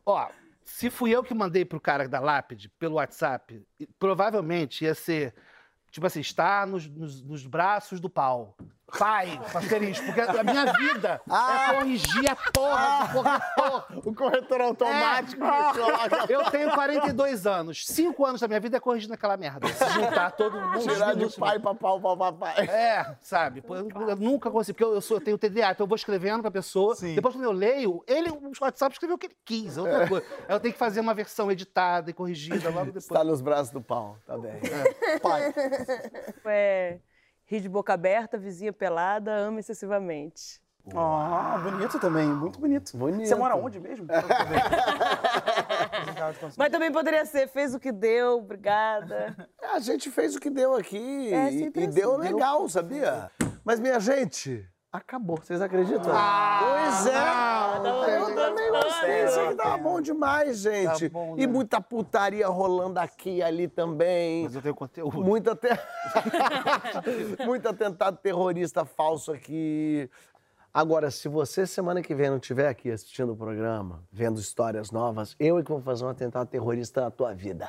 Ó, 0.04 0.28
se 0.62 0.90
fui 0.90 1.10
eu 1.10 1.24
que 1.24 1.32
mandei 1.34 1.64
pro 1.64 1.80
cara 1.80 2.06
da 2.08 2.20
lápide 2.20 2.68
pelo 2.68 2.96
WhatsApp, 2.96 3.66
provavelmente 3.98 4.84
ia 4.84 4.94
ser, 4.94 5.34
tipo 5.90 6.06
assim, 6.06 6.20
está 6.20 6.66
nos, 6.66 6.86
nos- 6.86 7.22
nos 7.22 7.46
braços 7.46 7.98
do 7.98 8.10
pau. 8.10 8.56
Pai, 8.98 9.40
asterisco, 9.54 10.04
porque 10.04 10.20
a 10.20 10.44
minha 10.44 10.72
vida 10.74 11.20
é 11.26 11.74
corrigir 11.74 12.30
a 12.30 12.36
porra 12.36 13.08
do 13.08 13.22
corretor. 13.22 14.02
O 14.04 14.14
corretor 14.14 14.60
automático. 14.60 15.42
É. 15.44 16.26
Eu 16.28 16.44
tenho 16.50 16.70
42 16.72 17.46
anos. 17.46 17.86
Cinco 17.86 18.26
anos 18.26 18.40
da 18.40 18.48
minha 18.48 18.60
vida 18.60 18.76
é 18.76 18.80
corrigindo 18.80 19.14
aquela 19.14 19.36
merda. 19.36 19.68
Se 19.68 19.88
juntar 19.90 20.32
todo 20.32 20.60
mundo. 20.60 20.80
Tirar 20.80 21.14
de 21.14 21.28
pai 21.36 21.58
pra 21.58 21.74
pau, 21.74 22.00
pau, 22.00 22.16
papai. 22.16 22.66
É, 22.66 23.14
sabe? 23.20 23.62
Eu, 23.66 24.08
eu 24.08 24.16
nunca 24.16 24.50
consigo, 24.50 24.74
porque 24.76 24.84
eu, 24.84 24.94
eu, 24.94 25.00
sou, 25.00 25.18
eu 25.18 25.20
tenho 25.24 25.38
TDA, 25.38 25.70
então 25.70 25.84
eu 25.84 25.86
vou 25.88 25.96
escrevendo 25.96 26.42
pra 26.42 26.50
pessoa. 26.50 26.94
Depois, 26.96 27.34
quando 27.34 27.44
eu 27.44 27.52
leio, 27.52 28.02
ele, 28.06 28.30
o 28.30 28.52
WhatsApp, 28.60 28.94
escreveu 28.94 29.16
o 29.16 29.18
que 29.18 29.26
ele 29.26 29.36
quis. 29.44 29.76
é 29.78 29.80
outra 29.80 30.08
coisa. 30.08 30.26
Aí 30.48 30.54
eu 30.54 30.60
tenho 30.60 30.72
que 30.72 30.78
fazer 30.78 31.00
uma 31.00 31.14
versão 31.14 31.50
editada 31.50 32.10
e 32.10 32.14
corrigida 32.14 32.68
logo 32.70 32.86
depois. 32.86 33.04
Está 33.04 33.24
nos 33.24 33.40
braços 33.40 33.72
do 33.72 33.80
pau, 33.80 34.18
tá 34.26 34.36
bem. 34.36 34.60
Pai. 35.22 35.54
É, 36.44 36.98
rir 37.52 37.60
de 37.60 37.68
boca 37.68 37.92
aberta, 37.92 38.38
vizinha 38.38 38.72
pelada, 38.72 39.30
ama 39.30 39.60
excessivamente. 39.60 40.58
Ó, 40.94 41.58
bonito 41.58 41.98
também, 42.00 42.26
muito 42.26 42.58
bonito. 42.58 42.96
Bonito. 42.96 43.28
Você 43.28 43.34
mora 43.34 43.54
onde 43.54 43.78
mesmo? 43.78 44.06
Mas 46.56 46.70
também 46.70 46.90
poderia 46.90 47.26
ser, 47.26 47.46
fez 47.48 47.74
o 47.74 47.78
que 47.78 47.92
deu, 47.92 48.38
obrigada. 48.38 49.36
A 49.70 49.78
gente 49.78 50.10
fez 50.10 50.34
o 50.34 50.40
que 50.40 50.48
deu 50.48 50.74
aqui 50.74 51.30
É, 51.32 51.52
e, 51.52 51.64
e 51.64 51.68
assim. 51.68 51.90
deu 51.90 52.16
legal, 52.16 52.66
sabia? 52.68 53.30
Mas, 53.64 53.78
minha 53.78 54.00
gente, 54.00 54.66
acabou. 54.90 55.36
Vocês 55.36 55.60
acreditam? 55.60 56.10
pois 56.10 57.06
é. 57.06 57.76
eu 57.76 57.82
também 57.82 58.34
Isso 59.06 59.40
aqui 59.40 59.54
tava 59.56 59.78
bom 59.78 60.00
demais, 60.00 60.58
gente. 60.58 61.08
Tá 61.08 61.12
bom, 61.12 61.34
E 61.36 61.46
né? 61.46 61.52
muita 61.52 61.80
putaria 61.80 62.46
rolando 62.48 62.98
aqui 62.98 63.36
e 63.36 63.42
ali 63.42 63.68
também. 63.68 64.44
Mas 64.44 64.54
eu 64.54 64.62
tenho 64.62 64.74
conteúdo. 64.74 65.22
Muita, 65.22 65.54
te... 65.54 65.68
Muito 67.44 67.68
atentado 67.68 68.16
terrorista 68.18 68.84
falso 68.84 69.32
aqui. 69.32 70.08
Agora, 70.74 71.10
se 71.10 71.28
você 71.28 71.66
semana 71.66 72.00
que 72.00 72.14
vem 72.14 72.30
não 72.30 72.38
estiver 72.38 72.66
aqui 72.66 72.90
assistindo 72.90 73.34
o 73.34 73.36
programa, 73.36 74.02
vendo 74.10 74.40
histórias 74.40 74.90
novas, 74.90 75.36
eu 75.38 75.58
é 75.58 75.62
que 75.62 75.68
vou 75.68 75.82
fazer 75.82 76.02
um 76.06 76.08
atentado 76.08 76.48
terrorista 76.48 77.02
na 77.02 77.10
tua 77.10 77.34
vida. 77.34 77.68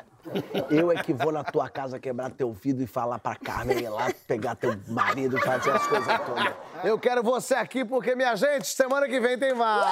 Eu 0.69 0.89
é 0.89 0.95
que 1.03 1.11
vou 1.13 1.29
na 1.29 1.43
tua 1.43 1.67
casa 1.69 1.99
quebrar 1.99 2.31
teu 2.31 2.53
vidro 2.53 2.81
e 2.81 2.87
falar 2.87 3.19
pra 3.19 3.35
Carmen 3.35 3.77
ir 3.77 3.89
lá 3.89 4.09
pegar 4.25 4.55
teu 4.55 4.73
marido 4.87 5.37
fazer 5.41 5.71
as 5.71 5.85
coisas 5.85 6.17
todas. 6.25 6.53
Eu 6.81 6.97
quero 6.97 7.21
você 7.21 7.55
aqui 7.55 7.83
porque, 7.83 8.15
minha 8.15 8.37
gente, 8.37 8.67
semana 8.67 9.05
que 9.05 9.19
vem 9.19 9.37
tem 9.37 9.53
mais. 9.53 9.85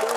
Vamos 0.00 0.13